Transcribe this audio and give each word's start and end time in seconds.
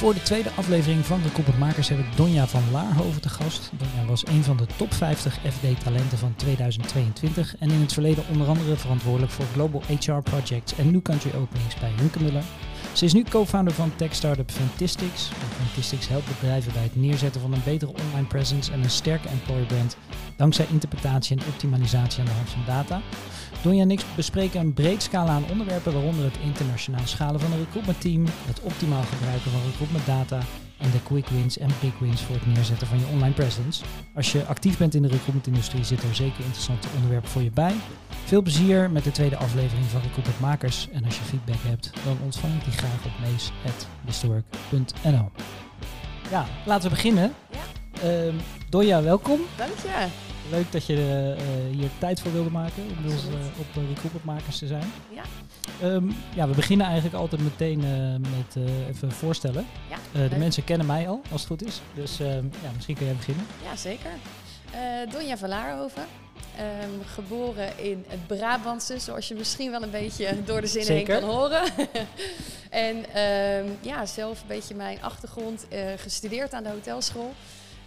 Voor 0.00 0.14
de 0.14 0.22
tweede 0.22 0.50
aflevering 0.50 1.06
van 1.06 1.22
de 1.22 1.30
Koppermakers 1.30 1.88
hebben 1.88 2.06
we 2.10 2.16
Donja 2.16 2.46
van 2.46 2.62
Laarhoven 2.72 3.20
te 3.20 3.28
gast. 3.28 3.70
Donja 3.78 4.08
was 4.08 4.26
een 4.26 4.44
van 4.44 4.56
de 4.56 4.66
top 4.76 4.94
50 4.94 5.38
FD-talenten 5.50 6.18
van 6.18 6.34
2022 6.36 7.56
en 7.58 7.70
in 7.70 7.80
het 7.80 7.92
verleden 7.92 8.24
onder 8.30 8.48
andere 8.48 8.76
verantwoordelijk 8.76 9.32
voor 9.32 9.44
Global 9.52 9.82
HR 9.86 10.20
Projects 10.22 10.74
en 10.76 10.90
New 10.90 11.02
Country 11.02 11.30
Openings 11.36 11.74
bij 11.80 11.92
Hunkemuller. 11.96 12.42
Ze 12.92 13.04
is 13.04 13.12
nu 13.12 13.22
co-founder 13.22 13.74
van 13.74 13.92
tech-startup 13.96 14.50
Fantistics. 14.50 15.30
Fantistics 15.64 16.08
helpt 16.08 16.26
bedrijven 16.26 16.72
bij 16.72 16.82
het 16.82 16.96
neerzetten 16.96 17.40
van 17.40 17.52
een 17.52 17.62
betere 17.64 17.92
online 17.92 18.26
presence 18.26 18.72
en 18.72 18.82
een 18.82 18.90
sterke 18.90 19.28
employer 19.28 19.66
brand 19.66 19.96
dankzij 20.36 20.66
interpretatie 20.70 21.36
en 21.36 21.46
optimalisatie 21.46 22.20
aan 22.20 22.26
de 22.26 22.32
hand 22.32 22.48
van 22.48 22.62
data. 22.66 23.00
Donja 23.62 23.82
en 23.82 23.90
ik 23.90 24.04
bespreken 24.16 24.60
een 24.60 24.72
breed 24.72 25.02
scala 25.02 25.30
aan 25.30 25.50
onderwerpen, 25.50 25.92
waaronder 25.92 26.24
het 26.24 26.38
internationaal 26.44 27.06
schalen 27.06 27.40
van 27.40 27.52
een 27.52 27.58
recruitment 27.58 28.00
team, 28.00 28.24
het 28.46 28.60
optimaal 28.60 29.02
gebruiken 29.02 29.50
van 29.50 29.60
recruitment 29.70 30.06
data 30.06 30.40
en 30.80 30.90
de 30.90 31.02
quick 31.02 31.28
wins 31.28 31.58
en 31.58 31.70
big 31.80 31.98
wins 31.98 32.22
voor 32.22 32.34
het 32.34 32.46
neerzetten 32.46 32.86
van 32.86 32.98
je 32.98 33.06
online 33.06 33.34
presence. 33.34 33.84
Als 34.14 34.32
je 34.32 34.44
actief 34.44 34.78
bent 34.78 34.94
in 34.94 35.02
de 35.02 35.08
recruitment 35.08 35.46
industrie 35.46 35.84
zitten 35.84 36.08
er 36.08 36.14
zeker 36.14 36.44
interessante 36.44 36.88
onderwerpen 36.94 37.30
voor 37.30 37.42
je 37.42 37.50
bij. 37.50 37.74
Veel 38.24 38.42
plezier 38.42 38.90
met 38.90 39.04
de 39.04 39.12
tweede 39.12 39.36
aflevering 39.36 39.86
van 39.86 40.00
Recruitment 40.00 40.40
Makers 40.40 40.88
en 40.92 41.04
als 41.04 41.16
je 41.16 41.22
feedback 41.22 41.60
hebt, 41.60 41.90
dan 42.04 42.18
ontvang 42.24 42.54
ik 42.54 42.64
die 42.64 42.72
graag 42.72 43.04
op 43.04 43.12
mees.historic.nl. 43.20 45.30
Ja, 46.30 46.46
laten 46.66 46.88
we 46.88 46.94
beginnen. 46.94 47.34
Ja. 47.50 47.58
Ehm 48.02 48.34
Donja, 48.70 49.02
welkom. 49.02 49.40
Dank 49.56 49.72
je. 49.82 50.29
Leuk 50.50 50.72
dat 50.72 50.86
je 50.86 51.34
eh, 51.38 51.76
hier 51.76 51.88
tijd 51.98 52.20
voor 52.20 52.32
wilde 52.32 52.50
maken 52.50 52.82
om 52.82 53.10
dus, 53.10 53.22
eh, 53.26 53.34
op 53.58 53.66
uh, 53.82 53.88
recruitmentmakers 53.88 54.58
te 54.58 54.66
zijn. 54.66 54.92
Ja. 55.14 55.22
Ehm, 55.82 56.10
ja, 56.34 56.48
we 56.48 56.54
beginnen 56.54 56.86
eigenlijk 56.86 57.16
altijd 57.16 57.40
meteen 57.42 57.84
eh, 57.84 58.30
met 58.30 58.66
eh, 58.68 58.88
even 58.88 59.12
voorstellen. 59.12 59.66
Ja, 59.90 60.20
Eh, 60.22 60.30
de 60.30 60.36
mensen 60.36 60.64
kennen 60.64 60.86
mij 60.86 61.08
al, 61.08 61.20
als 61.32 61.40
het 61.40 61.50
goed 61.50 61.64
is. 61.66 61.80
Dus 61.94 62.20
ehm, 62.20 62.44
ja, 62.62 62.70
misschien 62.74 62.96
kun 62.96 63.06
jij 63.06 63.14
beginnen. 63.14 63.46
Ja, 63.64 63.76
zeker. 63.76 64.10
Eh 64.72 65.12
Donja 65.12 65.36
van 65.36 65.48
Laarhoven. 65.48 66.04
Ehm, 66.56 66.90
geboren 67.14 67.78
in 67.78 68.04
het 68.08 68.26
Brabantse, 68.26 68.98
zoals 68.98 69.28
je 69.28 69.34
misschien 69.34 69.70
wel 69.70 69.82
een 69.82 69.90
beetje 69.90 70.36
door 70.44 70.60
de 70.60 70.66
zin 70.66 70.86
heen 70.86 71.04
kan 71.04 71.22
horen. 71.22 71.62
en 72.70 73.04
ja, 73.80 74.06
zelf 74.06 74.40
een 74.40 74.46
beetje 74.46 74.74
mijn 74.74 75.02
achtergrond 75.02 75.66
eh, 75.68 75.80
gestudeerd 75.96 76.52
aan 76.52 76.62
de 76.62 76.68
hotelschool. 76.68 77.32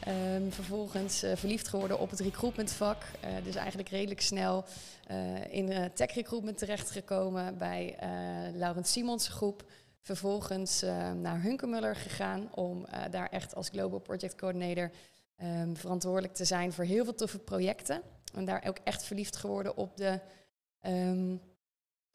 Ehm, 0.05 0.49
vervolgens 0.49 1.23
eh, 1.23 1.35
verliefd 1.35 1.67
geworden 1.67 1.99
op 1.99 2.09
het 2.09 2.19
recruitmentvak. 2.19 3.03
Eh, 3.19 3.29
dus 3.43 3.55
eigenlijk 3.55 3.89
redelijk 3.89 4.21
snel 4.21 4.65
eh, 5.07 5.53
in 5.53 5.91
tech 5.93 6.13
recruitment 6.13 6.57
terechtgekomen 6.57 7.57
bij 7.57 7.95
Laurent 8.53 8.87
Simons 8.87 9.27
groep. 9.27 9.63
Vervolgens 10.01 10.81
eh, 10.81 11.11
naar 11.11 11.41
Hunkemuller 11.41 11.95
gegaan 11.95 12.49
om 12.55 12.85
daar 13.11 13.29
echt 13.29 13.55
als 13.55 13.69
Global 13.69 13.99
Project 13.99 14.35
Coordinator 14.35 14.91
ehm, 15.35 15.75
verantwoordelijk 15.75 16.33
te 16.33 16.45
zijn 16.45 16.73
voor 16.73 16.83
heel 16.83 17.03
veel 17.03 17.15
toffe 17.15 17.39
projecten. 17.39 18.01
En 18.33 18.45
daar 18.45 18.63
ook 18.67 18.77
echt 18.83 19.03
verliefd 19.03 19.35
geworden 19.35 19.77
op 19.77 19.97
de 19.97 20.19
ehm 20.79 21.35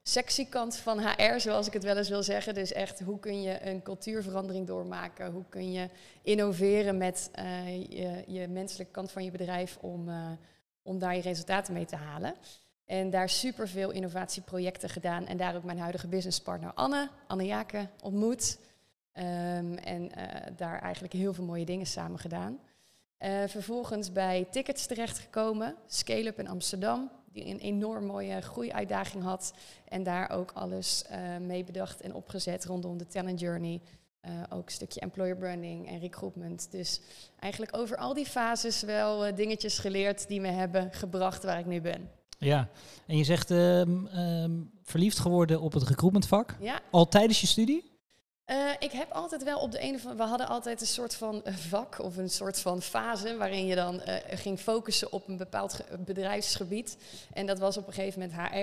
sexy 0.08 0.48
kant 0.48 0.76
van 0.76 1.00
HR, 1.00 1.38
zoals 1.38 1.66
ik 1.66 1.72
het 1.72 1.84
wel 1.84 1.96
eens 1.96 2.08
wil 2.08 2.22
zeggen. 2.22 2.54
Dus 2.54 2.72
echt, 2.72 3.00
hoe 3.00 3.18
kun 3.18 3.42
je 3.42 3.66
een 3.66 3.82
cultuurverandering 3.82 4.66
doormaken? 4.66 5.32
Hoe 5.32 5.44
kun 5.48 5.72
je 5.72 5.88
innoveren 6.22 6.96
met 6.96 7.30
eh, 7.32 7.82
je, 7.82 8.24
je 8.26 8.48
menselijke 8.48 8.92
kant 8.92 9.10
van 9.10 9.24
je 9.24 9.30
bedrijf 9.30 9.76
om, 9.80 10.08
eh, 10.08 10.30
om 10.82 10.98
daar 10.98 11.16
je 11.16 11.22
resultaten 11.22 11.74
mee 11.74 11.84
te 11.84 11.96
halen? 11.96 12.34
En 12.86 13.10
daar 13.10 13.28
superveel 13.28 13.90
innovatieprojecten 13.90 14.88
gedaan. 14.88 15.26
En 15.26 15.36
daar 15.36 15.56
ook 15.56 15.64
mijn 15.64 15.78
huidige 15.78 16.08
businesspartner 16.08 16.72
Anne, 16.74 17.08
Anne 17.26 17.44
Jaken, 17.44 17.90
ontmoet. 18.02 18.58
Ehm, 19.12 19.74
en 19.74 20.14
eh, 20.14 20.52
daar 20.56 20.80
eigenlijk 20.80 21.12
heel 21.12 21.34
veel 21.34 21.44
mooie 21.44 21.64
dingen 21.64 21.86
samen 21.86 22.18
gedaan. 22.18 22.58
Vervolgens 23.46 24.12
bij 24.12 24.46
Tickets 24.50 24.86
terechtgekomen, 24.86 25.74
Scale-up 25.86 26.38
in 26.38 26.48
Amsterdam, 26.48 27.10
een 27.46 27.58
enorm 27.58 28.04
mooie 28.04 28.40
groeiuitdaging 28.40 29.22
had. 29.22 29.52
En 29.88 30.02
daar 30.02 30.30
ook 30.30 30.50
alles 30.54 31.04
eh, 31.04 31.18
mee 31.40 31.64
bedacht 31.64 32.00
en 32.00 32.14
opgezet 32.14 32.64
rondom 32.64 32.98
de 32.98 33.06
talent 33.06 33.40
journey. 33.40 33.80
Eh, 34.20 34.32
ook 34.48 34.66
een 34.66 34.72
stukje 34.72 35.00
employer 35.00 35.36
branding 35.36 35.88
en 35.88 35.98
recruitment. 35.98 36.70
Dus 36.70 37.00
eigenlijk 37.38 37.76
over 37.76 37.96
al 37.96 38.14
die 38.14 38.26
fases 38.26 38.82
wel 38.82 39.26
eh, 39.26 39.36
dingetjes 39.36 39.78
geleerd 39.78 40.28
die 40.28 40.40
me 40.40 40.48
hebben 40.48 40.92
gebracht 40.92 41.42
waar 41.42 41.58
ik 41.58 41.66
nu 41.66 41.80
ben. 41.80 42.10
Ja, 42.38 42.68
en 43.06 43.16
je 43.16 43.24
zegt 43.24 43.50
ehm, 43.50 44.06
ehm, 44.06 44.52
verliefd 44.82 45.18
geworden 45.18 45.60
op 45.60 45.72
het 45.72 45.82
recruitmentvak. 45.82 46.56
Ja, 46.60 46.80
Al 46.90 47.08
tijdens 47.08 47.40
je 47.40 47.46
studie? 47.46 47.97
Eh, 48.48 48.70
ik 48.78 48.92
heb 48.92 49.10
altijd 49.12 49.42
wel 49.44 49.58
op 49.58 49.72
de 49.72 49.82
een 49.82 49.94
of 49.94 50.02
andere... 50.06 50.22
We 50.22 50.28
hadden 50.28 50.48
altijd 50.48 50.80
een 50.80 50.86
soort 50.86 51.14
van 51.14 51.44
eh, 51.44 51.54
vak 51.56 51.98
of 51.98 52.16
een 52.16 52.30
soort 52.30 52.60
van 52.60 52.82
fase... 52.82 53.36
waarin 53.36 53.66
je 53.66 53.74
dan 53.74 54.00
eh, 54.00 54.38
ging 54.38 54.58
focussen 54.60 55.12
op 55.12 55.28
een 55.28 55.36
bepaald 55.36 55.72
ge- 55.72 55.84
bedrijfsgebied. 55.98 56.96
En 57.32 57.46
dat 57.46 57.58
was 57.58 57.76
op 57.76 57.86
een 57.86 57.92
gegeven 57.92 58.20
moment 58.20 58.38
HR. 58.40 58.56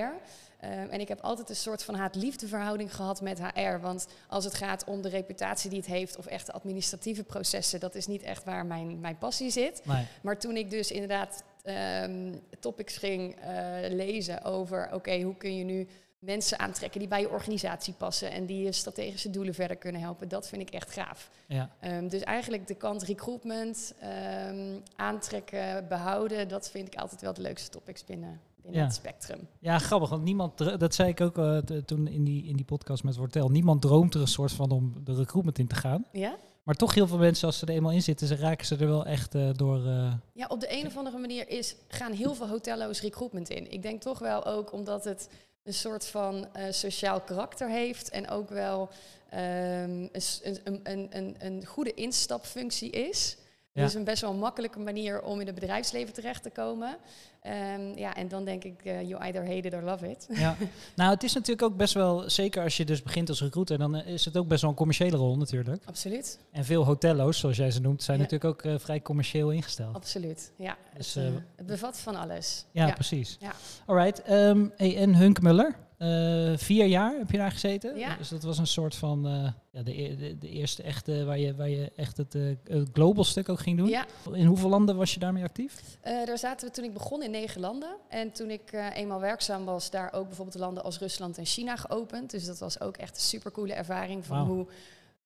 Ehm, 0.60 0.90
en 0.90 1.00
ik 1.00 1.08
heb 1.08 1.20
altijd 1.22 1.50
een 1.50 1.56
soort 1.56 1.84
van 1.84 1.96
haat-liefde-verhouding 1.96 2.96
gehad 2.96 3.22
met 3.22 3.40
HR. 3.54 3.80
Want 3.82 4.08
als 4.28 4.44
het 4.44 4.54
gaat 4.54 4.84
om 4.84 5.02
de 5.02 5.10
reputatie 5.10 5.70
die 5.70 5.80
het 5.80 5.88
heeft... 5.88 6.18
of 6.18 6.26
echt 6.26 6.46
de 6.46 6.52
administratieve 6.54 7.24
processen... 7.24 7.80
dat 7.80 7.96
is 7.96 8.08
niet 8.08 8.24
echt 8.24 8.44
waar 8.44 8.66
mijn, 8.66 9.00
mijn 9.00 9.18
passie 9.18 9.50
zit. 9.50 9.82
Nee. 9.86 10.06
Maar 10.22 10.40
toen 10.40 10.58
ik 10.58 10.70
dus 10.70 10.92
inderdaad 10.92 11.44
ehm, 11.64 12.34
topics 12.60 12.98
ging 12.98 13.36
eh, 13.36 13.50
lezen 13.90 14.44
over, 14.44 14.90
oké, 14.94 15.22
hoe 15.22 15.36
kun 15.38 15.58
je 15.58 15.64
nu 15.64 15.88
mensen 16.26 16.60
aantrekken 16.60 17.00
die 17.00 17.10
bij 17.10 17.22
je 17.22 17.30
organisatie 17.30 17.94
passen 17.94 18.32
en 18.32 18.46
die 18.46 18.64
je 18.64 18.72
strategische 18.72 19.30
doelen 19.30 19.54
verder 19.54 19.78
kunnen 19.78 20.02
helpen, 20.02 20.28
dat 20.28 20.48
vind 20.48 20.62
ik 20.62 20.70
echt 20.70 20.92
gaaf. 20.92 21.30
Ja. 21.48 21.70
Ehm, 21.80 22.08
dus 22.08 22.22
eigenlijk 22.22 22.68
de 22.68 22.76
kant 22.76 23.04
recruitment, 23.04 23.94
ehm, 24.00 24.80
aantrekken, 24.96 25.88
behouden, 25.88 26.48
dat 26.48 26.70
vind 26.70 26.88
ik 26.88 26.96
altijd 27.00 27.22
wel 27.22 27.34
de 27.34 27.42
leukste 27.42 27.70
topics 27.70 28.06
binnen, 28.06 28.40
binnen 28.62 28.80
Ja. 28.82 28.86
het 28.88 28.96
spectrum. 28.96 29.48
ja, 29.60 29.78
grappig. 29.80 30.10
Want 30.10 30.24
niemand, 30.24 30.58
dat 30.80 30.96
zei 30.96 31.10
ik 31.10 31.22
ook 31.22 31.38
eh, 31.38 31.58
toen 31.58 32.08
in 32.08 32.24
die, 32.24 32.46
in 32.46 32.56
die 32.56 32.66
podcast 32.66 33.04
met 33.04 33.16
Wortel. 33.16 33.50
Niemand 33.50 33.82
droomt 33.82 34.14
er 34.14 34.22
een 34.22 34.28
soort 34.28 34.52
van 34.52 34.72
om 34.72 34.94
de 35.04 35.14
recruitment 35.16 35.60
in 35.60 35.68
te 35.68 35.76
gaan. 35.76 36.06
Ja? 36.12 36.36
Maar 36.64 36.76
toch 36.76 36.94
heel 36.94 37.08
veel 37.08 37.18
mensen, 37.18 37.48
als 37.48 37.58
ze 37.60 37.66
er 37.66 37.74
eenmaal 37.74 37.92
in 37.92 38.02
zitten, 38.02 38.28
ze 38.28 38.36
raken 38.36 38.66
ze 38.66 38.76
er 38.76 38.88
wel 38.88 39.06
echt 39.06 39.36
eh, 39.36 39.50
door... 39.54 39.86
eh, 39.86 40.14
Ja, 40.34 40.46
op 40.48 40.60
de 40.60 40.68
een 40.80 40.86
of 40.86 40.98
andere 40.98 41.18
manier 41.18 41.50
is, 41.50 41.76
gaan 41.88 42.12
heel 42.12 42.34
veel 42.36 42.48
hotello's 42.48 43.02
recruitment 43.02 43.50
in. 43.50 43.72
Ik 43.72 43.82
denk 43.82 44.02
toch 44.02 44.20
wel 44.20 44.46
ook 44.46 44.72
omdat 44.74 45.04
het 45.04 45.30
een 45.66 45.74
soort 45.74 46.06
van 46.06 46.48
eh, 46.54 46.64
sociaal 46.70 47.22
karakter 47.22 47.70
heeft 47.70 48.10
en 48.10 48.30
ook 48.30 48.50
wel 48.50 48.90
ehm, 49.30 50.08
een, 50.12 50.12
een, 50.44 50.60
een, 50.64 50.82
een, 50.84 51.08
een, 51.12 51.36
een 51.40 51.66
goede 51.66 51.94
instapfunctie 51.94 52.90
is. 52.90 53.38
Ja. 53.72 53.84
Dus 53.84 53.94
een 53.94 54.04
best 54.04 54.22
wel 54.22 54.34
makkelijke 54.34 54.80
manier 54.80 55.22
om 55.22 55.40
in 55.40 55.46
het 55.46 55.56
bedrijfsleven 55.56 56.14
terecht 56.14 56.44
te 56.44 56.50
komen. 56.50 56.98
Ehm, 57.46 57.98
ja, 57.98 58.16
en 58.16 58.28
dan 58.28 58.46
denk 58.46 58.64
ik, 58.64 58.82
eh, 58.84 59.02
you 59.02 59.22
either 59.24 59.42
hate 59.46 59.68
it 59.68 59.74
or 59.74 59.82
love 59.82 60.10
it. 60.10 60.28
Ja, 60.34 60.56
nou 60.96 61.12
het 61.14 61.24
is 61.24 61.34
natuurlijk 61.34 61.62
ook 61.72 61.78
best 61.78 61.94
wel, 61.94 62.30
zeker 62.30 62.64
als 62.64 62.78
je 62.78 62.86
dus 62.86 63.04
begint 63.04 63.30
als 63.30 63.42
recruiter, 63.42 63.78
dan 63.78 63.96
eh, 63.96 64.14
is 64.14 64.26
het 64.26 64.38
ook 64.38 64.48
best 64.48 64.62
wel 64.62 64.70
een 64.70 64.76
commerciële 64.76 65.18
rol 65.18 65.38
natuurlijk. 65.38 65.84
Absoluut, 65.86 66.40
En 66.52 66.66
veel 66.66 66.86
hotello's, 66.86 67.40
zoals 67.40 67.58
jij 67.58 67.72
ze 67.72 67.82
noemt, 67.82 68.04
zijn 68.04 68.18
Ja. 68.18 68.24
natuurlijk 68.24 68.52
ook 68.54 68.72
eh, 68.72 68.80
vrij 68.80 69.02
commercieel 69.02 69.52
ingesteld. 69.52 69.96
absoluut. 69.96 70.52
Ja, 70.58 70.78
Dus, 70.98 71.14
het, 71.14 71.34
het 71.56 71.66
bevat 71.66 71.98
van 72.00 72.16
alles. 72.16 72.66
Ja, 72.72 72.92
precies. 72.94 73.38
Ja. 73.40 73.52
Alright, 73.86 74.22
ehm, 74.22 74.68
hey, 74.76 74.98
en 74.98 75.16
Hunkmuller, 75.16 75.76
eh 75.98 76.52
vier 76.58 76.86
jaar 76.86 77.18
heb 77.18 77.32
je 77.32 77.38
daar 77.38 77.52
gezeten. 77.52 77.98
Ja. 77.98 78.16
Dus 78.16 78.30
dat 78.30 78.44
was 78.44 78.58
een 78.58 78.68
soort 78.68 78.96
van 78.96 79.28
eh, 79.28 79.52
ja, 79.72 79.84
de, 79.84 80.02
e- 80.02 80.16
de, 80.16 80.38
de 80.38 80.50
eerste 80.50 80.84
echte, 80.84 81.24
waar 81.26 81.40
je, 81.40 81.56
waar 81.56 81.70
je 81.70 81.92
echt 81.96 82.18
het 82.18 82.34
het 82.34 82.90
global 82.94 83.24
stuk 83.24 83.50
ook 83.50 83.60
ging 83.60 83.78
doen. 83.78 83.88
ja. 83.88 84.06
In 84.34 84.46
hoeveel 84.46 84.70
landen 84.70 84.96
was 84.96 85.14
je 85.14 85.20
daarmee 85.20 85.44
actief? 85.44 85.98
Daar 86.04 86.38
zaten 86.38 86.68
we 86.68 86.74
toen 86.74 86.84
ik 86.86 86.94
begon 86.94 87.24
in 87.24 87.32
negen 87.32 87.62
landen. 87.62 87.96
En 88.10 88.32
toen 88.32 88.50
ik 88.50 88.72
eenmaal 88.94 89.20
werkzaam 89.20 89.66
was, 89.66 89.90
daar 89.90 90.14
ook 90.14 90.28
bijvoorbeeld 90.28 90.58
landen 90.60 90.84
als 90.84 91.00
Rusland 91.00 91.38
en 91.38 91.46
China 91.46 91.76
geopend. 91.76 92.32
Dus 92.32 92.46
dat 92.46 92.60
was 92.60 92.80
ook 92.82 92.98
echt 92.98 93.16
een 93.16 93.22
supercoole 93.22 93.74
ervaring 93.74 94.26
van 94.26 94.46
hoe, 94.48 94.68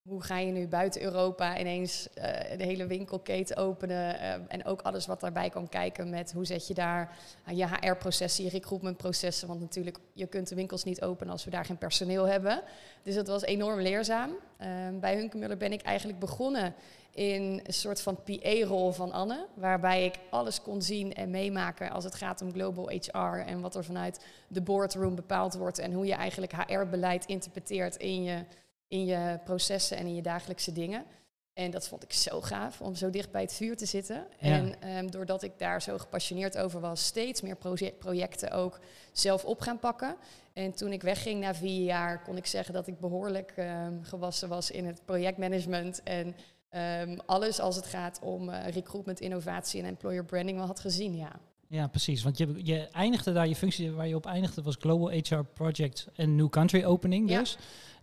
hoe 0.02 0.24
ga 0.24 0.38
je 0.38 0.52
nu 0.52 0.68
buiten 0.68 1.02
Europa 1.02 1.60
ineens 1.60 2.10
eh, 2.14 2.58
de 2.58 2.64
hele 2.64 2.86
winkelketen 2.86 3.58
openen. 3.58 4.20
eh, 4.20 4.34
en 4.48 4.66
ook 4.66 4.82
alles 4.82 5.06
wat 5.06 5.20
daarbij 5.20 5.50
kan 5.50 5.70
kijken 5.70 6.10
met 6.10 6.32
hoe 6.32 6.46
zet 6.46 6.68
je 6.68 6.74
daar 6.74 7.18
eh, 7.46 7.58
je 7.58 7.68
HR-processen, 7.68 8.44
je 8.44 8.50
recruitmentprocessen. 8.50 9.48
Want 9.48 9.60
natuurlijk, 9.60 9.98
je 10.14 10.28
kunt 10.28 10.48
de 10.48 10.56
winkels 10.56 10.84
niet 10.84 11.02
openen 11.02 11.34
als 11.34 11.46
we 11.46 11.52
daar 11.52 11.66
geen 11.66 11.78
personeel 11.78 12.28
hebben. 12.28 12.62
Dus 13.04 13.16
dat 13.16 13.28
was 13.28 13.44
enorm 13.44 13.82
leerzaam. 13.82 14.32
Ehm, 14.58 15.00
bij 15.00 15.16
Hunkemuller 15.16 15.58
ben 15.58 15.72
ik 15.72 15.82
eigenlijk 15.82 16.20
begonnen 16.20 16.74
in 17.14 17.62
een 17.64 17.74
soort 17.74 18.02
van 18.02 18.24
PA-rol 18.24 18.92
van 18.92 19.12
Anne, 19.12 19.46
waarbij 19.54 20.06
ik 20.06 20.20
alles 20.30 20.62
kon 20.62 20.82
zien 20.82 21.14
en 21.14 21.30
meemaken 21.30 21.92
als 21.92 22.04
het 22.04 22.16
gaat 22.16 22.42
om 22.42 22.52
global 22.52 22.90
HR 22.90 23.18
en 23.18 23.62
wat 23.62 23.76
er 23.76 23.84
vanuit 23.84 24.26
de 24.48 24.62
boardroom 24.62 25.16
bepaald 25.16 25.54
wordt 25.54 25.80
en 25.80 25.94
hoe 25.94 26.06
je 26.06 26.14
eigenlijk 26.14 26.54
HR-beleid 26.54 27.26
interpreteert 27.26 27.96
in 27.96 28.24
je, 28.24 28.44
in 28.90 29.06
je 29.06 29.40
processen 29.44 29.98
en 29.98 30.06
in 30.06 30.16
je 30.16 30.22
dagelijkse 30.22 30.72
dingen. 30.72 31.06
En 31.54 31.72
dat 31.72 31.88
vond 31.88 32.04
ik 32.04 32.14
zo 32.14 32.42
gaaf 32.42 32.82
om 32.82 32.96
zo 32.96 33.10
dicht 33.10 33.32
bij 33.32 33.42
het 33.42 33.54
vuur 33.54 33.78
te 33.78 33.86
zitten. 33.86 34.28
Ja. 34.40 34.50
En 34.52 34.82
ehm, 34.82 35.08
doordat 35.08 35.44
ik 35.44 35.52
daar 35.58 35.82
zo 35.82 35.98
gepassioneerd 35.98 36.58
over 36.58 36.80
was, 36.80 37.06
steeds 37.06 37.42
meer 37.42 37.56
proje- 37.56 37.94
projecten 38.00 38.52
ook 38.52 38.80
zelf 39.12 39.46
op 39.46 39.62
gaan 39.62 39.80
pakken. 39.80 40.16
En 40.54 40.74
toen 40.74 40.92
ik 40.92 41.02
wegging 41.02 41.40
na 41.42 41.56
vier 41.56 41.84
jaar, 41.84 42.22
kon 42.22 42.38
ik 42.38 42.46
zeggen 42.46 42.74
dat 42.74 42.88
ik 42.88 43.00
behoorlijk 43.00 43.54
ehm, 43.56 44.04
gewassen 44.04 44.50
was 44.50 44.72
in 44.72 44.86
het 44.86 45.02
projectmanagement. 45.06 46.04
En 46.04 46.36
ehm, 46.70 47.18
alles 47.26 47.60
als 47.60 47.76
het 47.76 47.86
gaat 47.86 48.20
om 48.22 48.50
eh, 48.50 48.74
recruitment, 48.74 49.20
innovatie 49.20 49.82
en 49.82 49.88
employer 49.88 50.26
branding 50.26 50.58
wel 50.58 50.68
had 50.68 50.80
gezien, 50.80 51.16
ja. 51.16 51.32
Ja, 51.68 51.88
precies. 51.88 52.24
Want 52.24 52.38
je, 52.38 52.66
je 52.66 52.88
eindigde 52.92 53.34
daar, 53.34 53.48
je 53.48 53.56
functie 53.56 53.92
waar 53.92 54.08
je 54.08 54.16
op 54.16 54.26
eindigde 54.26 54.62
was 54.62 54.76
Global 54.80 55.10
HR 55.10 55.42
Project 55.54 56.08
en 56.16 56.36
New 56.36 56.50
Country 56.50 56.84
Opening 56.84 57.30
Ja. 57.30 57.44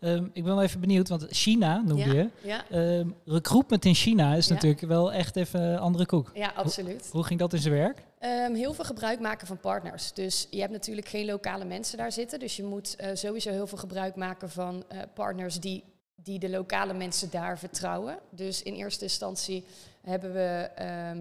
Ehm, 0.00 0.24
ik 0.32 0.44
ben 0.44 0.54
wel 0.54 0.62
even 0.62 0.80
benieuwd, 0.80 1.08
want 1.08 1.26
China 1.30 1.82
noemde 1.86 2.14
je. 2.14 2.28
Ja, 2.42 2.64
Ehm, 2.70 3.08
recruitment 3.24 3.84
in 3.84 3.94
China 3.94 4.34
is 4.34 4.46
Ja. 4.46 4.54
natuurlijk 4.54 4.80
wel 4.80 5.12
echt 5.12 5.36
even 5.36 5.60
een 5.60 5.78
andere 5.78 6.06
koek. 6.06 6.30
ja 6.34 6.52
absoluut. 6.56 7.08
Hoe 7.12 7.24
ging 7.24 7.38
dat 7.40 7.52
in 7.52 7.58
zijn 7.58 7.74
werk? 7.74 8.02
Ehm, 8.18 8.54
heel 8.54 8.74
veel 8.74 8.84
gebruik 8.84 9.20
maken 9.20 9.46
van 9.46 9.58
partners. 9.60 10.12
Dus 10.12 10.46
je 10.50 10.60
hebt 10.60 10.72
natuurlijk 10.72 11.08
geen 11.08 11.26
lokale 11.26 11.64
mensen 11.64 11.98
daar 11.98 12.12
zitten. 12.12 12.38
Dus 12.38 12.56
je 12.56 12.64
moet 12.64 12.96
eh, 12.96 13.10
sowieso 13.14 13.50
heel 13.50 13.66
veel 13.66 13.78
gebruik 13.78 14.16
maken 14.16 14.50
van 14.50 14.84
eh, 14.88 14.98
partners 15.14 15.60
die, 15.60 15.84
die 16.14 16.38
de 16.38 16.50
lokale 16.50 16.94
mensen 16.94 17.30
daar 17.30 17.58
vertrouwen. 17.58 18.18
Dus 18.30 18.62
in 18.62 18.74
eerste 18.74 19.04
instantie 19.04 19.64
hebben 20.02 20.32
we 20.32 20.70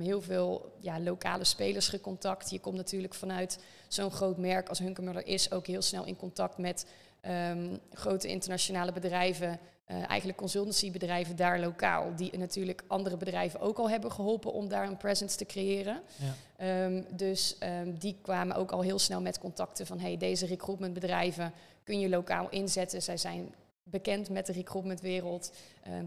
heel 0.04 0.22
veel 0.22 0.72
ja, 0.80 1.00
lokale 1.00 1.44
spelers 1.44 1.88
gecontact. 1.88 2.50
Je 2.50 2.60
komt 2.60 2.76
natuurlijk 2.76 3.14
vanuit 3.14 3.60
zo'n 3.88 4.12
groot 4.12 4.38
merk 4.38 4.70
als 4.70 4.80
Hunkemuller 4.80 5.28
is 5.28 5.52
ook 5.52 5.68
heel 5.68 5.82
snel 5.82 6.06
in 6.06 6.16
contact 6.16 6.58
met 6.58 6.86
ehm, 7.26 7.78
grote 7.94 8.28
internationale 8.28 8.92
bedrijven. 8.92 9.60
eh, 9.86 10.10
eigenlijk 10.10 10.38
consultancybedrijven 10.38 11.36
daar 11.36 11.60
lokaal, 11.60 12.16
die 12.16 12.38
natuurlijk 12.38 12.84
andere 12.88 13.18
bedrijven 13.18 13.60
ook 13.60 13.78
al 13.78 13.90
hebben 13.90 14.12
geholpen 14.12 14.54
om 14.54 14.68
daar 14.68 14.88
een 14.88 14.98
presence 14.98 15.38
te 15.38 15.46
creëren. 15.46 16.02
Ja. 16.16 16.36
Ehm, 16.58 17.02
dus 17.10 17.56
ehm, 17.60 17.94
die 17.98 18.18
kwamen 18.22 18.56
ook 18.56 18.72
al 18.72 18.82
heel 18.82 19.00
snel 19.00 19.22
met 19.22 19.40
contacten 19.40 19.86
van 19.86 20.00
hey, 20.00 20.18
deze 20.18 20.46
recruitmentbedrijven 20.46 21.54
kun 21.84 22.00
je 22.00 22.10
lokaal 22.10 22.50
inzetten. 22.50 23.02
Zij 23.02 23.18
zijn 23.18 23.54
bekend 23.84 24.30
met 24.30 24.46
de 24.46 24.54
recruitmentwereld. 24.54 25.52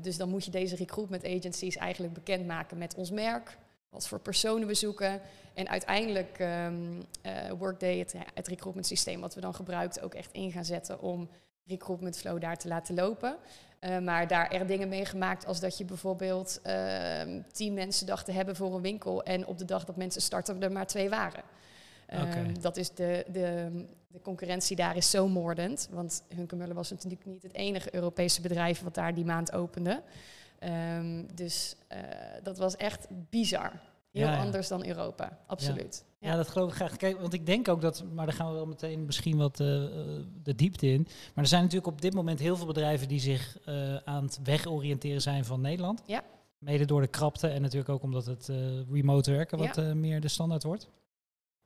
Dus 0.02 0.16
dan 0.16 0.28
moet 0.28 0.44
je 0.44 0.50
deze 0.50 0.76
recruitment 0.76 1.24
agencies 1.24 1.76
eigenlijk 1.76 2.14
bekendmaken 2.14 2.78
met 2.78 2.94
ons 2.94 3.10
merk. 3.10 3.58
Wat 3.90 4.08
voor 4.08 4.20
personen 4.20 4.66
we 4.66 4.74
zoeken. 4.74 5.20
En 5.54 5.68
uiteindelijk 5.68 6.38
ehm 6.38 6.74
eh, 7.22 7.50
Workday, 7.58 7.98
het, 7.98 8.14
het 8.34 8.48
recruitment 8.48 8.86
systeem 8.86 9.20
wat 9.20 9.34
we 9.34 9.40
dan 9.40 9.54
gebruikten, 9.54 10.02
ook 10.02 10.14
echt 10.14 10.32
in 10.32 10.52
gaan 10.52 10.64
zetten 10.64 11.00
om 11.00 11.28
recruitment 11.64 12.18
flow 12.18 12.40
daar 12.40 12.56
te 12.56 12.68
laten 12.68 12.94
lopen. 12.94 13.36
Eh, 13.78 13.98
maar 13.98 14.26
daar 14.26 14.50
er 14.50 14.66
dingen 14.66 14.88
mee 14.88 15.04
gemaakt 15.04 15.46
als 15.46 15.60
dat 15.60 15.78
je 15.78 15.84
bijvoorbeeld 15.84 16.60
ehm, 16.62 17.40
tien 17.52 17.74
mensen 17.74 18.06
dacht 18.06 18.24
te 18.24 18.32
hebben 18.32 18.56
voor 18.56 18.74
een 18.74 18.82
winkel 18.82 19.22
en 19.22 19.46
op 19.46 19.58
de 19.58 19.64
dag 19.64 19.84
dat 19.84 19.96
mensen 19.96 20.22
starten 20.22 20.62
er 20.62 20.72
maar 20.72 20.86
twee 20.86 21.08
waren. 21.08 21.42
Ehm. 22.06 22.60
Dat 22.60 22.76
is 22.76 22.90
de, 22.90 23.24
de, 23.32 23.70
de 24.08 24.20
concurrentie 24.20 24.76
daar 24.76 24.96
is 24.96 25.10
zo 25.10 25.28
moordend. 25.28 25.88
Want 25.90 26.22
Hunkemuller 26.34 26.74
was 26.74 26.90
natuurlijk 26.90 27.24
niet 27.24 27.42
het 27.42 27.54
enige 27.54 27.94
Europese 27.94 28.40
bedrijf 28.40 28.82
wat 28.82 28.94
daar 28.94 29.14
die 29.14 29.24
maand 29.24 29.52
opende. 29.52 30.02
Ehm, 30.58 31.24
dus 31.34 31.76
eh, 31.88 32.00
dat 32.42 32.58
was 32.58 32.76
echt 32.76 33.06
bizar. 33.30 33.72
Heel 34.10 34.26
Ja, 34.26 34.32
ja. 34.32 34.40
anders 34.40 34.68
dan 34.68 34.86
Europa, 34.86 35.38
absoluut. 35.46 36.04
Ja. 36.20 36.36
dat 36.36 36.48
geloof 36.48 36.70
ik 36.70 36.76
graag. 36.76 36.96
Kijk, 36.96 37.20
want 37.20 37.32
ik 37.32 37.46
denk 37.46 37.68
ook 37.68 37.80
dat, 37.80 38.04
maar 38.14 38.26
daar 38.26 38.34
gaan 38.34 38.48
we 38.48 38.54
wel 38.54 38.66
meteen 38.66 39.04
misschien 39.04 39.36
wat 39.36 39.60
eh, 39.60 39.84
eh, 39.84 39.90
de 40.42 40.54
diepte 40.54 40.86
in. 40.86 41.02
Maar 41.34 41.44
er 41.44 41.50
zijn 41.50 41.62
natuurlijk 41.62 41.92
op 41.92 42.00
dit 42.00 42.14
moment 42.14 42.38
heel 42.38 42.56
veel 42.56 42.66
bedrijven 42.66 43.08
die 43.08 43.20
zich 43.20 43.58
aan 44.04 44.22
het 44.22 44.40
wegoriënteren 44.42 45.22
zijn 45.22 45.44
van 45.44 45.60
Nederland. 45.60 46.02
Ja. 46.06 46.22
Mede 46.58 46.84
door 46.84 47.00
de 47.00 47.06
krapte 47.06 47.48
en 47.48 47.62
natuurlijk 47.62 47.88
ook 47.88 48.02
omdat 48.02 48.26
het 48.26 48.50
remote 48.90 49.30
werken 49.30 49.58
wat 49.58 49.94
meer 49.94 50.20
de 50.20 50.28
standaard 50.28 50.62
wordt. 50.62 50.88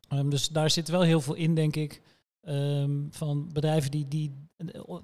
Ehm, 0.08 0.28
dus 0.28 0.48
daar 0.48 0.70
zit 0.70 0.88
wel 0.88 1.02
heel 1.02 1.20
veel 1.20 1.34
in, 1.34 1.54
denk 1.54 1.76
ik, 1.76 2.02
ehm, 2.42 2.90
van 3.10 3.48
bedrijven 3.52 3.90
die, 3.90 4.08
die 4.08 4.40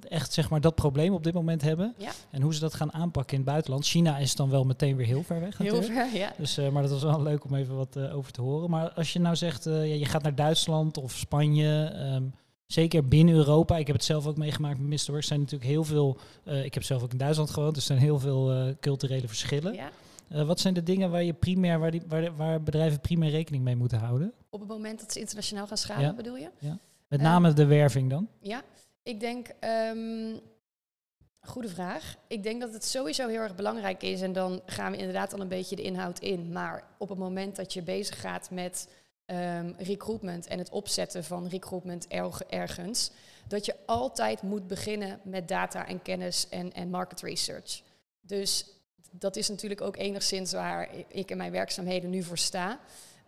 echt 0.08 0.32
zeg 0.32 0.50
maar 0.50 0.61
dat 0.61 0.75
probleem 0.75 1.12
op 1.14 1.25
dit 1.25 1.35
moment 1.35 1.62
hebben. 1.62 1.94
Ja. 1.96 2.11
En 2.31 2.43
hoe 2.43 2.55
ze 2.55 2.61
dat 2.61 2.75
gaan 2.75 2.93
aanpakken 2.93 3.32
in 3.32 3.40
het 3.40 3.49
buitenland. 3.50 3.87
China 3.87 4.19
is 4.19 4.35
dan 4.35 4.50
wel 4.50 4.64
meteen 4.64 4.96
weer 4.96 5.06
heel 5.06 5.23
ver 5.23 5.40
weg 5.40 5.58
Heel 5.58 5.73
natuurlijk. 5.75 6.08
ver, 6.11 6.19
ja. 6.20 6.32
Dus, 6.38 6.56
eh, 6.58 6.69
maar 6.69 6.82
dat 6.82 6.90
was 6.90 7.02
wel 7.02 7.23
leuk 7.23 7.44
om 7.44 7.55
even 7.55 7.76
wat 7.76 7.96
eh, 7.96 8.17
over 8.17 8.32
te 8.32 8.40
horen. 8.40 8.70
Maar 8.70 8.90
als 8.90 9.12
je 9.12 9.19
nou 9.19 9.37
zegt, 9.37 9.67
eh, 9.67 9.88
ja, 9.88 9.94
je 9.94 10.05
gaat 10.05 10.23
naar 10.23 10.35
Duitsland 10.35 10.96
of 10.96 11.12
Spanje, 11.12 11.85
ehm, 11.85 12.23
zeker 12.67 13.08
binnen 13.08 13.35
Europa. 13.35 13.76
Ik 13.76 13.87
heb 13.87 13.96
het 13.96 14.05
zelf 14.05 14.26
ook 14.26 14.37
meegemaakt 14.37 14.79
met 14.79 14.88
Mr. 14.88 15.06
Work. 15.06 15.20
Er 15.20 15.29
zijn 15.29 15.40
natuurlijk 15.40 15.70
heel 15.70 15.85
veel, 15.85 16.19
ik 16.44 16.75
heb 16.75 16.82
zelf 16.82 17.02
ook 17.02 17.12
in 17.12 17.19
Duitsland 17.19 17.50
gewoond, 17.50 17.75
dus 17.75 17.82
er 17.88 17.88
zijn 17.96 18.06
heel 18.06 18.19
veel 18.19 18.75
culturele 18.81 19.29
verschillen. 19.29 19.75
ja. 19.75 19.90
Wat 20.44 20.61
zijn 20.61 20.75
de 20.75 20.82
dingen 20.82 21.11
waar, 21.11 21.23
je 21.23 21.32
primair, 21.32 21.79
waar, 21.79 21.90
die, 21.90 22.02
waar, 22.08 22.37
waar 22.37 22.62
bedrijven 22.62 23.00
primair 23.00 23.31
rekening 23.31 23.64
mee 23.64 23.76
moeten 23.76 23.99
houden? 23.99 24.32
Op 24.50 24.61
het 24.61 24.69
moment 24.69 25.00
dat 25.00 25.12
ze 25.12 25.19
internationaal 25.19 25.67
gaan 25.67 25.76
schalen, 25.76 26.05
Ja. 26.05 26.14
bedoel 26.14 26.37
je? 26.37 26.49
Met 27.08 27.20
Eh, 27.20 27.26
name 27.26 27.52
de 27.52 27.66
werving 27.66 28.10
dan? 28.10 28.28
Ja, 28.40 28.62
ik 29.02 29.20
denk, 29.20 29.49
ehm, 29.60 30.37
goede 31.40 31.69
vraag. 31.69 32.16
Ik 32.26 32.43
denk 32.43 32.60
dat 32.60 32.72
het 32.72 32.84
sowieso 32.84 33.28
heel 33.28 33.40
erg 33.40 33.55
belangrijk 33.55 34.02
is 34.02 34.20
en 34.20 34.32
dan 34.32 34.60
gaan 34.66 34.90
we 34.93 34.99
inderdaad 34.99 35.32
al 35.32 35.40
een 35.40 35.49
beetje 35.49 35.76
de 35.76 35.82
inhoud 35.82 36.19
in. 36.19 36.52
Maar 36.52 36.84
op 36.99 37.08
het 37.08 37.19
moment 37.19 37.56
dat 37.56 37.72
je 37.72 37.82
bezig 37.82 38.20
gaat 38.20 38.50
met 38.50 38.88
ehm, 39.26 39.72
recruitment 39.78 40.46
en 40.46 40.58
het 40.58 40.70
opzetten 40.70 41.25
van 41.25 41.49
recruitment 41.49 42.06
erg- 42.06 42.43
ergens, 42.43 43.11
dat 43.46 43.64
je 43.66 43.75
altijd 43.87 44.43
moet 44.43 44.66
beginnen 44.66 45.20
met 45.25 45.49
data 45.49 45.87
en 45.87 46.02
kennis 46.02 46.49
en, 46.49 46.72
en 46.72 46.90
market 46.90 47.20
research. 47.20 47.82
Dus 48.20 48.66
dat 49.11 49.37
is 49.37 49.49
natuurlijk 49.49 49.81
ook 49.81 49.96
enigszins 49.96 50.52
waar 50.52 50.88
ik 51.08 51.31
in 51.31 51.37
mijn 51.37 51.52
werkzaamheden 51.52 52.11
nu 52.11 52.22
voor 52.22 52.38
sta. 52.38 52.78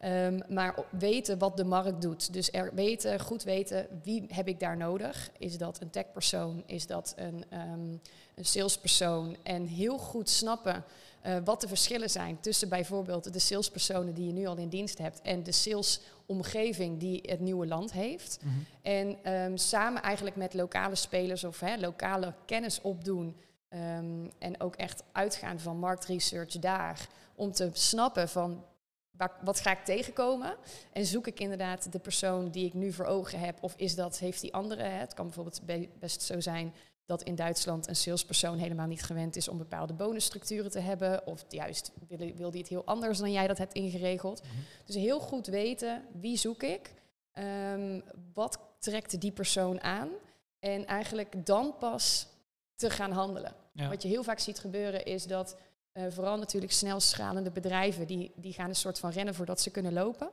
Ehm, 0.01 0.41
maar 0.49 0.75
weten 0.91 1.39
wat 1.39 1.57
de 1.57 1.65
markt 1.65 2.03
doet. 2.03 2.33
Dus 2.33 2.53
er 2.53 2.75
weten, 2.75 3.21
goed 3.21 3.43
weten, 3.43 3.87
wie 4.03 4.25
heb 4.29 4.49
ik 4.49 4.61
daar 4.61 4.77
nodig? 4.77 5.31
Is 5.39 5.59
dat 5.59 5.81
een 5.81 5.91
techpersoon? 5.91 6.63
Is 6.67 6.87
dat 6.87 7.13
een, 7.17 7.45
ehm, 7.49 7.97
een 8.35 8.45
salespersoon? 8.45 9.37
En 9.43 9.67
heel 9.67 9.99
goed 9.99 10.29
snappen 10.29 10.85
eh, 11.21 11.37
wat 11.45 11.61
de 11.61 11.69
verschillen 11.69 12.11
zijn 12.11 12.41
tussen 12.41 12.69
bijvoorbeeld 12.69 13.33
de 13.33 13.39
salespersonen 13.39 14.15
die 14.15 14.27
je 14.27 14.33
nu 14.33 14.47
al 14.47 14.57
in 14.57 14.69
dienst 14.69 14.99
hebt 14.99 15.21
en 15.23 15.43
de 15.43 15.53
salesomgeving 15.53 16.99
die 16.99 17.21
het 17.27 17.41
nieuwe 17.41 17.67
land 17.67 17.93
heeft. 17.93 18.39
En 18.83 19.17
ehm, 19.23 19.57
samen 19.57 20.03
eigenlijk 20.03 20.37
met 20.37 20.55
lokale 20.55 20.95
spelers 20.95 21.45
of 21.45 21.61
hè, 21.61 21.77
lokale 21.77 22.35
kennis 22.47 22.81
opdoen. 22.81 23.37
en 24.39 24.61
ook 24.61 24.77
echt 24.77 25.03
uitgaan 25.13 25.61
van 25.61 25.79
marktresearch 25.79 26.59
daar. 26.59 27.09
Om 27.35 27.53
te 27.53 27.71
snappen 27.73 28.29
van 28.29 28.65
waar, 29.21 29.37
wat 29.45 29.61
ga 29.61 29.71
ik 29.71 29.85
tegenkomen. 29.85 30.57
En 30.93 31.07
zoek 31.07 31.27
ik 31.27 31.41
inderdaad 31.41 31.93
de 31.93 31.99
persoon 31.99 32.51
die 32.51 32.67
ik 32.67 32.75
nu 32.75 32.93
voor 32.93 33.05
ogen 33.05 33.39
heb. 33.39 33.59
Of 33.61 33.75
is 33.77 33.95
dat, 33.95 34.19
heeft 34.19 34.41
die 34.41 34.55
andere. 34.55 34.83
Hè? 34.83 34.99
Het 34.99 35.15
kan 35.15 35.25
bijvoorbeeld 35.25 35.61
be- 35.65 35.89
best 35.99 36.23
zo 36.23 36.41
zijn 36.41 36.75
dat 37.07 37.23
in 37.23 37.35
Duitsland 37.35 37.89
een 37.89 37.97
salespersoon 37.97 38.59
helemaal 38.59 38.87
niet 38.87 39.03
gewend 39.03 39.37
is 39.37 39.49
om 39.49 39.59
bepaalde 39.59 39.93
bonusstructuren 39.93 40.71
te 40.71 40.79
hebben. 40.79 41.27
Of 41.27 41.45
juist 41.49 41.93
wil, 42.09 42.33
wil 42.37 42.51
die 42.51 42.61
het 42.61 42.71
heel 42.71 42.85
anders 42.85 43.19
dan 43.19 43.33
jij 43.33 43.47
dat 43.47 43.59
hebt 43.59 43.73
ingeregeld. 43.73 44.43
Mhm. 44.43 44.53
Dus 44.85 44.95
heel 44.95 45.21
goed 45.21 45.47
weten 45.47 46.05
wie 46.21 46.37
zoek 46.37 46.63
ik. 46.63 46.93
Ehm, 47.33 48.01
wat 48.35 48.59
trekt 48.79 49.21
die 49.21 49.33
persoon 49.33 49.81
aan? 49.81 50.09
En 50.59 50.87
eigenlijk 50.87 51.47
dan 51.47 51.75
pas 51.79 52.27
te 52.75 52.91
gaan 52.91 53.13
handelen. 53.13 53.55
Ja. 53.73 53.89
Wat 53.89 54.03
je 54.03 54.09
heel 54.09 54.23
vaak 54.23 54.39
ziet 54.39 54.59
gebeuren 54.59 55.05
is 55.05 55.27
dat 55.27 55.57
eh, 55.93 56.05
vooral 56.09 56.39
natuurlijk 56.39 56.73
snel 56.73 57.01
schalende 57.01 57.51
bedrijven, 57.51 58.07
die, 58.07 58.33
die 58.37 58.53
gaan 58.53 58.69
een 58.69 58.75
soort 58.75 58.99
van 58.99 59.11
rennen 59.11 59.35
voordat 59.35 59.61
ze 59.61 59.71
kunnen 59.71 59.93
lopen. 59.93 60.31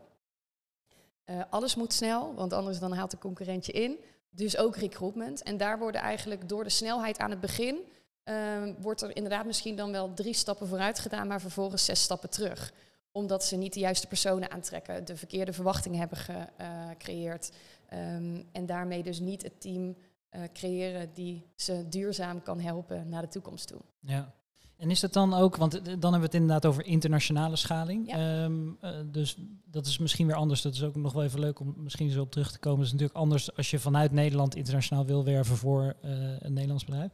Eh, 1.24 1.42
alles 1.50 1.76
moet 1.76 1.94
snel, 1.94 2.34
want 2.36 2.54
anders 2.54 2.80
dan 2.80 2.94
haalt 2.94 3.12
de 3.12 3.18
concurrent 3.18 3.66
je 3.66 3.72
in. 3.72 4.00
Dus 4.30 4.58
ook 4.58 4.76
recruitment. 4.76 5.44
En 5.44 5.58
daar 5.58 5.80
worden 5.80 6.02
eigenlijk 6.02 6.50
door 6.50 6.64
de 6.64 6.70
snelheid 6.70 7.18
aan 7.18 7.30
het 7.30 7.40
begin, 7.40 7.80
ehm, 8.24 8.74
wordt 8.80 9.02
er 9.02 9.16
inderdaad 9.16 9.46
misschien 9.46 9.76
dan 9.76 9.92
wel 9.92 10.14
drie 10.14 10.34
stappen 10.34 10.68
vooruit 10.68 11.00
gedaan, 11.00 11.28
maar 11.28 11.42
vervolgens 11.42 11.86
zes 11.86 12.02
stappen 12.02 12.30
terug. 12.30 12.74
Omdat 13.12 13.44
ze 13.44 13.56
niet 13.56 13.74
de 13.74 13.80
juiste 13.80 14.08
personen 14.08 14.52
aantrekken, 14.52 15.06
de 15.06 15.18
verkeerde 15.18 15.54
verwachtingen 15.54 16.00
hebben 16.00 16.18
gecreëerd. 16.18 17.52
ehm, 17.88 18.44
en 18.52 18.66
daarmee 18.66 19.04
dus 19.04 19.20
niet 19.20 19.44
het 19.44 19.62
team 19.62 19.96
eh, 20.30 20.42
creëren 20.54 21.14
die 21.14 21.46
ze 21.56 21.90
duurzaam 21.90 22.42
kan 22.42 22.60
helpen 22.60 23.10
naar 23.10 23.22
de 23.22 23.28
toekomst 23.28 23.68
toe. 23.68 23.82
Ja. 24.00 24.34
En 24.78 24.90
is 24.90 25.00
dat 25.00 25.14
dan 25.14 25.34
ook, 25.34 25.56
want 25.56 25.74
eh, 25.74 25.82
dan 25.84 25.94
hebben 25.94 26.20
we 26.20 26.26
het 26.26 26.34
inderdaad 26.34 26.66
over 26.66 26.86
internationale 26.86 27.56
schaling. 27.56 28.08
Ja. 28.08 28.44
Ehm, 28.44 28.54
eh, 28.82 28.92
dus 29.12 29.38
dat 29.66 29.86
is 29.86 29.98
misschien 29.98 30.28
weer 30.28 30.36
anders. 30.36 30.62
Dat 30.62 30.74
is 30.74 30.84
ook 30.84 30.96
nog 30.96 31.14
wel 31.14 31.24
even 31.24 31.40
leuk 31.40 31.60
om 31.60 31.74
misschien 31.78 32.10
zo 32.10 32.22
op 32.22 32.32
terug 32.32 32.52
te 32.52 32.60
komen. 32.60 32.78
Dat 32.78 32.86
is 32.88 32.92
natuurlijk 32.92 33.20
anders 33.20 33.56
als 33.56 33.72
je 33.72 33.80
vanuit 33.80 34.12
Nederland 34.12 34.56
internationaal 34.56 35.06
wil 35.06 35.24
werven 35.24 35.56
voor 35.58 35.96
eh, 36.02 36.12
een 36.40 36.54
Nederlands 36.54 36.86
bedrijf. 36.86 37.12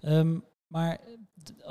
Ehm, 0.00 0.38
maar 0.66 0.98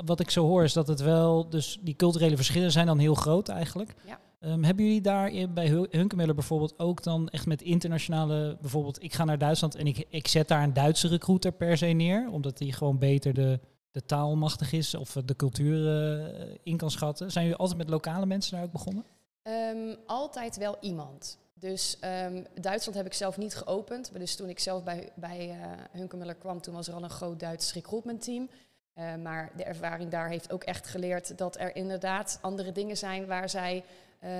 wat 0.04 0.20
ik 0.20 0.30
zo 0.30 0.46
hoor 0.46 0.64
is 0.64 0.72
dat 0.72 0.88
het 0.88 1.00
wel, 1.00 1.48
dus 1.48 1.78
die 1.82 1.96
culturele 1.96 2.36
verschillen 2.36 2.72
zijn 2.72 2.86
dan 2.86 2.98
heel 2.98 3.14
groot 3.14 3.48
eigenlijk. 3.48 3.94
Ja. 4.06 4.18
Ehm, 4.40 4.62
hebben 4.62 4.84
jullie 4.84 5.00
daar 5.00 5.32
bij 5.54 5.68
Hu- 5.68 5.86
Hunkemuller 5.90 6.34
bijvoorbeeld 6.34 6.78
ook 6.78 7.02
dan 7.02 7.28
echt 7.28 7.46
met 7.46 7.62
internationale, 7.62 8.56
bijvoorbeeld 8.60 9.02
ik 9.02 9.14
ga 9.14 9.24
naar 9.24 9.38
Duitsland 9.38 9.74
en 9.74 9.86
ik, 9.86 10.06
ik 10.08 10.28
zet 10.28 10.48
daar 10.48 10.62
een 10.62 10.72
Duitse 10.72 11.08
recruiter 11.08 11.52
per 11.52 11.76
se 11.76 11.86
neer, 11.86 12.28
omdat 12.30 12.58
die 12.58 12.72
gewoon 12.72 12.98
beter 12.98 13.34
de, 13.34 13.60
de 13.96 14.06
taal 14.06 14.36
machtig 14.36 14.72
is 14.72 14.94
of 14.94 15.12
de 15.24 15.36
cultuur 15.36 15.78
eh, 15.86 16.54
in 16.62 16.76
kan 16.76 16.90
schatten. 16.90 17.32
Zijn 17.32 17.44
jullie 17.44 17.60
altijd 17.60 17.78
met 17.78 17.88
lokale 17.88 18.26
mensen 18.26 18.56
daar 18.56 18.64
ook 18.64 18.72
begonnen? 18.72 19.04
Ehm, 19.42 19.94
altijd 20.06 20.56
wel 20.56 20.76
iemand. 20.80 21.38
Dus 21.54 21.96
ehm, 22.00 22.44
Duitsland 22.60 22.96
heb 22.96 23.06
ik 23.06 23.12
zelf 23.12 23.36
niet 23.36 23.54
geopend. 23.54 24.10
Dus 24.18 24.36
toen 24.36 24.48
ik 24.48 24.58
zelf 24.58 24.84
bij, 24.84 25.12
bij 25.14 25.58
uh, 25.94 26.34
kwam, 26.38 26.60
toen 26.60 26.74
was 26.74 26.88
er 26.88 26.94
al 26.94 27.02
een 27.02 27.10
groot 27.10 27.40
Duits 27.40 27.72
recruitment 27.72 28.22
team. 28.22 28.48
Uh, 28.94 29.14
maar 29.14 29.52
de 29.56 29.64
ervaring 29.64 30.10
daar 30.10 30.28
heeft 30.28 30.52
ook 30.52 30.64
echt 30.64 30.86
geleerd 30.86 31.38
dat 31.38 31.58
er 31.58 31.76
inderdaad 31.76 32.38
andere 32.40 32.72
dingen 32.72 32.96
zijn 32.96 33.26
waar 33.26 33.48
zij 33.48 33.84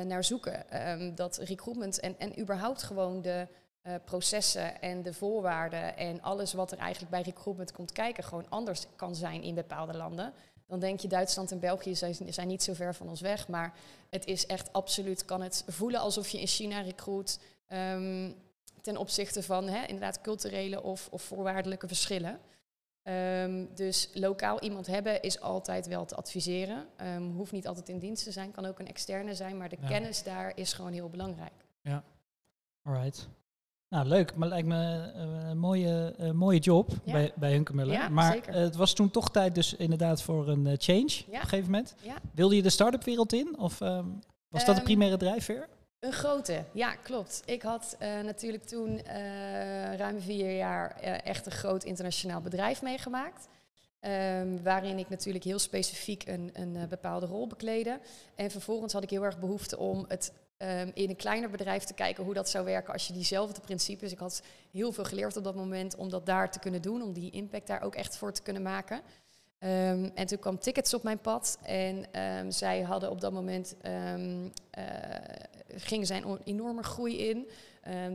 naar 0.06 0.24
zoeken. 0.24 0.90
Um, 0.90 1.14
dat 1.14 1.36
recruitment 1.36 2.00
en, 2.00 2.18
en 2.18 2.40
überhaupt 2.40 2.82
gewoon 2.82 3.22
de 3.22 3.46
processen 4.04 4.80
en 4.80 5.02
de 5.02 5.14
voorwaarden 5.14 5.96
en 5.96 6.22
alles 6.22 6.52
wat 6.52 6.72
er 6.72 6.78
eigenlijk 6.78 7.10
bij 7.10 7.22
recruitment 7.22 7.72
komt 7.72 7.92
kijken, 7.92 8.24
gewoon 8.24 8.46
anders 8.48 8.86
kan 8.96 9.14
zijn 9.14 9.42
in 9.42 9.54
bepaalde 9.54 9.96
landen 9.96 10.32
dan 10.66 10.80
denk 10.80 11.00
je 11.00 11.08
Duitsland 11.08 11.52
en 11.52 11.60
België 11.60 11.94
zijn, 11.94 12.14
zijn 12.28 12.48
niet 12.48 12.62
zo 12.62 12.74
ver 12.74 12.94
van 12.94 13.08
ons 13.08 13.20
weg. 13.20 13.48
Maar 13.48 13.74
het 14.10 14.26
is 14.26 14.46
echt 14.46 14.72
absoluut, 14.72 15.24
kan 15.24 15.42
het 15.42 15.64
voelen 15.66 16.00
alsof 16.00 16.28
je 16.28 16.40
in 16.40 16.46
China 16.46 16.80
recruit. 16.80 17.40
Um, 17.68 18.34
ten 18.82 18.96
opzichte 18.96 19.42
van 19.42 19.68
hè, 19.68 19.84
inderdaad 19.84 20.20
culturele 20.20 20.82
of, 20.82 21.08
of 21.10 21.22
voorwaardelijke 21.22 21.86
verschillen. 21.86 22.40
Um, 23.02 23.74
dus 23.74 24.10
lokaal 24.14 24.60
iemand 24.60 24.86
hebben 24.86 25.22
is 25.22 25.40
altijd 25.40 25.86
wel 25.86 26.04
te 26.04 26.14
adviseren. 26.14 26.86
Um, 27.02 27.32
hoeft 27.32 27.52
niet 27.52 27.66
altijd 27.66 27.88
in 27.88 27.98
dienst 27.98 28.24
te 28.24 28.32
zijn, 28.32 28.50
kan 28.50 28.64
ook 28.64 28.78
een 28.78 28.88
externe 28.88 29.34
zijn, 29.34 29.56
maar 29.56 29.68
de 29.68 29.76
ja. 29.80 29.88
kennis 29.88 30.22
daar 30.22 30.52
is 30.54 30.72
gewoon 30.72 30.92
heel 30.92 31.08
belangrijk. 31.08 31.64
Ja, 31.80 32.04
alright. 32.82 33.28
Nou, 33.88 34.06
leuk. 34.08 34.34
Maar 34.34 34.48
lijkt 34.48 34.68
me 34.68 35.12
uh, 35.16 35.48
een 35.48 35.58
mooie, 35.58 36.14
uh, 36.20 36.30
mooie 36.30 36.58
job 36.58 36.90
ja. 37.04 37.12
bij, 37.12 37.32
bij 37.34 37.52
Hunkemuller. 37.52 37.94
Ja, 37.94 38.08
maar 38.08 38.32
zeker. 38.32 38.54
Uh, 38.54 38.60
het 38.60 38.76
was 38.76 38.92
toen 38.92 39.10
toch 39.10 39.30
tijd 39.30 39.54
dus 39.54 39.74
inderdaad 39.74 40.22
voor 40.22 40.48
een 40.48 40.76
change 40.78 41.06
Ja. 41.08 41.22
op 41.26 41.32
een 41.32 41.40
gegeven 41.40 41.70
moment. 41.70 41.94
Wilde 42.34 42.56
je 42.56 42.62
de 42.62 42.70
start-up 42.70 43.04
wereld 43.04 43.32
in? 43.32 43.58
Of 43.58 43.80
um, 43.80 44.20
was 44.48 44.64
dat 44.64 44.74
de 44.74 44.80
Ehm, 44.80 44.84
primaire 44.84 45.16
drijfveer? 45.16 45.68
Een 46.00 46.12
grote, 46.12 46.64
ja, 46.72 46.94
klopt. 46.94 47.42
Ik 47.44 47.62
had 47.62 47.96
uh, 48.02 48.20
natuurlijk 48.20 48.64
toen 48.64 48.88
uh, 49.06 49.96
ruim 49.96 50.20
vier 50.20 50.56
jaar 50.56 50.96
uh, 51.02 51.26
echt 51.26 51.46
een 51.46 51.52
groot 51.52 51.84
internationaal 51.84 52.40
bedrijf 52.40 52.82
meegemaakt. 52.82 53.48
Um, 54.00 54.62
waarin 54.62 54.98
ik 54.98 55.08
natuurlijk 55.08 55.44
heel 55.44 55.58
specifiek 55.58 56.26
een, 56.26 56.50
een 56.52 56.88
bepaalde 56.88 57.26
rol 57.26 57.46
bekleedde. 57.46 57.98
En 58.34 58.50
vervolgens 58.50 58.92
had 58.92 59.02
ik 59.02 59.10
heel 59.10 59.24
erg 59.24 59.38
behoefte 59.38 59.78
om 59.78 60.04
het 60.08 60.32
um, 60.58 60.90
in 60.94 61.08
een 61.08 61.16
kleiner 61.16 61.50
bedrijf 61.50 61.84
te 61.84 61.94
kijken 61.94 62.24
hoe 62.24 62.34
dat 62.34 62.48
zou 62.48 62.64
werken 62.64 62.92
als 62.92 63.06
je 63.06 63.12
diezelfde 63.12 63.60
principes. 63.60 64.12
Ik 64.12 64.18
had 64.18 64.42
heel 64.70 64.92
veel 64.92 65.04
geleerd 65.04 65.36
op 65.36 65.44
dat 65.44 65.54
moment 65.54 65.96
om 65.96 66.08
dat 66.08 66.26
daar 66.26 66.50
te 66.50 66.58
kunnen 66.58 66.82
doen, 66.82 67.02
om 67.02 67.12
die 67.12 67.30
impact 67.30 67.66
daar 67.66 67.82
ook 67.82 67.94
echt 67.94 68.16
voor 68.16 68.32
te 68.32 68.42
kunnen 68.42 68.62
maken. 68.62 69.00
Um, 69.58 70.10
en 70.14 70.26
toen 70.26 70.38
kwam 70.38 70.58
Tickets 70.58 70.94
op 70.94 71.02
mijn 71.02 71.18
pad 71.18 71.58
en 71.62 72.20
um, 72.22 72.50
zij 72.50 72.80
hadden 72.82 73.10
op 73.10 73.20
dat 73.20 73.32
moment, 73.32 73.76
um, 73.86 74.44
uh, 74.44 74.84
ging 75.68 76.06
zij 76.06 76.22
een 76.22 76.40
enorme 76.44 76.82
groei 76.82 77.28
in. 77.28 77.48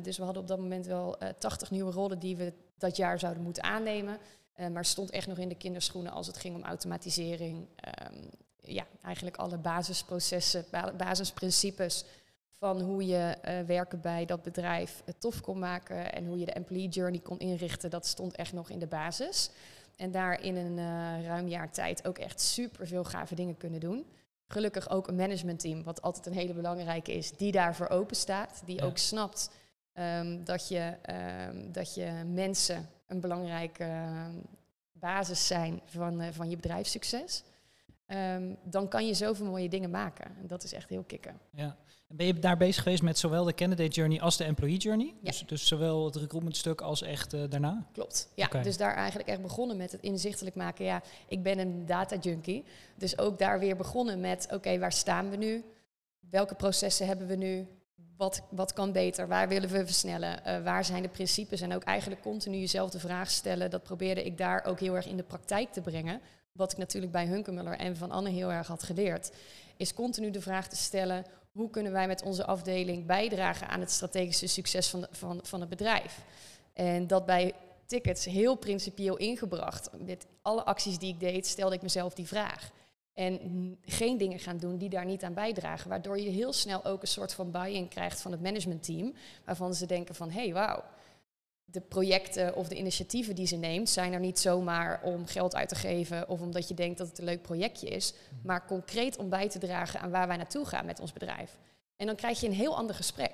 dus 0.03 0.17
we 0.17 0.23
hadden 0.23 0.41
op 0.41 0.47
dat 0.47 0.59
moment 0.59 0.85
wel 0.85 1.23
uh, 1.23 1.29
80 1.29 1.71
nieuwe 1.71 1.91
rollen 1.91 2.19
die 2.19 2.35
we 2.35 2.53
dat 2.77 2.95
jaar 2.95 3.19
zouden 3.19 3.43
moeten 3.43 3.63
aannemen. 3.63 4.17
Uh, 4.59 4.67
maar 4.67 4.85
stond 4.85 5.09
echt 5.09 5.27
nog 5.27 5.37
in 5.37 5.49
de 5.49 5.55
kinderschoenen 5.55 6.11
als 6.11 6.27
het 6.27 6.37
ging 6.37 6.55
om 6.55 6.63
automatisering. 6.63 7.67
ja, 8.59 8.85
eigenlijk 9.01 9.37
alle 9.37 9.57
basisprocessen, 9.57 10.65
basisprincipes 10.97 12.05
van 12.61 12.81
hoe 12.81 13.05
je 13.05 13.37
uh, 13.45 13.59
werken 13.59 14.01
bij 14.01 14.25
dat 14.25 14.41
bedrijf 14.41 15.01
uh, 15.05 15.13
tof 15.17 15.41
kon 15.41 15.59
maken 15.59 16.13
en 16.13 16.25
hoe 16.25 16.39
je 16.39 16.45
de 16.45 16.51
employee 16.51 16.87
journey 16.87 17.19
kon 17.19 17.39
inrichten, 17.39 17.89
dat 17.89 18.05
stond 18.05 18.35
echt 18.35 18.53
nog 18.53 18.69
in 18.69 18.79
de 18.79 18.87
basis. 18.87 19.49
En 19.95 20.11
daar 20.11 20.43
in 20.43 20.55
een 20.55 20.77
uh, 20.77 21.25
ruim 21.25 21.47
jaar 21.47 21.71
tijd 21.71 22.07
ook 22.07 22.17
echt 22.17 22.41
super 22.41 22.87
veel 22.87 23.03
gave 23.03 23.35
dingen 23.35 23.57
kunnen 23.57 23.79
doen. 23.79 24.05
Gelukkig 24.47 24.89
ook 24.89 25.07
een 25.07 25.15
managementteam, 25.15 25.83
wat 25.83 26.01
altijd 26.01 26.25
een 26.25 26.33
hele 26.33 26.53
belangrijke 26.53 27.13
is, 27.13 27.31
die 27.31 27.51
daarvoor 27.51 27.89
open 27.89 28.15
staat. 28.15 28.61
Die 28.65 28.75
ja. 28.75 28.85
ook 28.85 28.97
snapt 28.97 29.49
um, 29.93 30.43
dat, 30.43 30.67
je, 30.67 30.93
um, 31.49 31.71
dat 31.71 31.95
je 31.95 32.11
mensen 32.33 32.89
een 33.07 33.19
belangrijke 33.19 33.83
uh, 33.83 34.25
basis 34.91 35.47
zijn 35.47 35.81
van, 35.85 36.33
van 36.33 36.49
je 36.49 36.55
bedrijfssucces. 36.55 37.43
Um, 38.13 38.57
dan 38.63 38.87
kan 38.87 39.07
je 39.07 39.13
zoveel 39.13 39.45
mooie 39.45 39.69
dingen 39.69 39.89
maken. 39.89 40.25
En 40.25 40.47
dat 40.47 40.63
is 40.63 40.73
echt 40.73 40.89
heel 40.89 41.03
kicken. 41.03 41.39
Ja. 41.51 41.77
Ben 42.07 42.25
je 42.25 42.39
daar 42.39 42.57
bezig 42.57 42.83
geweest 42.83 43.01
met 43.01 43.17
zowel 43.17 43.43
de 43.43 43.53
candidate 43.53 43.89
journey 43.89 44.21
als 44.21 44.37
de 44.37 44.43
employee 44.43 44.77
journey? 44.77 45.05
Ja. 45.05 45.29
Dus, 45.29 45.43
dus 45.45 45.67
zowel 45.67 46.05
het 46.05 46.15
recruitment 46.15 46.57
stuk 46.57 46.81
als 46.81 47.01
echt 47.01 47.33
uh, 47.33 47.43
daarna? 47.49 47.87
Klopt. 47.93 48.29
Ja, 48.35 48.47
dus 48.47 48.77
daar 48.77 48.95
eigenlijk 48.95 49.29
echt 49.29 49.41
begonnen 49.41 49.77
met 49.77 49.91
het 49.91 50.01
inzichtelijk 50.01 50.55
maken. 50.55 50.85
Ja, 50.85 51.01
ik 51.27 51.43
ben 51.43 51.59
een 51.59 51.85
data 51.85 52.15
junkie. 52.15 52.63
Dus 52.95 53.17
ook 53.17 53.39
daar 53.39 53.59
weer 53.59 53.75
begonnen 53.75 54.19
met, 54.19 54.47
oké, 54.53 54.79
waar 54.79 54.91
staan 54.91 55.29
we 55.29 55.35
nu? 55.35 55.63
Welke 56.29 56.55
processen 56.55 57.07
hebben 57.07 57.27
we 57.27 57.35
nu? 57.35 57.67
Wat, 58.17 58.41
wat 58.49 58.73
kan 58.73 58.91
beter? 58.91 59.27
Waar 59.27 59.47
willen 59.47 59.69
we 59.69 59.85
versnellen? 59.85 60.39
Uh, 60.47 60.63
waar 60.63 60.85
zijn 60.85 61.01
de 61.01 61.09
principes? 61.09 61.61
En 61.61 61.73
ook 61.73 61.83
eigenlijk 61.83 62.21
continu 62.21 62.57
jezelf 62.57 62.89
de 62.89 62.99
vraag 62.99 63.31
stellen. 63.31 63.69
Dat 63.69 63.83
probeerde 63.83 64.23
ik 64.23 64.37
daar 64.37 64.65
ook 64.65 64.79
heel 64.79 64.95
erg 64.95 65.07
in 65.07 65.17
de 65.17 65.23
praktijk 65.23 65.71
te 65.71 65.81
brengen. 65.81 66.21
Wat 66.51 66.71
ik 66.71 66.77
natuurlijk 66.77 67.11
bij 67.11 67.25
Hunkemuller 67.25 67.77
en 67.77 67.97
van 67.97 68.11
Anne 68.11 68.29
heel 68.29 68.51
erg 68.51 68.67
had 68.67 68.83
geleerd. 68.83 69.31
Is 69.77 69.93
continu 69.93 70.31
de 70.31 70.41
vraag 70.41 70.67
te 70.67 70.75
stellen 70.75 71.25
hoe 71.51 71.69
kunnen 71.69 71.91
wij 71.91 72.07
met 72.07 72.21
onze 72.21 72.45
afdeling 72.45 73.05
bijdragen 73.05 73.67
aan 73.67 73.79
het 73.79 73.91
strategische 73.91 74.47
succes 74.47 74.89
van, 74.89 75.07
van, 75.11 75.39
van 75.43 75.59
het 75.59 75.69
bedrijf. 75.69 76.19
En 76.73 77.07
dat 77.07 77.25
bij 77.25 77.53
tickets 77.85 78.25
heel 78.25 78.55
principieel 78.55 79.17
ingebracht. 79.17 79.89
Met 80.05 80.25
alle 80.41 80.63
acties 80.63 80.97
die 80.97 81.13
ik 81.13 81.19
deed, 81.19 81.47
stelde 81.47 81.75
ik 81.75 81.81
mezelf 81.81 82.13
die 82.13 82.27
vraag. 82.27 82.71
En 83.13 83.77
geen 83.85 84.17
dingen 84.17 84.39
gaan 84.39 84.57
doen 84.57 84.77
die 84.77 84.89
daar 84.89 85.05
niet 85.05 85.23
aan 85.23 85.33
bijdragen. 85.33 85.89
Waardoor 85.89 86.19
je 86.19 86.29
heel 86.29 86.53
snel 86.53 86.85
ook 86.85 87.01
een 87.01 87.07
soort 87.07 87.33
van 87.33 87.51
buy-in 87.51 87.87
krijgt 87.87 88.21
van 88.21 88.31
het 88.31 88.41
managementteam. 88.41 89.13
Waarvan 89.45 89.75
ze 89.75 89.85
denken 89.85 90.15
van, 90.15 90.29
hé, 90.29 90.41
hey, 90.41 90.53
wauw. 90.53 90.83
De 91.71 91.81
projecten 91.81 92.55
of 92.55 92.67
de 92.67 92.75
initiatieven 92.75 93.35
die 93.35 93.47
ze 93.47 93.55
neemt, 93.55 93.89
zijn 93.89 94.13
er 94.13 94.19
niet 94.19 94.39
zomaar 94.39 95.01
om 95.03 95.25
geld 95.25 95.55
uit 95.55 95.69
te 95.69 95.75
geven 95.75 96.29
of 96.29 96.41
omdat 96.41 96.67
je 96.67 96.73
denkt 96.73 96.97
dat 96.97 97.07
het 97.07 97.17
een 97.19 97.25
leuk 97.25 97.41
projectje 97.41 97.87
is, 97.87 98.13
maar 98.43 98.65
concreet 98.65 99.17
om 99.17 99.29
bij 99.29 99.49
te 99.49 99.59
dragen 99.59 99.99
aan 99.99 100.11
waar 100.11 100.27
wij 100.27 100.37
naartoe 100.37 100.65
gaan 100.65 100.85
met 100.85 100.99
ons 100.99 101.13
bedrijf. 101.13 101.57
En 101.95 102.05
dan 102.05 102.15
krijg 102.15 102.39
je 102.39 102.47
een 102.47 102.53
heel 102.53 102.77
ander 102.77 102.95
gesprek. 102.95 103.33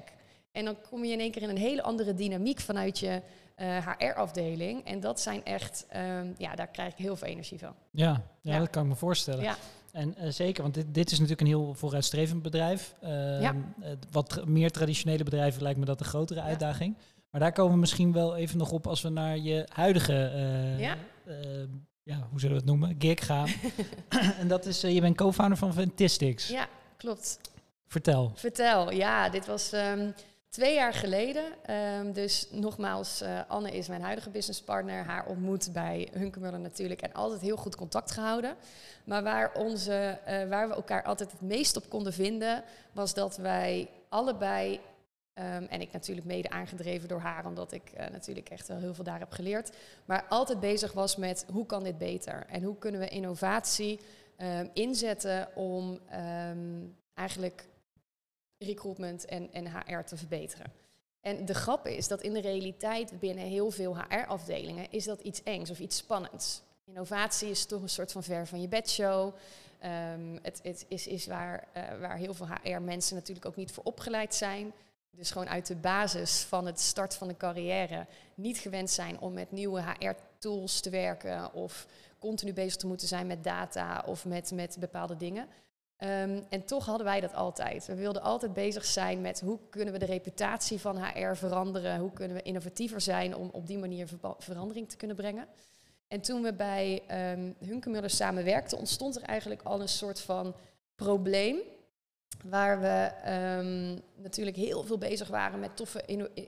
En 0.52 0.66
dan 0.66 0.78
kom 0.90 1.04
je 1.06 1.12
in 1.12 1.20
één 1.20 1.32
keer 1.32 1.42
in 1.42 1.50
een 1.50 1.58
hele 1.58 1.82
andere 1.84 2.14
dynamiek 2.14 2.60
vanuit 2.60 3.00
je 3.00 3.22
uh, 3.58 3.88
HR-afdeling. 3.88 4.86
En 4.86 5.00
dat 5.00 5.20
zijn 5.20 5.46
echt, 5.46 5.86
um, 5.96 6.36
ja, 6.38 6.56
daar 6.56 6.68
krijg 6.68 6.92
ik 6.92 6.98
heel 6.98 7.16
veel 7.16 7.28
energie 7.28 7.60
van. 7.60 7.74
Ja, 7.92 8.24
ja, 8.42 8.54
ja. 8.54 8.60
dat 8.60 8.70
kan 8.70 8.84
ik 8.84 8.90
me 8.90 8.96
voorstellen. 8.96 9.44
Ja. 9.44 9.56
En 9.92 10.16
uh, 10.22 10.30
zeker, 10.30 10.62
want 10.62 10.74
dit, 10.74 10.94
dit 10.94 11.06
is 11.12 11.20
natuurlijk 11.20 11.42
een 11.42 11.48
heel 11.48 11.74
vooruitstrevend 11.74 12.42
bedrijf. 12.42 12.96
Uh, 13.04 13.42
Ja. 13.42 13.56
Wat 14.12 14.30
tra- 14.30 14.46
meer 14.46 14.72
traditionele 14.72 15.24
bedrijven 15.24 15.62
lijkt 15.62 15.80
me 15.80 15.86
dat 15.86 16.00
een 16.00 16.06
grotere 16.06 16.42
uitdaging. 16.42 16.96
Maar 17.30 17.42
daar 17.42 17.52
komen 17.52 17.74
we 17.74 17.80
misschien 17.80 18.14
wel 18.14 18.36
even 18.36 18.58
nog 18.58 18.72
op 18.72 18.88
als 18.88 19.02
we 19.02 19.10
naar 19.10 19.38
je 19.38 19.68
huidige, 19.74 20.32
uh, 20.36 20.80
Ja. 20.80 20.96
uh, 21.28 21.36
ja, 22.04 22.28
hoe 22.30 22.40
zullen 22.40 22.56
we 22.56 22.62
het 22.62 22.72
noemen, 22.72 22.96
gig 23.00 23.26
gaan. 23.26 23.48
en 24.40 24.48
dat 24.48 24.66
is, 24.66 24.84
uh, 24.84 24.94
je 24.94 25.02
bent 25.02 25.18
co-founder 25.18 25.58
van 25.58 25.74
Ventistics. 25.74 26.48
Ja, 26.48 26.68
klopt. 26.98 27.40
Vertel. 27.88 28.32
Vertel, 28.36 28.92
ja, 28.92 29.30
dit 29.30 29.46
was 29.46 29.74
um, 29.74 30.14
twee 30.50 30.74
jaar 30.74 30.94
geleden. 30.94 31.44
Um, 31.76 32.14
dus 32.14 32.48
nogmaals, 32.52 33.24
Anne 33.48 33.72
is 33.72 33.88
mijn 33.88 34.02
huidige 34.02 34.30
businesspartner. 34.30 35.06
Haar 35.06 35.26
ontmoet 35.26 35.74
bij 35.74 36.08
Hunkemuller 36.12 36.60
natuurlijk 36.60 37.02
en 37.02 37.14
altijd 37.14 37.42
heel 37.42 37.58
goed 37.58 37.76
contact 37.76 38.12
gehouden. 38.12 38.56
Maar 39.04 39.24
waar, 39.24 39.52
onze, 39.54 40.20
waar 40.50 40.68
we 40.68 40.74
elkaar 40.76 41.04
altijd 41.04 41.32
het 41.32 41.42
meest 41.42 41.76
op 41.78 41.90
konden 41.90 42.14
vinden, 42.14 42.64
was 42.92 43.14
dat 43.14 43.38
wij 43.38 43.90
allebei 44.10 44.80
Um, 45.40 45.44
en 45.44 45.82
ik 45.82 45.92
natuurlijk 45.92 46.28
mede 46.28 46.50
aangedreven 46.50 47.08
door 47.08 47.20
haar, 47.20 47.46
omdat 47.46 47.72
ik 47.72 47.92
uh, 47.94 48.08
natuurlijk 48.08 48.50
echt 48.50 48.68
wel 48.68 48.78
heel 48.78 48.94
veel 48.94 49.04
daar 49.04 49.20
heb 49.20 49.32
geleerd. 49.32 49.72
Maar 50.06 50.26
altijd 50.30 50.60
bezig 50.60 50.94
was 50.94 51.16
met 51.16 51.46
hoe 51.52 51.66
kan 51.66 51.84
dit 51.84 51.98
beter? 51.98 52.46
En 52.50 52.64
hoe 52.64 52.78
kunnen 52.78 53.00
we 53.00 53.08
innovatie 53.08 54.00
um, 54.38 54.70
inzetten 54.74 55.56
om 55.56 56.00
um, 56.50 56.96
eigenlijk 57.14 57.66
recruitment 58.58 59.26
en, 59.26 59.54
en 59.54 59.68
HR 59.68 60.04
te 60.04 60.18
verbeteren. 60.18 60.72
En 61.22 61.46
de 61.46 61.54
grap 61.54 61.88
is 61.88 62.08
dat 62.08 62.22
in 62.22 62.34
de 62.34 62.42
realiteit 62.42 63.20
binnen 63.20 63.46
heel 63.46 63.72
veel 63.72 63.98
HR-afdelingen 63.98 64.92
is 64.92 65.06
dat 65.06 65.22
iets 65.22 65.44
engs 65.44 65.70
of 65.70 65.80
iets 65.80 65.98
spannends. 65.98 66.62
Innovatie 66.86 67.50
is 67.50 67.66
toch 67.66 67.82
een 67.82 67.90
soort 67.90 68.12
van 68.12 68.24
ver 68.24 68.48
van 68.48 68.62
je 68.62 68.68
bedshow. 68.68 69.34
Het, 70.42 70.60
het 70.64 70.86
is, 70.88 71.08
is 71.08 71.28
waar, 71.28 71.68
uh, 71.78 72.00
waar 72.00 72.18
heel 72.18 72.34
veel 72.34 72.48
HR-mensen 72.48 73.16
natuurlijk 73.16 73.46
ook 73.46 73.56
niet 73.56 73.72
voor 73.72 73.84
opgeleid 73.84 74.36
zijn. 74.36 74.74
Dus 75.18 75.32
gewoon 75.32 75.50
uit 75.50 75.68
de 75.68 75.76
basis 75.76 76.40
van 76.40 76.66
het 76.66 76.80
start 76.80 77.16
van 77.16 77.28
de 77.28 77.38
carrière 77.38 78.06
niet 78.36 78.58
gewend 78.58 78.90
zijn 78.90 79.20
om 79.20 79.34
met 79.34 79.52
nieuwe 79.52 79.82
HR-tools 79.82 80.80
te 80.80 80.90
werken 80.90 81.54
of 81.54 81.88
continu 82.20 82.54
bezig 82.54 82.76
te 82.76 82.88
moeten 82.88 83.08
zijn 83.08 83.28
met 83.28 83.44
data 83.44 84.04
of 84.06 84.26
met, 84.26 84.52
met 84.52 84.78
bepaalde 84.80 85.18
dingen. 85.18 85.44
Um, 85.44 86.46
en 86.50 86.66
toch 86.66 86.86
hadden 86.86 87.06
wij 87.06 87.20
dat 87.20 87.34
altijd. 87.34 87.86
We 87.86 87.96
wilden 87.96 88.22
altijd 88.22 88.54
bezig 88.54 88.86
zijn 88.86 89.22
met 89.22 89.40
hoe 89.40 89.60
kunnen 89.70 89.94
we 89.94 90.00
de 90.00 90.06
reputatie 90.06 90.80
van 90.80 91.04
HR 91.04 91.36
veranderen, 91.36 92.00
hoe 92.00 92.14
kunnen 92.14 92.38
we 92.38 92.44
innovatiever 92.44 93.02
zijn 93.02 93.36
om 93.36 93.50
op 93.52 93.68
die 93.68 93.78
manier 93.78 94.08
ver 94.08 94.36
verandering 94.38 94.90
te 94.90 94.98
kunnen 94.98 95.16
brengen. 95.16 95.48
En 96.08 96.22
toen 96.22 96.42
we 96.42 96.54
bij 96.54 97.02
um, 97.34 97.56
Hunkemuller 97.60 98.10
samenwerkten, 98.10 98.78
ontstond 98.78 99.16
er 99.16 99.22
eigenlijk 99.22 99.62
al 99.62 99.82
een 99.82 99.90
soort 99.90 100.20
van 100.20 100.56
probleem 100.96 101.58
Waar 102.44 102.82
we 102.82 103.12
ehm, 103.24 103.98
natuurlijk 104.22 104.58
heel 104.58 104.84
veel 104.84 104.98
bezig 104.98 105.28
waren 105.28 105.60
met 105.60 105.76
toffe 105.76 106.04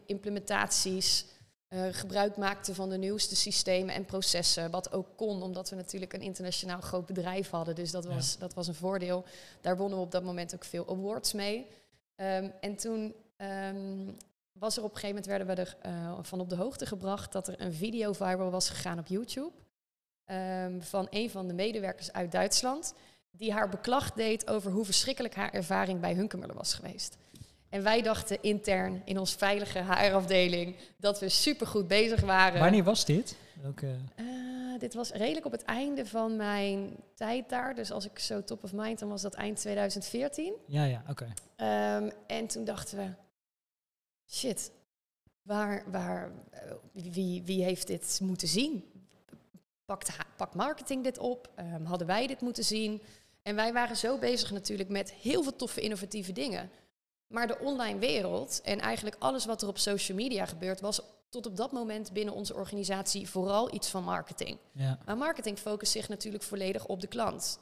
implementaties. 0.06 1.26
eh, 1.68 1.82
gebruik 1.92 2.38
maakten 2.38 2.76
van 2.76 2.90
de 2.90 2.98
nieuwste 2.98 3.36
systemen 3.36 3.94
en 3.96 4.06
processen. 4.06 4.72
Wat 4.72 4.92
ook 4.94 5.08
kon, 5.16 5.42
omdat 5.42 5.70
we 5.70 5.76
natuurlijk 5.76 6.14
een 6.14 6.22
internationaal 6.22 6.82
groot 6.82 7.06
bedrijf 7.06 7.50
hadden. 7.50 7.76
Dus 7.76 7.92
dat 7.92 8.04
Ja. 8.04 8.10
was, 8.10 8.38
dat 8.38 8.54
was 8.54 8.68
een 8.68 8.76
voordeel. 8.76 9.24
Daar 9.62 9.78
wonnen 9.78 9.98
we 9.98 10.04
op 10.04 10.12
dat 10.12 10.24
moment 10.24 10.54
ook 10.56 10.64
veel 10.64 10.90
awards 10.90 11.34
mee. 11.34 11.68
Ehm, 12.16 12.50
en 12.62 12.76
toen 12.76 13.14
ehm, 13.38 14.08
was 14.54 14.78
er 14.78 14.84
op 14.84 14.90
een 14.94 15.00
gegeven 15.00 15.22
moment 15.24 15.26
werden 15.26 15.48
we 15.48 15.62
er 15.62 15.78
eh, 15.82 16.18
van 16.22 16.40
op 16.40 16.50
de 16.50 16.56
hoogte 16.56 16.86
gebracht 16.86 17.32
dat 17.32 17.48
er 17.48 17.62
een 17.62 17.74
video 17.74 18.14
viral 18.14 18.52
was 18.52 18.70
gegaan 18.70 19.00
op 19.00 19.08
YouTube. 19.08 19.52
van 20.80 21.08
een 21.10 21.30
van 21.30 21.48
de 21.48 21.54
medewerkers 21.54 22.12
uit 22.14 22.32
Duitsland. 22.32 22.94
Die 23.40 23.54
haar 23.54 23.70
beklag 23.70 24.12
deed 24.12 24.50
over 24.50 24.72
hoe 24.72 24.86
verschrikkelijk 24.86 25.36
haar 25.36 25.54
ervaring 25.54 26.00
bij 26.00 26.14
Hunkemuller 26.14 26.56
was 26.56 26.74
geweest. 26.74 27.18
En 27.70 27.84
wij 27.84 28.02
dachten 28.02 28.42
intern 28.42 29.02
in 29.06 29.18
ons 29.18 29.34
veilige 29.34 29.80
HR-afdeling 29.80 30.76
dat 30.98 31.20
we 31.20 31.30
supergoed 31.30 31.88
bezig 31.88 32.22
waren. 32.22 32.60
Wanneer 32.60 32.84
was 32.84 33.06
dit? 33.06 33.36
Welke... 33.62 33.96
Eh, 34.16 34.26
dit 34.80 34.94
was 34.94 35.12
redelijk 35.12 35.46
op 35.46 35.52
het 35.52 35.64
einde 35.64 36.06
van 36.06 36.36
mijn 36.36 36.96
tijd 37.16 37.50
daar. 37.50 37.76
Dus 37.76 37.92
als 37.92 38.06
ik 38.06 38.20
zo 38.20 38.44
top 38.44 38.64
of 38.64 38.74
mind, 38.74 39.00
dan 39.00 39.10
was 39.10 39.22
dat 39.22 39.34
eind 39.34 39.58
2014. 39.58 40.54
Ja, 40.66 40.84
ja, 40.84 41.04
oké. 41.10 41.34
Ehm, 41.56 42.10
en 42.28 42.48
toen 42.48 42.64
dachten 42.64 42.98
we, 42.98 43.08
shit, 44.28 44.72
waar, 45.42 45.84
waar, 45.92 46.32
eh, 46.52 46.62
wie, 46.92 47.44
wie 47.44 47.64
heeft 47.64 47.88
dit 47.88 48.20
moeten 48.24 48.48
zien? 48.48 48.84
Pakt, 49.86 50.18
pakt 50.36 50.56
marketing 50.56 51.04
dit 51.04 51.18
op? 51.18 51.50
Ehm, 51.56 51.84
hadden 51.84 52.08
wij 52.08 52.28
dit 52.28 52.42
moeten 52.42 52.64
zien? 52.64 53.02
En 53.50 53.56
wij 53.56 53.74
waren 53.74 53.96
zo 53.96 54.18
bezig 54.18 54.52
natuurlijk 54.52 54.90
met 54.90 55.14
heel 55.14 55.44
veel 55.44 55.56
toffe 55.56 55.82
innovatieve 55.82 56.32
dingen. 56.32 56.70
Maar 57.28 57.48
de 57.48 57.60
online 57.60 58.00
wereld 58.00 58.62
en 58.62 58.80
eigenlijk 58.80 59.16
alles 59.20 59.46
wat 59.46 59.62
er 59.62 59.68
op 59.68 59.78
social 59.78 60.18
media 60.18 60.46
gebeurt, 60.46 60.82
was 60.82 61.02
tot 61.30 61.46
op 61.46 61.58
dat 61.58 61.72
moment 61.72 62.14
binnen 62.14 62.34
onze 62.34 62.54
organisatie 62.54 63.30
vooral 63.30 63.74
iets 63.74 63.90
van 63.90 64.04
marketing. 64.04 64.58
Ja. 64.72 65.00
Maar 65.06 65.18
marketing 65.18 65.58
focust 65.58 65.92
zich 65.92 66.10
natuurlijk 66.10 66.44
volledig 66.44 66.86
op 66.86 67.02
de 67.02 67.08
klant. 67.08 67.60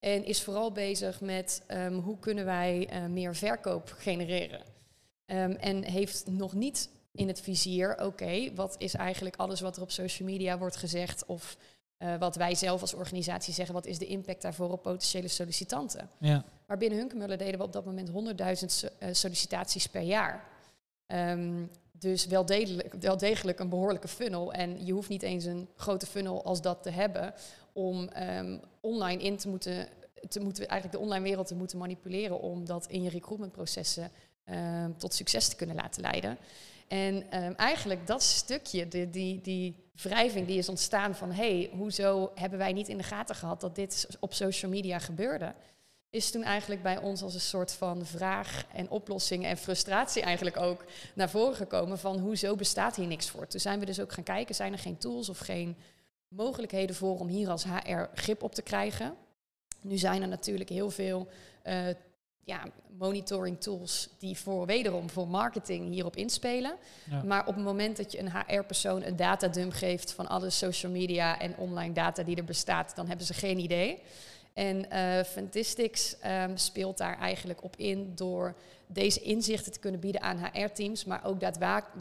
En 0.00 0.24
is 0.24 0.42
vooral 0.42 0.72
bezig 0.72 1.20
met 1.20 1.62
ehm, 1.66 1.94
hoe 1.94 2.18
kunnen 2.18 2.44
wij 2.44 2.88
eh, 2.88 3.04
meer 3.04 3.36
verkoop 3.36 3.94
genereren. 3.98 4.62
Ehm, 5.26 5.50
en 5.50 5.82
heeft 5.84 6.26
nog 6.26 6.52
niet 6.52 6.90
in 7.12 7.28
het 7.28 7.40
vizier, 7.40 8.04
oké, 8.04 8.54
wat 8.54 8.74
is 8.78 8.94
eigenlijk 8.94 9.36
alles 9.36 9.60
wat 9.60 9.76
er 9.76 9.82
op 9.82 9.90
social 9.90 10.28
media 10.28 10.58
wordt 10.58 10.76
gezegd 10.76 11.26
of 11.26 11.56
eh, 11.98 12.14
wat 12.18 12.36
wij 12.36 12.54
zelf 12.54 12.80
als 12.80 12.94
organisatie 12.94 13.54
zeggen, 13.54 13.74
wat 13.74 13.86
is 13.86 13.98
de 13.98 14.06
impact 14.06 14.42
daarvoor 14.42 14.70
op 14.70 14.82
potentiële 14.82 15.28
sollicitanten. 15.28 16.10
Ja. 16.18 16.44
Maar 16.66 16.78
binnen 16.78 16.98
Hunkemuller 16.98 17.38
deden 17.38 17.58
we 17.58 17.64
op 17.64 17.72
dat 17.72 17.84
moment 17.84 18.08
100.000 18.08 18.72
so- 18.72 18.88
eh, 18.98 19.08
sollicitaties 19.12 19.86
per 19.86 20.02
jaar. 20.02 20.44
Ehm, 21.06 21.64
dus 21.92 22.26
wel 22.26 22.46
degelijk, 22.46 22.94
wel 23.00 23.16
degelijk 23.16 23.58
een 23.58 23.68
behoorlijke 23.68 24.08
funnel. 24.08 24.52
En 24.52 24.86
je 24.86 24.92
hoeft 24.92 25.08
niet 25.08 25.22
eens 25.22 25.44
een 25.44 25.68
grote 25.76 26.06
funnel 26.06 26.44
als 26.44 26.60
dat 26.62 26.82
te 26.82 26.90
hebben 26.90 27.34
om 27.72 28.08
ehm, 28.08 28.58
online 28.80 29.22
in 29.22 29.36
te 29.36 29.48
moeten, 29.48 29.88
te 30.28 30.40
moeten, 30.40 30.68
eigenlijk 30.68 31.00
de 31.00 31.06
online 31.06 31.24
wereld 31.24 31.46
te 31.46 31.54
moeten 31.54 31.78
manipuleren 31.78 32.40
om 32.40 32.64
dat 32.64 32.86
in 32.86 33.02
je 33.02 33.10
recruitmentprocessen 33.10 34.10
ehm, 34.44 34.92
tot 34.96 35.14
succes 35.14 35.48
te 35.48 35.56
kunnen 35.56 35.76
laten 35.76 36.02
leiden. 36.02 36.38
En 36.88 37.30
eigenlijk 37.56 38.06
dat 38.06 38.22
stukje, 38.22 38.88
de, 38.88 39.10
die, 39.10 39.40
die 39.40 39.87
wrijving 40.02 40.46
die 40.46 40.58
is 40.58 40.68
ontstaan 40.68 41.14
van 41.14 41.30
hey, 41.30 41.70
hoezo 41.72 42.30
hebben 42.34 42.58
wij 42.58 42.72
niet 42.72 42.88
in 42.88 42.96
de 42.96 43.02
gaten 43.02 43.34
gehad 43.34 43.60
dat 43.60 43.74
dit 43.74 44.06
op 44.20 44.34
social 44.34 44.70
media 44.70 44.98
gebeurde? 44.98 45.54
is 46.10 46.30
toen 46.30 46.42
eigenlijk 46.42 46.82
bij 46.82 46.98
ons 46.98 47.22
als 47.22 47.34
een 47.34 47.40
soort 47.40 47.72
van 47.72 48.06
vraag 48.06 48.64
en 48.72 48.90
oplossing 48.90 49.44
en 49.44 49.56
frustratie 49.56 50.22
eigenlijk 50.22 50.56
ook 50.56 50.84
naar 51.14 51.30
voren 51.30 51.56
gekomen 51.56 51.98
van 51.98 52.18
hoezo 52.18 52.54
bestaat 52.56 52.96
hier 52.96 53.06
niks 53.06 53.28
voor. 53.30 53.46
Toen 53.46 53.60
zijn 53.60 53.80
we 53.80 53.86
dus 53.86 54.00
ook 54.00 54.12
gaan 54.12 54.24
kijken, 54.24 54.54
zijn 54.54 54.72
er 54.72 54.78
geen 54.78 54.98
tools 54.98 55.28
of 55.28 55.38
geen 55.38 55.76
mogelijkheden 56.28 56.96
voor 56.96 57.18
om 57.18 57.28
hier 57.28 57.48
als 57.48 57.64
HR 57.64 58.02
grip 58.14 58.42
op 58.42 58.54
te 58.54 58.62
krijgen. 58.62 59.14
Nu 59.80 59.96
zijn 59.96 60.22
er 60.22 60.28
natuurlijk 60.28 60.68
heel 60.68 60.90
veel 60.90 61.28
eh, 61.62 61.86
ja, 62.48 62.62
monitoring 62.98 63.60
tools 63.60 64.08
die 64.18 64.38
voor 64.38 64.66
wederom 64.66 65.10
voor 65.10 65.28
marketing 65.28 65.88
hierop 65.88 66.16
inspelen. 66.16 66.76
Ja. 67.10 67.22
Maar 67.22 67.46
op 67.46 67.54
het 67.54 67.64
moment 67.64 67.96
dat 67.96 68.12
je 68.12 68.18
een 68.18 68.30
HR-persoon 68.30 69.02
een 69.02 69.16
datadump 69.16 69.72
geeft 69.72 70.12
van 70.12 70.28
alle 70.28 70.50
social 70.50 70.92
media 70.92 71.38
en 71.38 71.56
online 71.56 71.92
data 71.92 72.22
die 72.22 72.36
er 72.36 72.44
bestaat, 72.44 72.96
dan 72.96 73.06
hebben 73.06 73.26
ze 73.26 73.34
geen 73.34 73.58
idee. 73.58 74.02
En 74.52 74.90
eh 74.90 75.24
Fantistics 75.24 76.18
ehm, 76.18 76.56
speelt 76.56 76.98
daar 76.98 77.18
eigenlijk 77.18 77.62
op 77.62 77.76
in 77.76 78.12
door 78.14 78.54
deze 78.86 79.20
inzichten 79.20 79.72
te 79.72 79.78
kunnen 79.78 80.00
bieden 80.00 80.20
aan 80.20 80.44
HR-teams, 80.52 81.04
maar 81.04 81.24
ook 81.24 81.40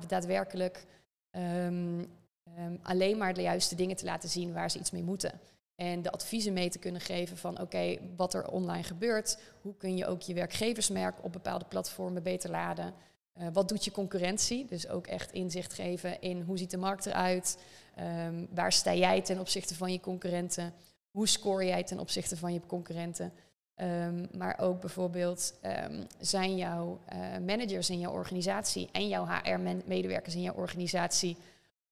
daadwerkelijk 0.08 0.86
ehm, 1.32 2.04
ehm, 2.44 2.76
alleen 2.82 3.18
maar 3.18 3.34
de 3.34 3.42
juiste 3.42 3.76
dingen 3.76 3.96
te 3.96 4.06
laten 4.06 4.30
zien 4.30 4.54
waar 4.54 4.72
ze 4.72 4.80
iets 4.80 4.92
mee 4.92 5.04
moeten. 5.04 5.40
En 5.78 6.02
de 6.02 6.12
adviezen 6.12 6.54
mee 6.54 6.70
te 6.70 6.80
kunnen 6.80 7.02
geven 7.02 7.38
van 7.38 7.62
oké, 7.62 7.98
wat 8.16 8.34
er 8.34 8.48
online 8.48 8.84
gebeurt, 8.84 9.38
hoe 9.62 9.76
kun 9.78 9.98
je 9.98 10.06
ook 10.06 10.22
je 10.22 10.34
werkgeversmerk 10.34 11.24
op 11.24 11.32
bepaalde 11.32 11.66
platformen 11.66 12.24
beter 12.24 12.50
laden. 12.50 12.94
Eh, 13.34 13.48
wat 13.54 13.70
doet 13.70 13.86
je 13.86 13.92
concurrentie? 13.92 14.66
Dus 14.66 14.88
ook 14.88 15.08
echt 15.08 15.32
inzicht 15.32 15.74
geven 15.74 16.22
in 16.22 16.42
hoe 16.42 16.58
ziet 16.58 16.72
de 16.72 16.78
markt 16.78 17.06
eruit, 17.06 17.58
Ehm, 17.98 18.46
waar 18.50 18.72
sta 18.72 18.94
jij 18.94 19.22
ten 19.22 19.40
opzichte 19.40 19.76
van 19.76 19.92
je 19.92 20.00
concurrenten, 20.00 20.74
hoe 21.12 21.28
score 21.28 21.66
jij 21.66 21.84
ten 21.84 22.00
opzichte 22.00 22.38
van 22.38 22.54
je 22.54 22.62
concurrenten. 22.68 23.34
Ehm, 23.76 24.26
maar 24.38 24.60
ook 24.60 24.80
bijvoorbeeld 24.80 25.54
ehm, 25.62 26.04
zijn 26.20 26.56
jouw 26.56 27.00
eh, 27.06 27.20
managers 27.46 27.90
in 27.90 28.00
jouw 28.00 28.12
organisatie 28.12 28.90
en 28.92 29.08
jouw 29.08 29.26
HR-medewerkers 29.26 30.36
in 30.36 30.42
jouw 30.42 30.54
organisatie 30.54 31.38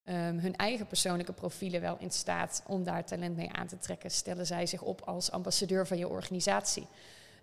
ehm, 0.06 0.38
hun 0.38 0.56
eigen 0.56 0.86
persoonlijke 0.86 1.32
profielen 1.32 1.80
wel 1.80 1.96
in 1.98 2.10
staat 2.10 2.62
om 2.66 2.84
daar 2.84 3.04
talent 3.04 3.36
mee 3.36 3.52
aan 3.52 3.66
te 3.66 3.78
trekken? 3.78 4.10
Stellen 4.10 4.46
zij 4.46 4.66
zich 4.66 4.82
op 4.82 5.00
als 5.00 5.30
ambassadeur 5.30 5.86
van 5.86 5.98
je 5.98 6.08
organisatie? 6.08 6.86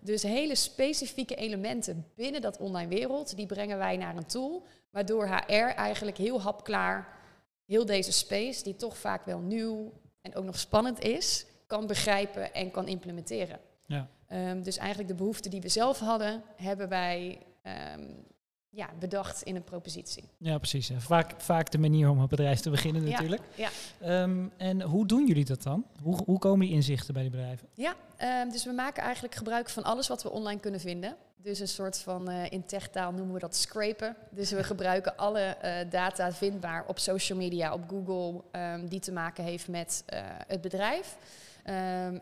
Dus 0.00 0.22
hele 0.22 0.54
specifieke 0.54 1.34
elementen 1.34 2.06
binnen 2.14 2.40
dat 2.40 2.58
online 2.58 2.88
wereld, 2.88 3.36
die 3.36 3.46
brengen 3.46 3.78
wij 3.78 3.96
naar 3.96 4.16
een 4.16 4.26
tool, 4.26 4.66
waardoor 4.90 5.28
HR 5.28 5.52
eigenlijk 5.52 6.16
heel 6.16 6.40
hapklaar 6.40 7.22
heel 7.66 7.86
deze 7.86 8.12
space, 8.12 8.62
die 8.62 8.76
toch 8.76 8.96
vaak 8.96 9.24
wel 9.24 9.38
nieuw 9.38 9.92
en 10.20 10.34
ook 10.34 10.44
nog 10.44 10.58
spannend 10.58 11.00
is, 11.00 11.46
kan 11.66 11.86
begrijpen 11.86 12.54
en 12.54 12.70
kan 12.70 12.88
implementeren. 12.88 13.58
Ja. 13.86 14.08
Ehm, 14.26 14.62
dus 14.62 14.76
eigenlijk 14.76 15.08
de 15.08 15.14
behoeften 15.14 15.50
die 15.50 15.60
we 15.60 15.68
zelf 15.68 15.98
hadden, 15.98 16.42
hebben 16.56 16.88
wij 16.88 17.38
ehm, 17.62 18.10
ja, 18.74 18.90
bedacht 18.98 19.42
in 19.42 19.56
een 19.56 19.64
propositie. 19.64 20.24
Ja, 20.38 20.58
precies. 20.58 20.90
Vaak, 20.96 21.34
vaak 21.36 21.70
de 21.70 21.78
manier 21.78 22.08
om 22.10 22.18
een 22.18 22.28
bedrijf 22.28 22.60
te 22.60 22.70
beginnen 22.70 23.04
natuurlijk. 23.04 23.42
ja. 23.54 23.68
Ehm, 24.00 24.46
en 24.56 24.82
hoe 24.82 25.06
doen 25.06 25.26
jullie 25.26 25.44
dat 25.44 25.62
dan? 25.62 25.84
Hoe, 26.02 26.22
hoe 26.24 26.38
komen 26.38 26.66
die 26.66 26.74
inzichten 26.74 27.14
bij 27.14 27.22
die 27.22 27.30
bedrijven? 27.30 27.68
Ja, 27.74 27.94
ehm, 28.16 28.48
dus 28.48 28.64
we 28.64 28.72
maken 28.72 29.02
eigenlijk 29.02 29.34
gebruik 29.34 29.70
van 29.70 29.82
alles 29.82 30.08
wat 30.08 30.22
we 30.22 30.30
online 30.30 30.60
kunnen 30.60 30.80
vinden. 30.80 31.16
Dus 31.44 31.60
een 31.60 31.68
soort 31.68 31.98
van, 31.98 32.30
eh, 32.30 32.50
in 32.50 32.64
techtaal 32.64 33.12
noemen 33.12 33.34
we 33.34 33.40
dat 33.40 33.56
scrapen. 33.56 34.16
Dus 34.30 34.50
we 34.50 34.64
gebruiken 34.72 35.16
alle 35.16 35.40
eh, 35.40 35.90
data 35.90 36.32
vindbaar 36.32 36.84
op 36.86 36.98
social 36.98 37.38
media, 37.38 37.72
op 37.72 37.82
Google, 37.88 38.42
ehm, 38.50 38.86
die 38.86 39.00
te 39.00 39.12
maken 39.12 39.44
heeft 39.44 39.68
met 39.68 40.02
eh, 40.06 40.20
het 40.46 40.60
bedrijf 40.60 41.16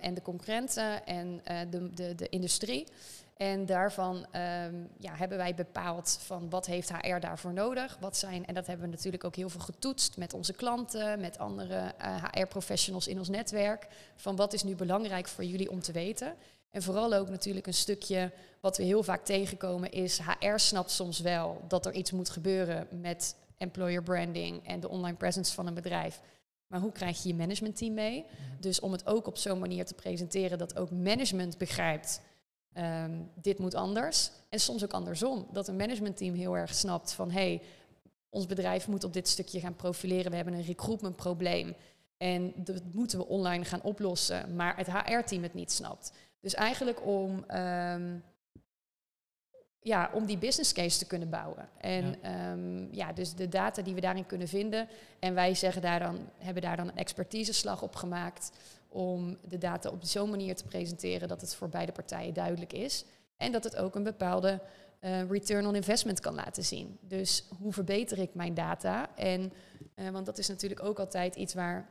en 0.01 0.15
de 0.15 0.23
concurrenten 0.23 1.07
en 1.07 1.41
de, 1.71 1.91
de, 1.95 2.15
de 2.15 2.29
industrie. 2.29 2.87
En 3.43 3.67
daarvan 3.67 4.27
ehm, 4.31 4.75
ja, 4.99 5.15
hebben 5.15 5.39
wij 5.39 5.55
bepaald 5.55 6.19
van 6.23 6.51
wat 6.51 6.67
heeft 6.67 6.93
HR 6.93 7.19
daarvoor 7.19 7.53
nodig. 7.53 7.97
Wat 8.01 8.17
zijn, 8.17 8.47
en 8.47 8.55
dat 8.55 8.67
hebben 8.67 8.87
we 8.87 8.93
natuurlijk 8.93 9.25
ook 9.25 9.37
heel 9.37 9.49
veel 9.49 9.61
getoetst 9.61 10.17
met 10.17 10.35
onze 10.35 10.53
klanten, 10.53 11.21
met 11.21 11.39
andere 11.39 11.95
HR-professionals 12.31 13.09
in 13.09 13.19
ons 13.19 13.29
netwerk. 13.29 13.87
Van 14.17 14.37
wat 14.37 14.53
is 14.53 14.63
nu 14.63 14.75
belangrijk 14.75 15.29
voor 15.29 15.45
jullie 15.45 15.71
om 15.71 15.81
te 15.81 15.93
weten. 15.93 16.35
En 16.71 16.83
vooral 16.83 17.15
ook 17.15 17.29
natuurlijk 17.29 17.67
een 17.67 17.75
stukje 17.75 18.31
wat 18.61 18.77
we 18.77 18.83
heel 18.83 19.03
vaak 19.03 19.25
tegenkomen 19.25 19.93
is 19.93 20.19
HR 20.19 20.57
snapt 20.59 20.91
soms 20.91 21.21
wel 21.21 21.65
dat 21.69 21.87
er 21.87 21.93
iets 21.93 22.11
moet 22.11 22.31
gebeuren 22.31 22.87
met 22.91 23.37
employer 23.59 24.03
branding 24.03 24.67
en 24.67 24.81
de 24.81 24.89
online 24.89 25.17
presence 25.17 25.55
van 25.55 25.67
een 25.67 25.75
bedrijf. 25.75 26.21
Maar 26.67 26.81
hoe 26.81 26.93
krijg 26.93 27.23
je 27.23 27.29
je 27.29 27.35
managementteam 27.35 27.95
mee? 27.95 28.25
Dus 28.61 28.81
om 28.81 28.93
het 28.93 29.07
ook 29.07 29.27
op 29.27 29.37
zo'n 29.37 29.59
manier 29.59 29.85
te 29.85 29.95
presenteren 29.95 30.59
dat 30.59 30.77
ook 30.77 30.91
management 30.91 31.59
begrijpt, 31.59 32.21
ehm, 32.73 33.21
dit 33.35 33.59
moet 33.59 33.75
anders. 33.75 34.31
En 34.49 34.61
soms 34.61 34.85
ook 34.85 34.93
andersom, 34.93 35.47
dat 35.53 35.69
een 35.69 35.77
managementteam 35.77 36.35
heel 36.35 36.57
erg 36.57 36.75
snapt 36.75 37.13
van 37.13 37.31
hey, 37.31 37.63
ons 38.29 38.47
bedrijf 38.47 38.89
moet 38.89 39.05
op 39.05 39.13
dit 39.13 39.29
stukje 39.29 39.61
gaan 39.61 39.77
profileren. 39.77 40.31
We 40.31 40.37
hebben 40.37 40.55
een 40.55 40.65
recruitment 40.65 41.17
probleem. 41.17 41.75
En 42.17 42.53
dat 42.57 42.83
moeten 42.93 43.19
we 43.19 43.27
online 43.27 43.65
gaan 43.65 43.83
oplossen, 43.83 44.55
maar 44.57 44.77
het 44.77 44.93
HR-team 44.93 45.43
het 45.43 45.55
niet 45.55 45.73
snapt. 45.73 46.13
Dus 46.41 46.55
eigenlijk 46.55 47.07
om, 47.07 47.45
ehm, 47.47 48.19
ja, 49.83 50.11
om 50.13 50.27
die 50.27 50.39
business 50.39 50.73
case 50.73 50.99
te 50.99 51.07
kunnen 51.07 51.31
bouwen. 51.31 51.69
En 51.81 52.05
Ja. 52.05 52.17
ja. 52.23 52.57
ja, 52.91 53.13
dus 53.13 53.35
de 53.35 53.49
data 53.49 53.83
die 53.83 53.95
we 53.95 54.01
daarin 54.01 54.27
kunnen 54.27 54.49
vinden. 54.49 54.89
En 55.19 55.35
wij 55.35 55.55
zeggen 55.55 55.83
daar 55.83 55.99
dan, 55.99 56.19
hebben 56.39 56.63
daar 56.63 56.77
dan 56.77 56.89
een 56.89 56.97
expertiseslag 56.97 57.83
op 57.83 57.97
gemaakt 57.97 58.53
om 58.89 59.39
de 59.49 59.59
data 59.59 59.91
op 59.91 60.05
zo'n 60.05 60.31
manier 60.31 60.55
te 60.55 60.65
presenteren 60.65 61.29
dat 61.29 61.41
het 61.41 61.55
voor 61.55 61.69
beide 61.69 61.93
partijen 61.93 62.35
duidelijk 62.35 62.73
is. 62.73 63.05
En 63.37 63.53
dat 63.53 63.65
het 63.65 63.77
ook 63.77 63.95
een 63.95 64.03
bepaalde 64.03 64.61
uh, 65.01 65.31
return 65.31 65.67
on 65.67 65.75
investment 65.75 66.21
kan 66.21 66.35
laten 66.35 66.65
zien. 66.65 66.99
Dus 67.01 67.45
hoe 67.59 67.73
verbeter 67.73 68.19
ik 68.19 68.35
mijn 68.35 68.55
data? 68.55 69.17
En, 69.17 69.53
uh, 69.95 70.09
want 70.09 70.27
dat 70.27 70.39
is 70.39 70.49
natuurlijk 70.49 70.83
ook 70.83 70.99
altijd 70.99 71.37
iets 71.37 71.55
waar 71.55 71.89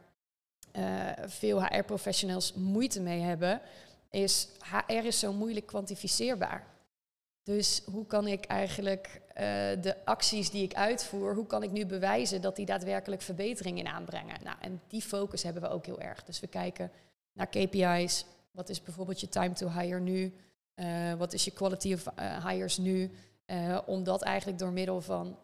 uh, 0.75 1.09
veel 1.25 1.63
HR-professionals 1.63 2.53
moeite 2.53 3.01
mee 3.01 3.19
hebben, 3.19 3.61
is 4.09 4.47
HR 4.59 5.05
is 5.05 5.19
zo 5.19 5.33
moeilijk 5.33 5.65
kwantificeerbaar. 5.65 6.67
Dus 7.43 7.81
hoe 7.85 8.05
kan 8.05 8.27
ik 8.27 8.45
eigenlijk 8.45 9.21
de 9.81 9.95
acties 10.05 10.49
die 10.49 10.63
ik 10.63 10.73
uitvoer, 10.73 11.35
hoe 11.35 11.47
kan 11.47 11.63
ik 11.63 11.71
nu 11.71 11.85
bewijzen 11.85 12.41
dat 12.41 12.55
die 12.55 12.65
daadwerkelijk 12.65 13.21
verbeteringen 13.21 13.87
aanbrengen? 13.87 14.43
Nou, 14.43 14.57
en 14.61 14.81
die 14.87 15.01
focus 15.01 15.43
hebben 15.43 15.61
we 15.61 15.69
ook 15.69 15.85
heel 15.85 16.01
erg. 16.01 16.23
Dus 16.23 16.39
we 16.39 16.47
kijken 16.47 16.91
naar 17.33 17.47
KPI's. 17.47 18.25
Wat 18.51 18.69
is 18.69 18.81
bijvoorbeeld 18.83 19.19
je 19.19 19.29
time 19.29 19.53
to 19.53 19.69
hire 19.69 19.99
nu? 19.99 20.33
Uh, 20.75 21.13
wat 21.13 21.33
is 21.33 21.45
je 21.45 21.51
quality 21.51 21.93
of 21.93 22.05
uh, 22.19 22.45
hires 22.47 22.77
nu? 22.77 23.11
Om 23.85 24.03
dat 24.03 24.21
eigenlijk 24.21 24.59
door 24.59 24.71
middel 24.71 25.01
van 25.01 25.37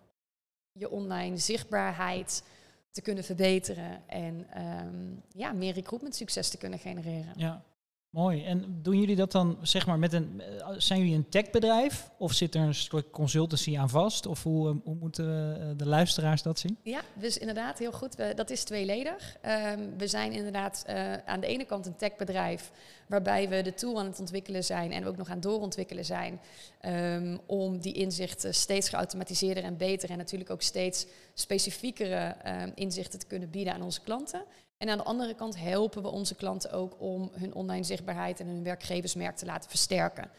je 0.71 0.89
online 0.89 1.37
zichtbaarheid 1.37 2.43
te 2.91 3.01
kunnen 3.01 3.23
verbeteren 3.23 4.01
en 4.07 4.47
um, 4.61 5.23
ja, 5.31 5.51
meer 5.51 5.73
recruitment 5.73 6.15
succes 6.15 6.49
te 6.49 6.57
kunnen 6.57 6.79
genereren. 6.79 7.33
Ja, 7.35 7.63
Mooi. 8.09 8.43
En 8.43 8.79
doen 8.81 8.99
jullie 8.99 9.15
dat 9.15 9.31
dan, 9.31 9.57
zeg 9.61 9.85
maar, 9.85 9.99
met 9.99 10.13
een. 10.13 10.41
Eh, 10.41 10.67
zijn 10.77 10.99
jullie 10.99 11.15
een 11.15 11.29
techbedrijf? 11.29 12.09
Of 12.17 12.33
zit 12.33 12.55
er 12.55 12.61
een 12.61 12.75
soort 12.75 13.09
consultancy 13.09 13.77
aan 13.77 13.89
vast? 13.89 14.25
Of 14.25 14.43
hoe, 14.43 14.69
eh, 14.69 14.75
hoe 14.83 14.95
moeten 14.95 15.57
eh, 15.61 15.67
de 15.77 15.87
luisteraars 15.87 16.41
dat 16.41 16.59
zien? 16.59 16.77
Ja, 16.83 17.01
dus 17.13 17.37
inderdaad, 17.37 17.79
heel 17.79 17.91
goed. 17.91 18.17
Dat 18.35 18.49
is 18.49 18.63
tweeledig. 18.63 19.37
Um, 19.45 19.97
we 19.97 20.07
zijn 20.07 20.31
inderdaad 20.31 20.83
aan 21.25 21.39
de 21.39 21.47
ene 21.47 21.65
kant 21.65 21.85
een 21.85 21.95
techbedrijf. 21.95 22.71
waarbij 23.07 23.49
we 23.49 23.61
de 23.61 23.73
tool 23.73 23.99
aan 23.99 24.05
het 24.05 24.19
ontwikkelen 24.19 24.63
zijn. 24.63 24.91
en 24.91 25.05
ook 25.05 25.17
nog 25.17 25.29
aan 25.29 25.39
doorontwikkelen 25.39 26.05
zijn. 26.05 26.39
Um, 26.85 27.39
om 27.45 27.79
die 27.79 27.93
inzichten 27.93 28.53
steeds 28.53 28.89
geautomatiseerder 28.89 29.63
en 29.63 29.77
beter. 29.77 30.09
en 30.09 30.17
natuurlijk 30.17 30.49
ook 30.49 30.61
steeds 30.61 31.05
specifiekere 31.33 32.35
um, 32.45 32.71
inzichten 32.75 33.19
te 33.19 33.25
kunnen 33.25 33.49
bieden 33.49 33.73
aan 33.73 33.81
onze 33.81 34.01
klanten. 34.01 34.43
En 34.77 34.89
aan 34.89 34.97
de 34.97 35.03
andere 35.03 35.33
kant 35.33 35.59
helpen 35.59 36.01
we 36.01 36.09
onze 36.09 36.35
klanten 36.35 36.71
ook 36.71 36.95
om 37.01 37.31
hun 37.33 37.53
online 37.53 37.83
zichtbaarheid 37.83 38.39
en 38.39 38.47
hun 38.47 38.63
werkgeversmerk 38.63 39.35
te 39.35 39.45
laten 39.45 39.69
versterken. 39.69 40.29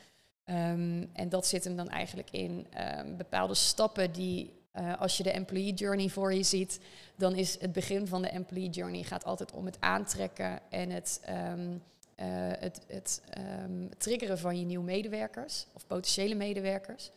Um, 0.44 1.10
en 1.12 1.28
dat 1.28 1.46
zit 1.46 1.64
hem 1.64 1.76
dan 1.76 1.88
eigenlijk 1.88 2.30
in 2.30 2.66
um, 2.98 3.16
bepaalde 3.16 3.54
stappen 3.54 4.12
die, 4.12 4.52
uh, 4.74 5.00
als 5.00 5.16
je 5.16 5.22
de 5.22 5.30
employee 5.30 5.74
journey 5.74 6.08
voor 6.08 6.34
je 6.34 6.42
ziet, 6.42 6.80
dan 7.16 7.34
is 7.34 7.60
het 7.60 7.72
begin 7.72 8.06
van 8.06 8.22
de 8.22 8.28
employee 8.28 8.70
journey 8.70 9.02
gaat 9.02 9.24
altijd 9.24 9.52
om 9.52 9.64
het 9.64 9.76
aantrekken 9.80 10.60
en 10.70 10.90
het, 10.90 11.20
um, 11.50 11.70
uh, 11.70 12.26
het, 12.58 12.80
het 12.86 13.22
triggeren 13.98 14.38
van 14.38 14.58
je 14.58 14.64
nieuwe 14.64 14.84
medewerkers 14.84 15.66
of 15.74 15.86
potentiële 15.86 16.34
medewerkers. 16.34 17.10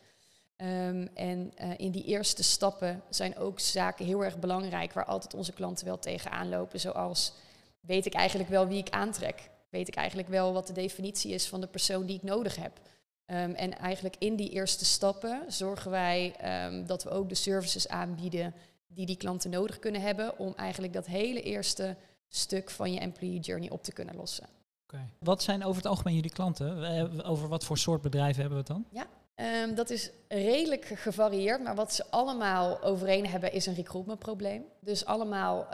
Um, 0.62 1.08
en 1.14 1.52
uh, 1.62 1.70
in 1.76 1.90
die 1.90 2.04
eerste 2.04 2.42
stappen 2.42 3.02
zijn 3.08 3.36
ook 3.36 3.60
zaken 3.60 4.06
heel 4.06 4.24
erg 4.24 4.38
belangrijk 4.38 4.92
waar 4.92 5.04
altijd 5.04 5.34
onze 5.34 5.52
klanten 5.52 5.86
wel 5.86 5.98
tegenaan 5.98 6.48
lopen. 6.48 6.80
Zoals 6.80 7.32
weet 7.80 8.06
ik 8.06 8.14
eigenlijk 8.14 8.50
wel 8.50 8.66
wie 8.66 8.78
ik 8.78 8.90
aantrek? 8.90 9.50
Weet 9.68 9.88
ik 9.88 9.94
eigenlijk 9.94 10.28
wel 10.28 10.52
wat 10.52 10.66
de 10.66 10.72
definitie 10.72 11.32
is 11.32 11.48
van 11.48 11.60
de 11.60 11.66
persoon 11.66 12.06
die 12.06 12.16
ik 12.16 12.22
nodig 12.22 12.56
heb? 12.56 12.80
Um, 13.26 13.54
en 13.54 13.78
eigenlijk 13.78 14.16
in 14.18 14.36
die 14.36 14.50
eerste 14.50 14.84
stappen 14.84 15.44
zorgen 15.48 15.90
wij 15.90 16.34
um, 16.66 16.86
dat 16.86 17.02
we 17.02 17.10
ook 17.10 17.28
de 17.28 17.34
services 17.34 17.88
aanbieden 17.88 18.54
die 18.86 19.06
die 19.06 19.16
klanten 19.16 19.50
nodig 19.50 19.78
kunnen 19.78 20.00
hebben 20.00 20.38
om 20.38 20.52
eigenlijk 20.56 20.92
dat 20.92 21.06
hele 21.06 21.42
eerste 21.42 21.96
stuk 22.28 22.70
van 22.70 22.92
je 22.92 23.00
employee 23.00 23.40
journey 23.40 23.70
op 23.70 23.82
te 23.82 23.92
kunnen 23.92 24.16
lossen. 24.16 24.46
Okay. 24.82 25.08
Wat 25.18 25.42
zijn 25.42 25.64
over 25.64 25.76
het 25.76 25.90
algemeen 25.90 26.14
jullie 26.14 26.30
klanten? 26.30 27.24
Over 27.24 27.48
wat 27.48 27.64
voor 27.64 27.78
soort 27.78 28.02
bedrijven 28.02 28.40
hebben 28.40 28.64
we 28.64 28.72
het 28.72 28.82
dan? 28.82 28.86
Ja, 28.90 29.06
Um, 29.42 29.74
dat 29.74 29.90
is 29.90 30.10
redelijk 30.28 30.84
gevarieerd, 30.84 31.62
maar 31.62 31.74
wat 31.74 31.94
ze 31.94 32.04
allemaal 32.10 32.82
overeen 32.82 33.26
hebben 33.26 33.52
is 33.52 33.66
een 33.66 33.74
recruitmentprobleem. 33.74 34.64
Dus 34.80 35.04
allemaal 35.04 35.66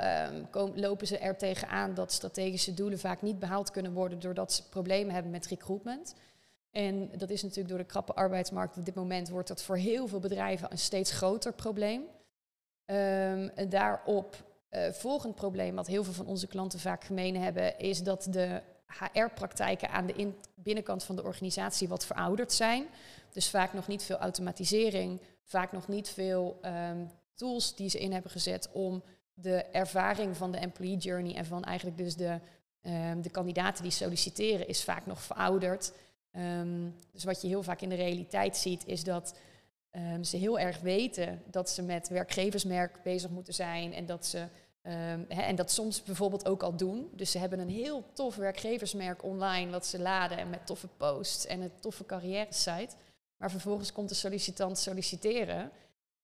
um, 0.52 0.70
lopen 0.74 1.06
ze 1.06 1.18
er 1.18 1.36
tegenaan 1.36 1.94
dat 1.94 2.12
strategische 2.12 2.74
doelen 2.74 2.98
vaak 2.98 3.22
niet 3.22 3.38
behaald 3.38 3.70
kunnen 3.70 3.92
worden 3.92 4.18
doordat 4.18 4.52
ze 4.52 4.68
problemen 4.68 5.14
hebben 5.14 5.32
met 5.32 5.46
recruitment. 5.46 6.14
En 6.70 7.10
dat 7.16 7.30
is 7.30 7.42
natuurlijk 7.42 7.68
door 7.68 7.78
de 7.78 7.84
krappe 7.84 8.14
arbeidsmarkt 8.14 8.76
op 8.76 8.84
dit 8.84 8.94
moment 8.94 9.28
wordt 9.28 9.48
dat 9.48 9.62
voor 9.62 9.76
heel 9.76 10.06
veel 10.06 10.20
bedrijven 10.20 10.72
een 10.72 10.78
steeds 10.78 11.10
groter 11.10 11.52
probleem. 11.52 12.00
Um, 12.00 13.48
en 13.48 13.68
daarop 13.68 14.36
uh, 14.70 14.90
volgend 14.90 15.34
probleem 15.34 15.74
wat 15.74 15.86
heel 15.86 16.04
veel 16.04 16.12
van 16.12 16.26
onze 16.26 16.46
klanten 16.46 16.78
vaak 16.78 17.04
gemeen 17.04 17.36
hebben, 17.36 17.78
is 17.78 18.02
dat 18.02 18.26
de 18.30 18.62
HR-praktijken 18.88 19.90
aan 19.90 20.06
de 20.06 20.32
binnenkant 20.54 21.04
van 21.04 21.16
de 21.16 21.22
organisatie 21.22 21.88
wat 21.88 22.06
verouderd 22.06 22.52
zijn. 22.52 22.86
Dus 23.32 23.50
vaak 23.50 23.72
nog 23.72 23.86
niet 23.86 24.02
veel 24.02 24.16
automatisering, 24.16 25.20
vaak 25.42 25.72
nog 25.72 25.88
niet 25.88 26.08
veel 26.08 26.60
um, 26.64 27.10
tools 27.34 27.76
die 27.76 27.88
ze 27.88 27.98
in 27.98 28.12
hebben 28.12 28.30
gezet 28.30 28.68
om 28.72 29.02
de 29.34 29.64
ervaring 29.64 30.36
van 30.36 30.52
de 30.52 30.58
employee 30.58 30.96
journey 30.96 31.34
en 31.34 31.46
van 31.46 31.64
eigenlijk 31.64 31.98
dus 31.98 32.16
de, 32.16 32.38
um, 32.82 33.22
de 33.22 33.30
kandidaten 33.30 33.82
die 33.82 33.92
solliciteren, 33.92 34.68
is 34.68 34.84
vaak 34.84 35.06
nog 35.06 35.22
verouderd. 35.22 35.92
Um, 36.32 36.94
dus 37.12 37.24
wat 37.24 37.42
je 37.42 37.48
heel 37.48 37.62
vaak 37.62 37.80
in 37.80 37.88
de 37.88 37.94
realiteit 37.94 38.56
ziet, 38.56 38.86
is 38.86 39.04
dat 39.04 39.34
ze 40.22 40.36
heel 40.36 40.58
erg 40.58 40.80
weten 40.80 41.42
dat 41.50 41.70
ze 41.70 41.82
met 41.82 42.08
werkgeversmerk 42.08 43.02
bezig 43.02 43.30
moeten 43.30 43.54
zijn 43.54 43.92
en 43.92 44.06
dat 44.06 44.26
ze 44.26 44.46
Um, 44.88 45.24
he, 45.28 45.42
en 45.42 45.56
dat 45.56 45.70
soms 45.70 46.02
bijvoorbeeld 46.02 46.48
ook 46.48 46.62
al 46.62 46.76
doen. 46.76 47.10
Dus 47.12 47.30
ze 47.30 47.38
hebben 47.38 47.58
een 47.58 47.68
heel 47.68 48.04
tof 48.12 48.36
werkgeversmerk 48.36 49.22
online 49.22 49.70
wat 49.70 49.86
ze 49.86 49.98
laden 49.98 50.38
en 50.38 50.50
met 50.50 50.66
toffe 50.66 50.88
posts 50.96 51.46
en 51.46 51.60
een 51.60 51.80
toffe 51.80 52.06
carrière 52.06 52.52
site. 52.52 52.94
Maar 53.36 53.50
vervolgens 53.50 53.92
komt 53.92 54.08
de 54.08 54.14
sollicitant 54.14 54.78
solliciteren 54.78 55.70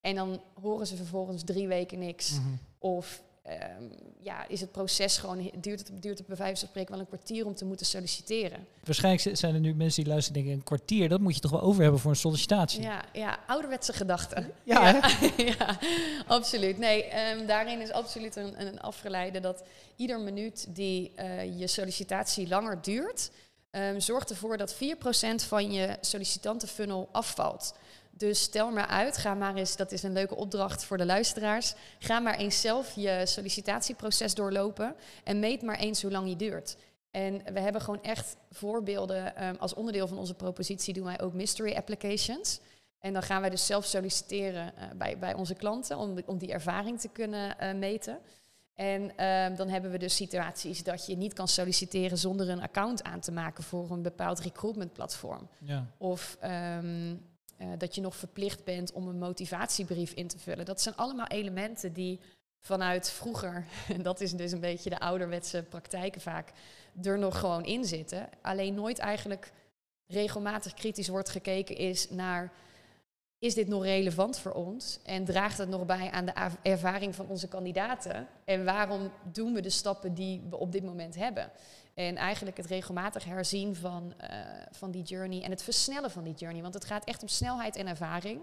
en 0.01 0.15
dan 0.15 0.43
horen 0.61 0.87
ze 0.87 0.97
vervolgens 0.97 1.45
drie 1.45 1.69
weken 1.69 1.99
niks. 1.99 2.31
Mm 2.31 2.45
-hmm. 2.45 2.59
Of 2.79 3.23
um, 3.49 3.91
ja, 4.21 4.49
is 4.49 4.61
het 4.61 4.73
proces 4.73 5.19
gewoon, 5.19 5.51
duurt 5.61 5.79
het, 5.79 6.03
duurt 6.03 6.19
het 6.19 6.27
bij 6.27 6.37
wijze 6.37 6.61
van 6.61 6.69
spreken 6.69 6.91
wel 6.91 7.01
een 7.01 7.07
kwartier 7.07 7.47
om 7.47 7.55
te 7.55 7.65
moeten 7.65 7.87
solliciteren. 7.87 8.67
Waarschijnlijk 8.85 9.37
zijn 9.37 9.55
er 9.55 9.61
nu 9.61 9.75
mensen 9.75 10.03
die 10.03 10.13
luisteren 10.13 10.41
en 10.41 10.47
denken, 10.47 10.61
een 10.61 10.77
kwartier, 10.77 11.09
dat 11.09 11.21
moet 11.21 11.35
je 11.35 11.41
toch 11.41 11.51
wel 11.51 11.61
over 11.61 11.83
hebben 11.83 12.01
voor 12.01 12.11
een 12.11 12.17
sollicitatie? 12.17 12.83
Ja, 12.83 13.05
ja 13.13 13.39
ouderwetse 13.47 13.93
gedachten. 13.93 14.53
Ja, 14.63 14.89
ja, 14.89 15.11
ja, 15.59 15.79
absoluut. 16.27 16.79
Nee, 16.79 17.05
um, 17.31 17.47
daarin 17.47 17.81
is 17.81 17.91
absoluut 17.91 18.37
een, 18.37 18.67
een 18.67 18.81
afgeleide 18.81 19.41
dat 19.41 19.63
ieder 19.97 20.21
minuut 20.21 20.67
die 20.69 21.13
uh, 21.19 21.59
je 21.59 21.67
sollicitatie 21.67 22.49
langer 22.49 22.83
duurt, 22.83 23.31
um, 23.71 24.01
zorgt 24.01 24.31
ervoor 24.31 24.57
dat 24.57 24.75
4% 24.75 24.79
van 25.35 25.73
je 25.73 25.97
sollicitantenfunnel 26.01 27.09
afvalt. 27.13 27.75
Dus 28.17 28.43
stel 28.43 28.71
maar 28.71 28.87
uit, 28.87 29.17
ga 29.17 29.35
maar 29.35 29.55
eens, 29.55 29.77
dat 29.77 29.93
is 29.93 30.03
een 30.03 30.13
leuke 30.13 30.37
opdracht 30.37 30.85
voor 30.85 30.97
de 30.97 31.07
luisteraars. 31.07 31.75
Ga 31.99 32.19
maar 32.19 32.37
eens 32.37 32.61
zelf 32.61 32.93
je 32.95 33.23
sollicitatieproces 33.25 34.35
doorlopen 34.35 34.95
en 35.25 35.39
meet 35.39 35.63
maar 35.63 35.79
eens 35.79 36.03
hoe 36.03 36.11
lang 36.11 36.27
die 36.27 36.37
duurt. 36.37 36.77
En 37.11 37.43
we 37.53 37.61
hebben 37.61 37.81
gewoon 37.81 38.03
echt 38.03 38.37
voorbeelden. 38.51 39.45
Um, 39.45 39.57
als 39.59 39.75
onderdeel 39.75 40.09
van 40.09 40.19
onze 40.19 40.35
propositie 40.35 40.95
doen 40.95 41.05
wij 41.05 41.21
ook 41.21 41.33
mystery 41.33 41.75
applications. 41.75 42.61
En 42.99 43.13
dan 43.13 43.23
gaan 43.23 43.41
wij 43.41 43.51
dus 43.51 43.67
zelf 43.67 43.85
solliciteren 43.85 44.73
uh, 44.77 44.85
bij, 44.97 45.19
bij 45.19 45.35
onze 45.35 45.55
klanten 45.55 45.99
om, 45.99 46.19
om 46.27 46.39
die 46.39 46.53
ervaring 46.53 47.01
te 47.01 47.09
kunnen 47.09 47.57
uh, 47.61 47.73
meten. 47.73 48.19
En 48.75 49.25
um, 49.25 49.57
dan 49.57 49.69
hebben 49.69 49.91
we 49.91 49.99
dus 49.99 50.17
situaties 50.17 50.83
dat 50.83 51.07
je 51.07 51.17
niet 51.17 51.33
kan 51.33 51.49
solliciteren 51.49 52.19
zonder 52.19 52.49
een 52.49 52.63
account 52.63 53.03
aan 53.03 53.21
te 53.21 53.33
maken 53.33 53.65
voor 53.65 53.91
een 53.91 54.03
bepaald 54.03 54.41
recruitment 54.41 54.93
platform. 54.93 55.49
Ja. 55.59 55.87
Of 55.99 56.39
um, 56.45 57.33
uh, 57.59 57.69
dat 57.79 57.95
je 57.95 58.01
nog 58.01 58.17
verplicht 58.17 58.65
bent 58.65 58.93
om 58.93 59.09
een 59.09 59.19
motivatiebrief 59.19 60.13
in 60.13 60.29
te 60.29 60.39
vullen. 60.39 60.65
Dat 60.65 60.81
zijn 60.81 60.97
allemaal 60.97 61.27
elementen 61.27 61.93
die 61.93 62.21
vanuit 62.61 63.11
vroeger, 63.11 63.67
en 63.89 64.03
dat 64.11 64.21
is 64.21 64.33
dus 64.33 64.53
een 64.53 64.61
beetje 64.61 64.91
de 64.91 65.01
ouderwetse 65.01 65.63
praktijken 65.63 66.21
vaak, 66.21 66.53
er 67.03 67.19
nog 67.19 67.39
gewoon 67.39 67.65
in 67.65 67.85
zitten. 67.85 68.29
Alleen 68.43 68.75
nooit 68.75 68.99
eigenlijk 68.99 69.53
regelmatig 70.07 70.75
kritisch 70.75 71.09
wordt 71.09 71.29
gekeken 71.29 71.77
is 71.77 72.11
naar 72.11 72.53
is 73.45 73.55
dit 73.55 73.69
nog 73.69 73.83
relevant 73.83 74.39
voor 74.39 74.53
ons? 74.53 74.99
En 75.03 75.25
draagt 75.25 75.59
het 75.59 75.69
nog 75.69 75.87
bij 75.87 76.11
aan 76.11 76.25
de 76.25 76.33
ervaring 76.63 77.15
van 77.15 77.27
onze 77.27 77.49
kandidaten? 77.49 78.29
En 78.45 78.65
waarom 78.65 79.11
doen 79.33 79.55
we 79.55 79.61
de 79.61 79.71
stappen 79.71 80.15
die 80.15 80.43
we 80.51 80.57
op 80.57 80.73
dit 80.73 80.83
moment 80.83 81.15
hebben? 81.15 81.51
En 81.95 82.17
eigenlijk 82.17 82.57
het 82.57 82.67
regelmatig 82.67 83.25
herzien 83.25 83.77
van, 83.77 84.15
uh, 84.23 84.29
van 84.71 84.91
die 84.91 85.03
journey 85.03 85.43
en 85.43 85.51
het 85.51 85.63
versnellen 85.63 86.11
van 86.11 86.25
die 86.25 86.35
journey. 86.35 86.63
Want 86.63 86.75
het 86.75 86.85
gaat 86.85 87.05
echt 87.05 87.23
om 87.23 87.29
snelheid 87.29 87.77
en 87.77 87.87
ervaring. 87.87 88.41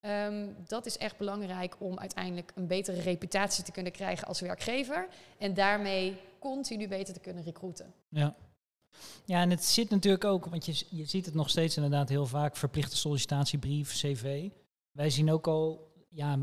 Um, 0.00 0.56
dat 0.66 0.86
is 0.86 0.98
echt 0.98 1.16
belangrijk 1.16 1.76
om 1.78 1.98
uiteindelijk 1.98 2.52
een 2.54 2.66
betere 2.66 3.00
reputatie 3.00 3.64
te 3.64 3.72
kunnen 3.72 3.92
krijgen 3.92 4.26
als 4.26 4.40
werkgever. 4.40 5.08
En 5.38 5.54
daarmee 5.54 6.16
continu 6.38 6.88
beter 6.88 7.14
te 7.14 7.20
kunnen 7.20 7.44
recruiten. 7.44 7.94
Ja. 8.08 8.34
Ja, 9.24 9.40
en 9.40 9.50
het 9.50 9.64
zit 9.64 9.90
natuurlijk 9.90 10.24
ook, 10.24 10.46
want 10.46 10.66
je, 10.66 10.86
je 10.90 11.04
ziet 11.04 11.26
het 11.26 11.34
nog 11.34 11.50
steeds 11.50 11.76
inderdaad 11.76 12.08
heel 12.08 12.26
vaak, 12.26 12.56
verplichte 12.56 12.96
sollicitatiebrief, 12.96 13.92
cv. 13.92 14.48
Wij 14.90 15.10
zien 15.10 15.32
ook 15.32 15.46
al, 15.46 15.92
ja, 16.14 16.38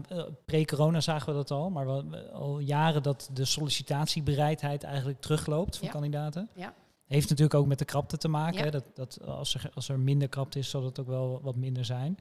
pre-corona 0.46 1.02
zagen 1.02 1.28
we 1.28 1.34
dat 1.34 1.52
al, 1.52 1.70
maar 1.70 1.88
we, 1.88 2.32
al 2.32 2.60
jaren 2.60 3.04
dat 3.04 3.30
de 3.34 3.46
sollicitatiebereidheid 3.46 4.84
eigenlijk 4.84 5.22
terugloopt 5.22 5.78
van 5.78 5.86
ja. 5.86 5.94
kandidaten. 5.94 6.50
Ja. 6.56 6.74
Heeft 7.06 7.30
natuurlijk 7.30 7.60
ook 7.60 7.68
met 7.68 7.80
de 7.80 7.86
krapte 7.86 8.18
te 8.18 8.28
maken. 8.28 8.58
Ja. 8.58 8.64
Hè? 8.64 8.72
Dat, 8.72 8.86
dat 8.94 9.22
als, 9.26 9.54
er, 9.54 9.72
als 9.74 9.90
er 9.90 10.00
minder 10.00 10.28
krapte 10.28 10.60
is, 10.60 10.70
zal 10.70 10.86
het 10.86 11.00
ook 11.00 11.08
wel 11.08 11.40
wat 11.42 11.56
minder 11.56 11.86
zijn. 11.86 12.18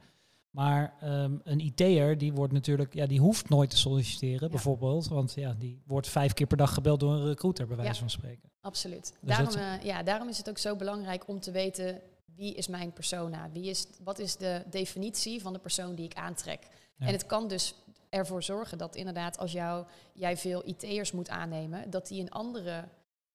Maar 0.49 0.93
ehm, 1.01 1.37
een 1.43 1.59
IT'er, 1.59 2.17
die 2.17 2.33
wordt 2.33 2.53
natuurlijk, 2.53 2.93
ja, 2.93 3.05
die 3.05 3.19
hoeft 3.19 3.49
nooit 3.49 3.69
te 3.69 3.77
solliciteren, 3.77 4.49
bijvoorbeeld. 4.49 5.07
Want 5.07 5.33
ja, 5.33 5.55
die 5.59 5.81
wordt 5.85 6.07
vijf 6.07 6.33
keer 6.33 6.47
per 6.47 6.57
dag 6.57 6.73
gebeld 6.73 6.99
door 6.99 7.13
een 7.13 7.25
recruiter, 7.25 7.67
bij 7.67 7.75
wijze 7.75 7.91
Ja. 7.93 7.99
van 7.99 8.09
spreken. 8.09 8.49
Absoluut. 8.61 9.13
Dus 9.21 9.29
daarom, 9.29 9.45
dat- 9.45 9.55
eh, 9.55 9.83
ja, 9.83 10.03
daarom 10.03 10.29
is 10.29 10.37
het 10.37 10.49
ook 10.49 10.57
zo 10.57 10.75
belangrijk 10.75 11.27
om 11.27 11.39
te 11.39 11.51
weten 11.51 12.01
wie 12.35 12.53
is 12.53 12.67
mijn 12.67 12.93
persona? 12.93 13.49
Wie 13.51 13.69
is, 13.69 13.87
wat 14.03 14.19
is 14.19 14.35
de 14.35 14.63
definitie 14.69 15.41
van 15.41 15.53
de 15.53 15.59
persoon 15.59 15.95
die 15.95 16.05
ik 16.05 16.13
aantrek? 16.13 16.67
En 17.07 17.11
het 17.11 17.25
kan 17.25 17.47
dus 17.47 17.75
ervoor 18.09 18.43
zorgen 18.43 18.77
dat 18.77 18.95
inderdaad 18.95 19.37
als 19.37 19.51
jou, 19.51 19.85
jij 20.13 20.37
veel 20.37 20.67
IT'ers 20.67 21.11
moet 21.11 21.29
aannemen, 21.29 21.89
dat 21.89 22.07
die 22.07 22.21
een 22.21 22.31
andere 22.31 22.83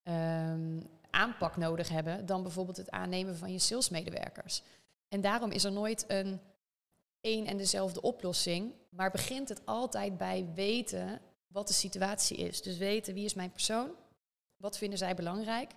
ehm, 0.03 0.81
aanpak 1.11 1.57
nodig 1.57 1.89
hebben 1.89 2.27
dan 2.27 2.43
bijvoorbeeld 2.43 2.77
het 2.77 2.91
aannemen 2.91 3.37
van 3.37 3.53
je 3.53 3.59
salesmedewerkers. 3.59 4.63
En 5.09 5.21
daarom 5.21 5.51
is 5.51 5.65
er 5.65 5.73
nooit 5.73 6.05
een 6.09 6.41
één 7.21 7.47
en 7.47 7.57
dezelfde 7.57 8.01
oplossing, 8.01 8.73
maar 8.89 9.11
begint 9.11 9.49
het 9.49 9.61
altijd 9.65 10.19
bij 10.19 10.49
weten 10.55 11.21
wat 11.47 11.69
de 11.69 11.75
situatie 11.75 12.37
is. 12.37 12.63
Dus 12.63 12.77
weten 12.77 13.15
wie 13.15 13.25
is 13.25 13.35
mijn 13.35 13.53
persoon, 13.53 13.91
wat 14.57 14.79
vinden 14.79 14.99
zij 14.99 15.15
belangrijk, 15.15 15.71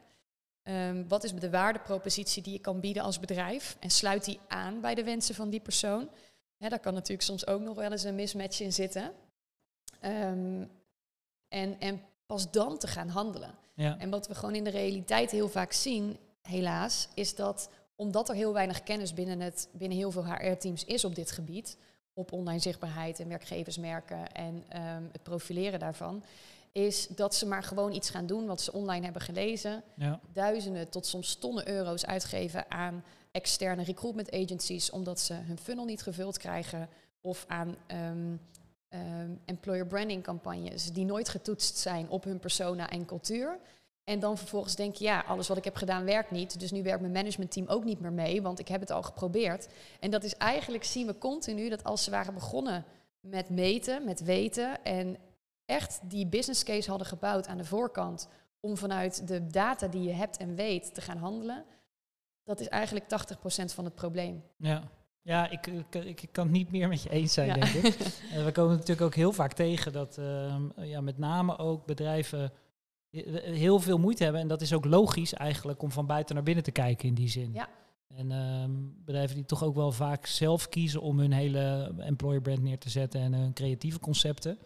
Ehm, 0.69 1.03
wat 1.07 1.23
is 1.23 1.33
de 1.33 1.49
waardepropositie 1.49 2.43
die 2.43 2.53
je 2.53 2.59
kan 2.59 2.79
bieden 2.79 3.03
als 3.03 3.19
bedrijf 3.19 3.77
en 3.79 3.89
sluit 3.89 4.25
die 4.25 4.39
aan 4.47 4.81
bij 4.81 4.95
de 4.95 5.03
wensen 5.03 5.35
van 5.35 5.49
die 5.49 5.59
persoon. 5.59 6.09
Hè, 6.59 6.69
daar 6.69 6.79
kan 6.79 6.93
natuurlijk 6.93 7.27
soms 7.27 7.47
ook 7.47 7.61
nog 7.61 7.75
wel 7.75 7.91
eens 7.91 8.03
een 8.03 8.15
mismatch 8.15 8.59
in 8.59 8.73
zitten. 8.73 9.11
Ehm, 9.99 10.63
en, 11.47 11.79
en 11.79 12.01
pas 12.25 12.51
dan 12.51 12.77
te 12.77 12.87
gaan 12.87 13.07
handelen. 13.07 13.55
Ja, 13.73 13.97
En 13.99 14.09
wat 14.09 14.27
we 14.27 14.35
gewoon 14.35 14.55
in 14.55 14.63
de 14.63 14.69
realiteit 14.69 15.31
heel 15.31 15.49
vaak 15.49 15.71
zien, 15.71 16.17
helaas, 16.41 17.07
is 17.13 17.35
dat 17.35 17.69
omdat 17.95 18.29
er 18.29 18.35
heel 18.35 18.53
weinig 18.53 18.83
kennis 18.83 19.13
binnen, 19.13 19.39
het, 19.39 19.69
binnen 19.71 19.97
heel 19.97 20.11
veel 20.11 20.25
HR-teams 20.25 20.85
is 20.85 21.05
op 21.05 21.15
dit 21.15 21.31
gebied, 21.31 21.77
op 22.13 22.31
online 22.31 22.59
zichtbaarheid 22.59 23.19
en 23.19 23.27
werkgeversmerken 23.27 24.31
en 24.31 24.63
ehm, 24.69 25.03
het 25.11 25.23
profileren 25.23 25.79
daarvan, 25.79 26.23
is 26.71 27.07
dat 27.07 27.35
ze 27.35 27.45
maar 27.45 27.63
gewoon 27.63 27.93
iets 27.93 28.09
gaan 28.09 28.25
doen 28.25 28.45
wat 28.45 28.61
ze 28.61 28.73
online 28.73 29.03
hebben 29.03 29.21
gelezen. 29.21 29.83
ja, 29.95 30.19
Duizenden 30.33 30.89
tot 30.89 31.05
soms 31.05 31.35
tonnen 31.35 31.67
euro's 31.67 32.05
uitgeven 32.05 32.71
aan 32.71 33.03
externe 33.31 33.83
recruitment 33.83 34.31
agencies 34.31 34.89
omdat 34.89 35.19
ze 35.19 35.33
hun 35.33 35.59
funnel 35.59 35.85
niet 35.85 36.01
gevuld 36.01 36.37
krijgen. 36.37 36.89
Of 37.21 37.45
aan 37.47 37.75
ehm, 37.87 38.35
ehm, 38.89 39.31
employer 39.45 39.87
branding 39.87 40.23
campagnes 40.23 40.91
die 40.91 41.05
nooit 41.05 41.29
getoetst 41.29 41.77
zijn 41.77 42.09
op 42.09 42.23
hun 42.23 42.39
persona 42.39 42.89
en 42.89 43.05
cultuur. 43.05 43.59
En 44.03 44.19
dan 44.19 44.37
vervolgens 44.37 44.75
denk 44.75 44.95
je, 44.95 45.03
ja, 45.03 45.23
alles 45.27 45.47
wat 45.47 45.57
ik 45.57 45.63
heb 45.63 45.75
gedaan 45.75 46.05
werkt 46.05 46.31
niet. 46.31 46.59
Dus 46.59 46.71
nu 46.71 46.83
werkt 46.83 47.01
mijn 47.01 47.13
managementteam 47.13 47.67
ook 47.67 47.83
niet 47.83 47.99
meer 47.99 48.11
mee, 48.11 48.41
want 48.41 48.59
ik 48.59 48.67
heb 48.67 48.79
het 48.79 48.91
al 48.91 49.03
geprobeerd. 49.03 49.67
En 49.99 50.11
dat 50.11 50.23
is 50.23 50.35
eigenlijk, 50.35 50.83
zien 50.83 51.07
we 51.07 51.17
continu, 51.17 51.69
dat 51.69 51.83
als 51.83 52.03
ze 52.03 52.11
waren 52.11 52.33
begonnen 52.33 52.85
met 53.19 53.49
meten, 53.49 54.05
met 54.05 54.23
weten... 54.23 54.83
en 54.83 55.17
echt 55.65 55.99
die 56.03 56.27
business 56.27 56.63
case 56.63 56.89
hadden 56.89 57.07
gebouwd 57.07 57.47
aan 57.47 57.57
de 57.57 57.65
voorkant... 57.65 58.27
om 58.59 58.77
vanuit 58.77 59.27
de 59.27 59.47
data 59.47 59.87
die 59.87 60.03
je 60.03 60.13
hebt 60.13 60.37
en 60.37 60.55
weet 60.55 60.93
te 60.93 61.01
gaan 61.01 61.17
handelen... 61.17 61.65
dat 62.43 62.59
is 62.59 62.67
eigenlijk 62.67 63.05
80% 63.05 63.73
van 63.73 63.85
het 63.85 63.95
probleem. 63.95 64.43
ja. 64.57 64.83
Ja, 65.21 65.49
ik, 65.49 65.67
ik, 65.67 65.95
ik 66.21 66.29
kan 66.31 66.43
het 66.43 66.53
niet 66.53 66.71
meer 66.71 66.87
met 66.87 67.01
je 67.03 67.09
eens 67.09 67.33
zijn, 67.33 67.47
Ja. 67.47 67.53
denk 67.53 67.65
ik. 67.73 67.97
En 68.33 68.45
we 68.45 68.51
komen 68.51 68.71
natuurlijk 68.71 69.01
ook 69.01 69.15
heel 69.15 69.31
vaak 69.31 69.53
tegen 69.53 69.91
dat 69.91 70.17
ehm, 70.17 70.61
ja, 70.81 71.01
met 71.01 71.17
name 71.17 71.57
ook 71.57 71.85
bedrijven 71.85 72.51
he- 73.09 73.51
heel 73.53 73.79
veel 73.79 73.97
moeite 73.97 74.23
hebben. 74.23 74.41
En 74.41 74.47
dat 74.47 74.61
is 74.61 74.73
ook 74.73 74.85
logisch 74.85 75.33
eigenlijk 75.33 75.81
om 75.81 75.91
van 75.91 76.05
buiten 76.05 76.35
naar 76.35 76.43
binnen 76.43 76.63
te 76.63 76.71
kijken 76.71 77.07
in 77.07 77.13
die 77.13 77.27
zin. 77.29 77.53
Ja. 77.53 77.67
En 78.07 78.31
ehm, 78.31 78.71
bedrijven 79.05 79.35
die 79.35 79.45
toch 79.45 79.63
ook 79.63 79.75
wel 79.75 79.91
vaak 79.91 80.25
zelf 80.25 80.69
kiezen 80.69 81.01
om 81.01 81.19
hun 81.19 81.31
hele 81.31 81.93
employer 81.97 82.41
brand 82.41 82.61
neer 82.61 82.79
te 82.79 82.89
zetten 82.89 83.21
en 83.21 83.33
hun 83.33 83.53
creatieve 83.53 83.99
concepten. 83.99 84.59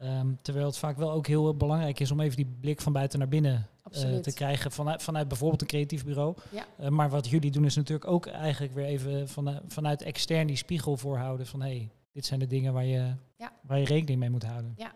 Ehm, 0.00 0.28
terwijl 0.42 0.66
het 0.66 0.76
vaak 0.78 0.96
wel 0.96 1.10
ook 1.10 1.26
heel 1.26 1.54
belangrijk 1.56 2.00
is 2.00 2.10
om 2.10 2.20
even 2.20 2.36
die 2.36 2.56
blik 2.60 2.80
van 2.80 2.92
buiten 2.92 3.18
naar 3.18 3.28
binnen 3.28 3.66
eh, 3.92 4.16
te 4.16 4.32
krijgen 4.34 4.70
vanuit, 4.72 5.02
vanuit 5.02 5.28
bijvoorbeeld 5.28 5.60
een 5.60 5.66
creatief 5.66 6.04
bureau. 6.04 6.34
Ja. 6.50 6.66
Eh, 6.78 6.88
maar 6.88 7.10
wat 7.10 7.28
jullie 7.28 7.50
doen 7.50 7.64
is 7.64 7.76
natuurlijk 7.76 8.10
ook 8.10 8.26
eigenlijk 8.26 8.74
weer 8.74 8.84
even 8.84 9.28
vanuit, 9.28 9.62
vanuit 9.66 10.02
extern 10.02 10.46
die 10.46 10.56
spiegel 10.56 10.96
voorhouden 10.96 11.46
van 11.46 11.60
hé, 11.62 11.68
hey, 11.68 11.90
dit 12.12 12.26
zijn 12.26 12.40
de 12.40 12.46
dingen 12.46 12.72
waar 12.72 12.84
je, 12.84 13.14
Ja. 13.36 13.52
waar 13.62 13.78
je 13.78 13.84
rekening 13.84 14.20
mee 14.20 14.30
moet 14.30 14.44
houden. 14.44 14.74
Ja. 14.76 14.92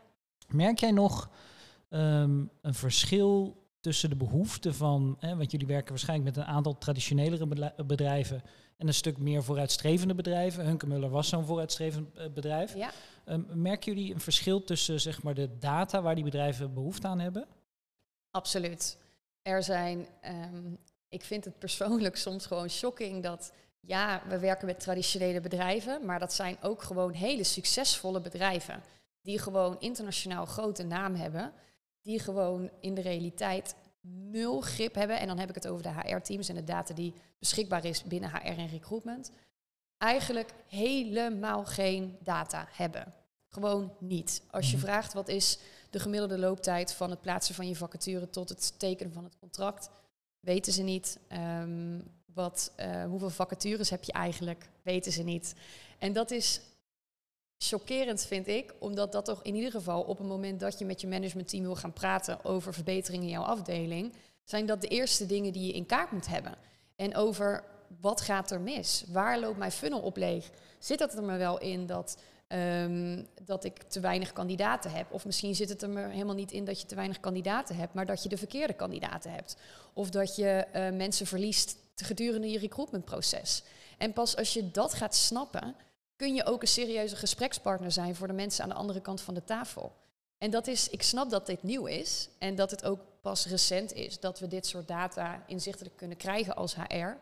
Merk 0.48 0.78
jij 0.78 0.90
nog 0.90 1.30
ehm, 1.88 2.44
een 2.60 2.74
verschil 2.74 3.62
tussen 3.85 4.11
de 4.11 4.16
behoeften 4.16 4.75
van, 4.75 5.16
hè, 5.20 5.37
want 5.37 5.51
jullie 5.51 5.66
werken 5.66 5.90
waarschijnlijk 5.90 6.37
met 6.37 6.47
een 6.47 6.53
aantal 6.53 6.79
traditionelere 6.79 7.73
bedrijven 7.87 8.42
en 8.77 8.87
een 8.87 8.94
stuk 8.94 9.18
meer 9.18 9.42
vooruitstrevende 9.42 10.14
bedrijven. 10.14 10.64
Hunkemuller 10.64 11.11
was 11.11 11.29
zo'n 11.29 11.44
vooruitstrevend 11.44 12.16
eh, 12.16 12.27
bedrijf. 12.35 12.75
Ja, 12.75 12.90
Ehm, 13.25 13.42
merken 13.62 13.94
jullie 13.94 14.14
een 14.14 14.20
verschil 14.20 14.64
tussen 14.64 15.01
zeg 15.01 15.23
maar, 15.23 15.35
de 15.35 15.59
data 15.59 16.03
waar 16.03 16.14
die 16.14 16.25
bedrijven 16.25 16.75
behoefte 16.75 17.07
aan 17.07 17.20
hebben? 17.20 17.47
absoluut. 18.31 18.99
Er 19.42 19.62
zijn, 19.62 20.07
ehm, 20.20 20.73
ik 21.09 21.25
vind 21.25 21.44
het 21.44 21.59
persoonlijk 21.59 22.16
soms 22.16 22.47
gewoon 22.47 22.70
shocking 22.70 23.23
dat, 23.23 23.53
ja, 23.81 24.23
we 24.29 24.38
werken 24.38 24.66
met 24.66 24.81
traditionele 24.81 25.40
bedrijven, 25.40 26.05
maar 26.05 26.18
dat 26.18 26.33
zijn 26.33 26.57
ook 26.62 26.83
gewoon 26.83 27.12
hele 27.12 27.44
succesvolle 27.44 28.20
bedrijven. 28.20 28.83
Die 29.23 29.38
gewoon 29.38 29.81
internationaal 29.81 30.47
grote 30.47 30.83
naam 30.83 31.14
hebben, 31.14 31.53
die 32.04 32.18
gewoon 32.18 32.70
in 32.80 32.94
de 32.94 33.00
realiteit 33.00 33.74
nul 34.00 34.60
grip 34.60 34.94
hebben. 34.94 35.18
En 35.20 35.26
dan 35.26 35.38
heb 35.38 35.48
ik 35.48 35.54
het 35.54 35.66
over 35.66 35.82
de 35.82 35.92
HR-teams 35.92 36.48
en 36.48 36.54
de 36.54 36.64
data 36.64 36.94
die 36.94 37.14
beschikbaar 37.38 37.84
is 37.84 38.02
binnen 38.02 38.30
HR 38.30 38.36
en 38.58 38.68
recruitment. 38.68 39.30
Eigenlijk 39.98 40.54
helemaal 40.68 41.64
geen 41.64 42.16
data 42.22 42.68
hebben. 42.70 43.14
Gewoon 43.48 43.92
niet. 43.98 44.42
Als 44.50 44.70
je 44.70 44.76
Mhm. 44.76 44.86
vraagt 44.86 45.12
wat 45.12 45.28
is 45.28 45.58
de 45.90 45.98
gemiddelde 45.98 46.38
looptijd 46.38 46.92
van 46.92 47.10
het 47.10 47.20
plaatsen 47.20 47.54
van 47.54 47.68
je 47.68 47.74
vacature 47.76 48.30
tot 48.30 48.48
het 48.48 48.78
tekenen 48.78 49.12
van 49.12 49.24
het 49.24 49.38
contract, 49.38 49.90
weten 50.40 50.72
ze 50.72 50.82
niet. 50.82 51.18
Ehm, 51.28 52.00
wat, 52.34 52.72
eh, 52.76 53.04
hoeveel 53.04 53.30
vacatures 53.30 53.90
heb 53.90 54.04
je 54.04 54.12
eigenlijk, 54.12 54.68
weten 54.82 55.12
ze 55.12 55.22
niet. 55.22 55.54
En 55.98 56.12
dat 56.12 56.30
is 56.30 56.60
chockerend, 57.58 58.24
vind 58.24 58.46
ik, 58.48 58.74
omdat 58.78 59.12
dat 59.12 59.24
toch 59.24 59.42
in 59.42 59.54
ieder 59.54 59.70
geval 59.70 60.02
op 60.02 60.18
het 60.18 60.26
moment 60.26 60.60
dat 60.60 60.78
je 60.78 60.84
met 60.84 61.00
je 61.00 61.06
managementteam 61.06 61.62
wil 61.62 61.76
gaan 61.76 61.92
praten 61.92 62.44
over 62.44 62.74
verbeteringen 62.74 63.24
in 63.24 63.32
jouw 63.32 63.42
afdeling, 63.42 64.12
zijn 64.44 64.66
dat 64.66 64.80
de 64.80 64.88
eerste 64.88 65.26
dingen 65.26 65.52
die 65.52 65.66
je 65.66 65.72
in 65.72 65.86
kaart 65.86 66.10
moet 66.10 66.26
hebben. 66.26 66.54
En 66.96 67.16
over 67.16 67.64
wat 68.00 68.20
gaat 68.20 68.50
er 68.50 68.60
mis? 68.60 69.04
Waar 69.08 69.38
loopt 69.38 69.58
mijn 69.58 69.72
funnel 69.72 70.00
op 70.00 70.16
leeg? 70.16 70.50
Zit 70.78 70.98
het 70.98 71.14
er 71.14 71.22
me 71.22 71.36
wel 71.36 71.58
in 71.58 71.86
dat, 71.86 72.18
ehm, 72.46 73.22
dat 73.44 73.64
ik 73.64 73.82
te 73.82 74.00
weinig 74.00 74.32
kandidaten 74.32 74.90
heb? 74.90 75.12
Of 75.12 75.24
misschien 75.24 75.54
zit 75.54 75.68
het 75.68 75.82
er 75.82 76.08
helemaal 76.08 76.34
niet 76.34 76.52
in 76.52 76.64
dat 76.64 76.80
je 76.80 76.86
te 76.86 76.94
weinig 76.94 77.20
kandidaten 77.20 77.76
hebt, 77.76 77.94
maar 77.94 78.06
dat 78.06 78.22
je 78.22 78.28
de 78.28 78.36
verkeerde 78.36 78.72
kandidaten 78.72 79.32
hebt. 79.32 79.56
Of 79.92 80.10
dat 80.10 80.36
je 80.36 80.48
eh, 80.48 80.92
mensen 80.92 81.26
verliest 81.26 81.76
gedurende 81.96 82.50
je 82.50 82.58
recruitmentproces. 82.58 83.62
En 83.98 84.12
pas 84.12 84.36
als 84.36 84.52
je 84.52 84.70
dat 84.70 84.94
gaat 84.94 85.14
snappen, 85.14 85.74
kun 86.24 86.34
je 86.34 86.44
ook 86.44 86.62
een 86.62 86.68
serieuze 86.68 87.16
gesprekspartner 87.16 87.92
zijn 87.92 88.14
voor 88.14 88.26
de 88.26 88.32
mensen 88.32 88.62
aan 88.62 88.68
de 88.68 88.74
andere 88.74 89.00
kant 89.00 89.20
van 89.20 89.34
de 89.34 89.44
tafel. 89.44 89.92
En 90.38 90.50
dat 90.50 90.66
is, 90.66 90.88
ik 90.88 91.02
snap 91.02 91.30
dat 91.30 91.46
dit 91.46 91.62
nieuw 91.62 91.87
is 91.87 92.28
en 92.38 92.54
dat 92.54 92.70
het 92.70 92.84
ook 92.84 93.00
pas 93.20 93.46
recent 93.46 93.92
is 93.92 94.20
dat 94.20 94.38
we 94.38 94.46
dit 94.46 94.66
soort 94.66 94.88
data 94.88 95.42
inzichtelijk 95.46 95.96
kunnen 95.96 96.16
krijgen 96.16 96.56
als 96.56 96.74
HR. 96.76 97.16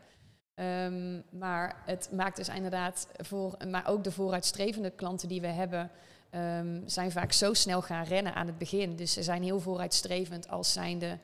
Ehm, 0.54 1.20
maar 1.30 1.82
het 1.84 2.08
maakt 2.12 2.36
dus 2.36 2.48
inderdaad 2.48 3.06
voor, 3.16 3.56
maar 3.68 3.86
ook 3.86 4.04
de 4.04 4.12
vooruitstrevende 4.12 4.90
klanten 4.90 5.28
die 5.28 5.40
we 5.40 5.46
hebben, 5.46 5.90
ehm, 6.30 6.80
zijn 6.86 7.10
vaak 7.10 7.32
zo 7.32 7.54
snel 7.54 7.82
gaan 7.82 8.04
rennen 8.04 8.34
aan 8.34 8.46
het 8.46 8.58
begin. 8.58 8.96
Dus 8.96 9.12
ze 9.12 9.22
zijn 9.22 9.42
heel 9.42 9.60
vooruitstrevend 9.60 10.48
als 10.48 10.72
zijnde, 10.72 11.18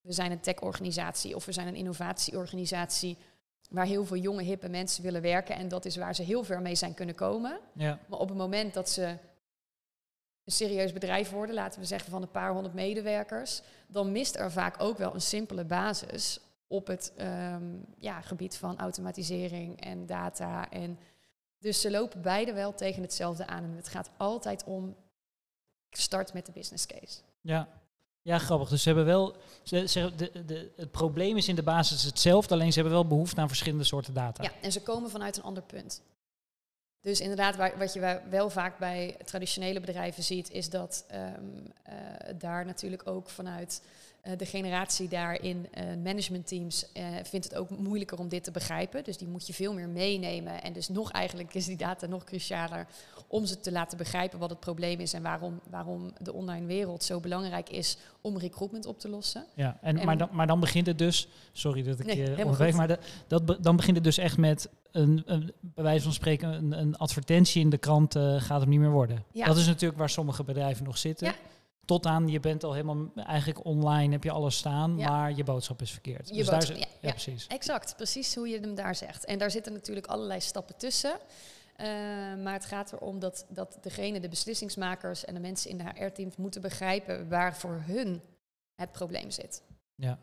we 0.00 0.12
zijn 0.12 0.30
een 0.30 0.40
tech-organisatie 0.40 1.34
of 1.34 1.44
we 1.44 1.52
zijn 1.52 1.66
een 1.66 1.74
innovatieorganisatie 1.74 3.16
waar 3.70 3.86
heel 3.86 4.04
veel 4.04 4.16
jonge, 4.16 4.42
hippe 4.42 4.68
mensen 4.68 5.02
willen 5.02 5.22
werken. 5.22 5.54
En 5.56 5.68
dat 5.68 5.84
is 5.84 5.96
waar 5.96 6.14
ze 6.14 6.22
heel 6.22 6.44
ver 6.44 6.60
mee 6.60 6.74
zijn 6.74 6.94
kunnen 6.94 7.14
komen. 7.14 7.60
Ja, 7.72 7.98
Maar 8.06 8.18
op 8.18 8.28
het 8.28 8.38
moment 8.38 8.74
dat 8.74 8.88
ze 8.88 9.04
een 10.44 10.52
serieus 10.52 10.92
bedrijf 10.92 11.30
worden, 11.30 11.54
laten 11.54 11.80
we 11.80 11.86
zeggen 11.86 12.10
van 12.10 12.22
een 12.22 12.30
paar 12.30 12.52
honderd 12.52 12.74
medewerkers, 12.74 13.62
dan 13.86 14.12
mist 14.12 14.36
er 14.36 14.52
vaak 14.52 14.82
ook 14.82 14.98
wel 14.98 15.14
een 15.14 15.20
simpele 15.20 15.64
basis 15.64 16.40
op 16.66 16.86
het 16.86 17.12
ehm, 17.16 17.64
ja, 17.96 18.20
gebied 18.20 18.56
van 18.56 18.78
automatisering 18.78 19.80
en 19.80 20.06
data. 20.06 20.70
En 20.70 20.98
dus 21.58 21.80
ze 21.80 21.90
lopen 21.90 22.22
beide 22.22 22.52
wel 22.52 22.74
tegen 22.74 23.02
hetzelfde 23.02 23.46
aan. 23.46 23.64
En 23.64 23.76
het 23.76 23.88
gaat 23.88 24.10
altijd 24.16 24.64
om 24.64 24.96
start 25.90 26.32
met 26.32 26.46
de 26.46 26.52
business 26.52 26.86
case. 26.86 27.20
ja. 27.40 27.68
Ja, 28.22 28.38
grappig. 28.38 28.68
Dus 28.68 28.82
ze 28.82 28.88
hebben 28.88 29.06
wel. 29.06 29.36
Ze, 29.62 29.88
ze, 29.88 30.12
de, 30.16 30.44
de, 30.46 30.70
het 30.76 30.90
probleem 30.90 31.36
is 31.36 31.48
in 31.48 31.54
de 31.54 31.62
basis 31.62 32.02
hetzelfde, 32.02 32.54
alleen 32.54 32.72
ze 32.72 32.80
hebben 32.80 32.98
wel 32.98 33.06
behoefte 33.06 33.40
aan 33.40 33.48
verschillende 33.48 33.84
soorten 33.84 34.14
data. 34.14 34.42
Ja, 34.42 34.52
en 34.62 34.72
ze 34.72 34.82
komen 34.82 35.10
vanuit 35.10 35.36
een 35.36 35.42
ander 35.42 35.62
punt. 35.62 36.02
Dus 37.02 37.20
inderdaad, 37.20 37.56
wa- 37.56 37.76
wat 37.78 37.92
je 37.92 38.20
wel 38.30 38.50
vaak 38.50 38.78
bij 38.78 39.16
traditionele 39.24 39.80
bedrijven 39.80 40.22
ziet, 40.22 40.50
is 40.50 40.70
dat 40.70 41.04
ehm, 41.08 41.24
eh, 41.82 41.94
daar 42.38 42.64
natuurlijk 42.66 43.02
ook 43.08 43.28
vanuit 43.28 43.82
eh, 44.20 44.32
de 44.38 44.46
generatie 44.46 45.08
daarin 45.08 45.66
eh 45.70 45.84
managementteams 46.04 46.92
eh, 46.92 47.04
vindt 47.22 47.46
het 47.48 47.54
ook 47.56 47.70
moeilijker 47.70 48.18
om 48.18 48.28
dit 48.28 48.44
te 48.44 48.50
begrijpen. 48.50 49.04
Dus 49.04 49.16
die 49.16 49.28
moet 49.28 49.46
je 49.46 49.52
veel 49.54 49.72
meer 49.74 49.88
meenemen. 49.88 50.62
En 50.62 50.72
dus 50.72 50.88
nog 50.88 51.10
eigenlijk 51.12 51.54
is 51.54 51.64
die 51.66 51.76
data 51.76 52.06
nog 52.06 52.24
crucialer 52.24 52.86
om 53.26 53.46
ze 53.46 53.60
te 53.60 53.72
laten 53.72 53.98
begrijpen 53.98 54.38
wat 54.38 54.50
het 54.50 54.60
probleem 54.60 55.00
is 55.00 55.12
en 55.12 55.22
waarom, 55.22 55.60
waarom 55.70 56.12
de 56.18 56.32
online 56.32 56.66
wereld 56.66 57.04
zo 57.04 57.20
belangrijk 57.20 57.68
is 57.70 57.96
om 58.20 58.38
recruitment 58.38 58.86
op 58.86 58.98
te 58.98 59.08
lossen. 59.08 59.44
Ja, 59.54 59.78
en, 59.82 59.98
En- 59.98 60.06
maar, 60.06 60.16
dan, 60.18 60.28
maar 60.32 60.46
dan 60.46 60.60
begint 60.60 60.86
het 60.86 60.98
dus, 60.98 61.28
sorry 61.52 61.82
dat 61.82 62.00
ik 62.00 62.06
Nee, 62.06 62.16
je 62.16 62.72
maar 62.74 62.88
de- 62.88 62.98
dat, 63.26 63.56
dan 63.64 63.76
begint 63.76 63.96
het 63.96 64.04
dus 64.04 64.18
echt 64.18 64.36
met 64.38 64.68
een, 64.92 65.22
een 65.26 65.52
bij 65.60 65.84
wijze 65.84 66.02
van 66.04 66.12
spreken 66.12 66.48
een, 66.52 66.72
een 66.72 66.96
advertentie 66.96 67.60
in 67.62 67.70
de 67.70 67.78
krant 67.78 68.14
eh, 68.16 68.40
gaat 68.40 68.60
hem 68.60 68.68
niet 68.68 68.80
meer 68.80 68.90
worden. 68.90 69.24
Ja. 69.32 69.46
Dat 69.46 69.56
is 69.56 69.66
natuurlijk 69.66 69.98
waar 69.98 70.10
sommige 70.10 70.44
bedrijven 70.44 70.84
nog 70.84 70.98
zitten. 70.98 71.26
Ja. 71.26 71.34
Tot 71.84 72.06
aan, 72.06 72.28
je 72.28 72.40
bent 72.40 72.64
al 72.64 72.72
helemaal 72.72 73.10
eigenlijk 73.14 73.64
online, 73.64 74.12
heb 74.12 74.24
je 74.24 74.30
alles 74.30 74.56
staan, 74.56 74.96
Ja. 74.98 75.10
maar 75.10 75.32
je 75.32 75.44
boodschap 75.44 75.82
is 75.82 75.90
verkeerd. 75.90 76.28
Je 76.28 76.34
dus 76.34 76.46
daar 76.46 76.54
boodschap, 76.54 76.76
zit- 76.76 76.86
ja, 76.86 76.96
ja, 77.00 77.10
precies. 77.10 77.46
Exact, 77.46 77.96
precies 77.96 78.34
hoe 78.34 78.48
je 78.48 78.60
hem 78.60 78.74
daar 78.74 78.94
zegt. 78.94 79.24
En 79.24 79.38
daar 79.38 79.50
zitten 79.50 79.72
natuurlijk 79.72 80.06
allerlei 80.06 80.40
stappen 80.40 80.76
tussen. 80.76 81.18
Eh, 81.76 81.86
maar 82.42 82.52
het 82.52 82.64
gaat 82.64 82.92
erom 82.92 83.18
dat, 83.18 83.46
dat 83.48 83.78
degene, 83.80 84.20
de 84.20 84.28
beslissingsmakers 84.28 85.24
en 85.24 85.34
de 85.34 85.40
mensen 85.40 85.70
in 85.70 85.78
de 85.78 85.84
HR-teams 85.94 86.36
moeten 86.36 86.60
begrijpen 86.60 87.28
waar 87.28 87.56
voor 87.56 87.82
hun 87.86 88.20
het 88.74 88.92
probleem 88.92 89.30
zit. 89.30 89.62
Ja, 89.94 90.18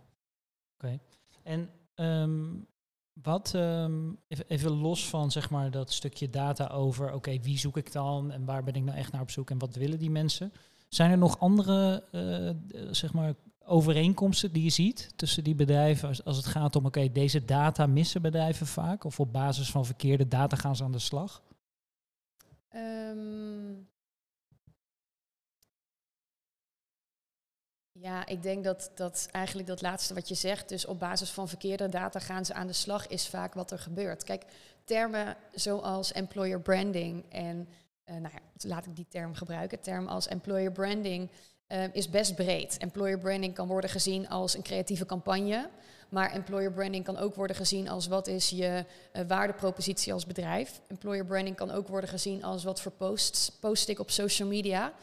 oké. 0.78 1.00
En 1.44 1.70
ehm, 1.96 2.46
wat, 3.22 3.54
ehm, 3.56 4.12
even, 4.28 4.72
los 4.72 5.10
van 5.10 5.32
zeg 5.32 5.50
maar 5.50 5.72
dat 5.72 5.92
stukje 5.92 6.30
data 6.30 6.68
over, 6.68 7.14
oké, 7.14 7.40
wie 7.40 7.58
zoek 7.58 7.78
ik 7.78 7.92
dan 7.92 8.32
en 8.32 8.46
waar 8.46 8.64
ben 8.64 8.74
ik 8.74 8.84
nou 8.84 8.98
echt 8.98 9.12
naar 9.12 9.22
op 9.22 9.32
zoek 9.32 9.50
en 9.50 9.58
wat 9.58 9.76
willen 9.76 10.00
die 10.00 10.10
mensen? 10.10 10.54
Zijn 10.90 11.12
er 11.12 11.18
nog 11.18 11.40
andere, 11.40 12.04
eh, 12.12 12.88
zeg 12.92 13.14
maar, 13.14 13.34
overeenkomsten 13.66 14.52
die 14.52 14.64
je 14.64 14.70
ziet 14.70 15.12
tussen 15.16 15.44
die 15.44 15.56
bedrijven 15.56 16.08
als, 16.08 16.24
als 16.24 16.38
het 16.38 16.46
gaat 16.46 16.76
om, 16.76 16.86
oké, 16.86 17.12
deze 17.12 17.46
data 17.46 17.88
missen 17.88 18.22
bedrijven 18.22 18.68
vaak 18.68 19.04
of 19.04 19.20
op 19.20 19.34
basis 19.34 19.72
van 19.72 19.86
verkeerde 19.86 20.28
data 20.28 20.56
gaan 20.56 20.76
ze 20.76 20.84
aan 20.84 20.92
de 20.92 21.00
slag? 21.00 21.44
Ehm, 22.70 23.74
ja, 28.02 28.26
ik 28.26 28.44
denk 28.44 28.64
dat, 28.64 28.92
dat 28.96 29.28
eigenlijk 29.32 29.68
dat 29.68 29.82
laatste 29.82 30.14
wat 30.14 30.28
je 30.28 30.36
zegt, 30.36 30.70
dus 30.70 30.86
op 30.86 31.00
basis 31.00 31.30
van 31.30 31.48
verkeerde 31.48 31.90
data 31.90 32.20
gaan 32.20 32.46
ze 32.46 32.54
aan 32.54 32.68
de 32.68 32.74
slag, 32.74 33.08
is 33.08 33.28
vaak 33.28 33.54
wat 33.54 33.72
er 33.72 33.80
gebeurt. 33.80 34.24
Kijk, 34.24 34.44
termen 34.84 35.36
zoals 35.54 36.12
employer 36.12 36.62
branding 36.62 37.26
en, 37.30 37.68
eh, 38.04 38.16
nou 38.16 38.34
ja, 38.34 38.68
laat 38.70 38.86
ik 38.86 38.96
die 38.96 39.08
term 39.10 39.34
gebruiken, 39.34 39.80
term 39.80 40.08
als 40.08 40.28
employer 40.28 40.72
branding 40.72 41.30
eh, 41.68 41.94
is 41.94 42.10
best 42.10 42.36
breed. 42.36 42.78
Employer 42.78 43.20
branding 43.20 43.54
kan 43.54 43.68
worden 43.68 43.90
gezien 43.90 44.30
als 44.30 44.56
een 44.56 44.62
creatieve 44.62 45.06
campagne, 45.06 45.70
maar 46.10 46.32
employer 46.32 46.72
branding 46.72 47.04
kan 47.04 47.18
ook 47.18 47.36
worden 47.36 47.56
gezien 47.56 47.90
als 47.90 48.08
wat 48.08 48.28
is 48.28 48.50
je 48.50 48.86
eh, 49.12 49.24
waardepropositie 49.28 50.14
als 50.14 50.26
bedrijf. 50.26 50.82
Employer 50.88 51.26
branding 51.26 51.56
kan 51.56 51.72
ook 51.72 51.88
worden 51.88 52.10
gezien 52.10 52.44
als 52.44 52.64
wat 52.64 52.82
voor 52.82 52.92
posts 52.92 53.50
post 53.50 53.90
ik 53.90 54.00
op 54.00 54.12
social 54.12 54.48
media. 54.48 54.94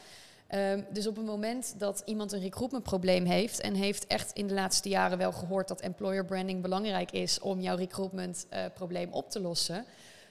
Ehm, 0.47 0.81
dus 0.89 1.07
op 1.07 1.15
het 1.15 1.25
moment 1.25 1.75
dat 1.77 2.01
iemand 2.05 2.31
een 2.31 2.41
recruitmentprobleem 2.41 3.25
heeft 3.25 3.61
en 3.61 3.73
heeft 3.73 4.07
echt 4.07 4.31
in 4.31 4.47
de 4.47 4.53
laatste 4.53 4.89
jaren 4.89 5.17
wel 5.17 5.31
gehoord 5.31 5.67
dat 5.67 5.81
employer 5.81 6.25
branding 6.25 6.61
belangrijk 6.61 7.11
is 7.11 7.39
om 7.39 7.59
jouw 7.61 7.75
recruitmentprobleem 7.75 8.71
probleem 8.73 9.13
op 9.13 9.29
te 9.29 9.39
lossen, 9.39 9.85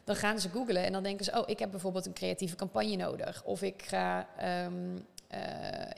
dan 0.05 0.17
gaan 0.17 0.41
ze 0.41 0.49
googlen 0.49 0.85
en 0.85 0.93
dan 0.93 1.03
denken 1.03 1.25
ze, 1.25 1.39
oh, 1.41 1.49
ik 1.49 1.59
heb 1.59 1.71
bijvoorbeeld 1.71 2.07
een 2.07 2.13
creatieve 2.13 2.57
campagne 2.57 2.97
nodig. 2.97 3.43
Of 3.45 3.63
ik 3.63 3.83
ga, 3.83 4.29
ehm, 4.39 4.73
eh, 5.29 5.41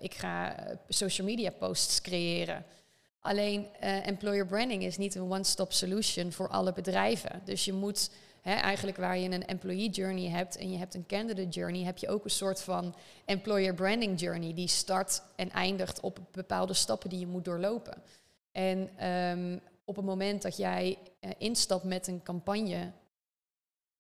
ik 0.01 0.15
ga 0.15 0.57
eh, 0.57 0.77
social 0.89 1.27
media 1.27 1.51
posts 1.51 2.01
creëren. 2.01 2.65
Alleen 3.21 3.67
eh, 3.81 4.07
employer 4.07 4.47
branding 4.47 4.83
is 4.83 4.97
niet 4.97 5.15
een 5.15 5.33
one-stop 5.33 5.73
solution 5.73 6.33
voor 6.33 6.49
alle 6.49 6.73
bedrijven. 6.73 7.41
Dus 7.45 7.65
je 7.65 7.73
moet 7.73 8.11
eigenlijk 8.55 8.97
waar 8.97 9.19
je 9.19 9.31
een 9.31 9.47
employee 9.47 9.91
journey 9.91 10.29
hebt 10.29 10.57
en 10.57 10.71
je 10.71 10.79
hebt 10.79 10.95
een 10.95 11.07
candidate 11.07 11.49
journey, 11.49 11.85
heb 11.85 11.99
je 11.99 12.09
ook 12.09 12.25
een 12.25 12.31
soort 12.31 12.63
van 12.63 12.95
employer 13.25 13.75
branding 13.75 14.21
journey 14.21 14.55
die 14.55 14.69
start 14.69 15.23
en 15.37 15.51
eindigt 15.51 16.01
op 16.01 16.19
bepaalde 16.31 16.75
stappen 16.75 17.11
die 17.11 17.19
je 17.19 17.27
moet 17.27 17.45
doorlopen. 17.45 18.03
En 18.53 18.91
ehm, 18.97 19.59
op 19.85 19.97
het 19.97 20.05
moment 20.05 20.43
dat 20.43 20.57
jij 20.57 20.99
eh, 21.21 21.31
instapt 21.39 21.85
met 21.85 22.07
een 22.07 22.23
campagne 22.23 22.93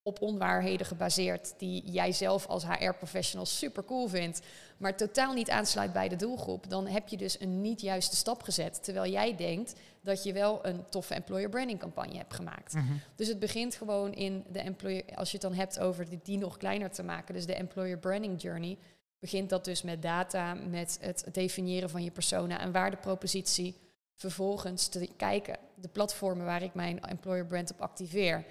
op 0.07 0.23
onwaarheden 0.23 0.87
gebaseerd, 0.87 1.55
die 1.59 1.91
jij 1.91 2.13
zelf 2.13 2.47
als 2.47 2.67
HR-professional 2.67 3.47
super 3.47 3.85
cool 3.85 4.09
vindt, 4.09 4.41
maar 4.77 4.97
totaal 4.97 5.33
niet 5.33 5.51
aansluit 5.51 5.93
bij 5.93 6.09
de 6.09 6.17
doelgroep, 6.17 6.71
dan 6.71 6.87
heb 6.87 7.09
je 7.09 7.17
dus 7.17 7.41
een 7.41 7.61
niet 7.61 7.81
juiste 7.81 8.17
stap 8.17 8.43
gezet. 8.43 8.85
Terwijl 8.85 9.13
jij 9.13 9.37
denkt 9.37 9.75
dat 10.01 10.23
je 10.23 10.33
wel 10.33 10.67
een 10.67 10.85
toffe 10.89 11.15
employer 11.15 11.49
branding 11.49 11.79
campagne 11.79 12.17
hebt 12.17 12.35
gemaakt. 12.35 12.75
Dus 13.17 13.29
het 13.29 13.39
begint 13.39 13.75
gewoon 13.75 14.15
in 14.15 14.45
de 14.49 14.59
employer, 14.59 15.05
als 15.15 15.31
je 15.31 15.39
het 15.39 15.47
dan 15.47 15.55
hebt 15.55 15.79
over 15.79 16.09
die, 16.09 16.21
die 16.23 16.39
nog 16.39 16.57
kleiner 16.57 16.91
te 16.91 17.03
maken, 17.03 17.35
dus 17.35 17.47
de 17.47 17.55
employer 17.55 17.99
branding 17.99 18.43
journey, 18.43 18.79
begint 19.19 19.51
dat 19.51 19.65
dus 19.65 19.83
met 19.83 20.03
data, 20.03 20.55
met 20.55 20.99
het 21.01 21.27
definiëren 21.33 21.91
van 21.91 22.05
je 22.05 22.11
persona 22.11 22.61
en 22.61 22.73
waardepropositie. 22.73 23.77
Vervolgens 24.15 24.89
te 24.89 25.09
kijken, 25.17 25.59
de 25.75 25.89
platformen 25.89 26.47
waar 26.47 26.63
ik 26.63 26.75
mijn 26.75 27.01
employer 27.01 27.47
brand 27.47 27.73
op 27.73 27.81
activeer, 27.81 28.45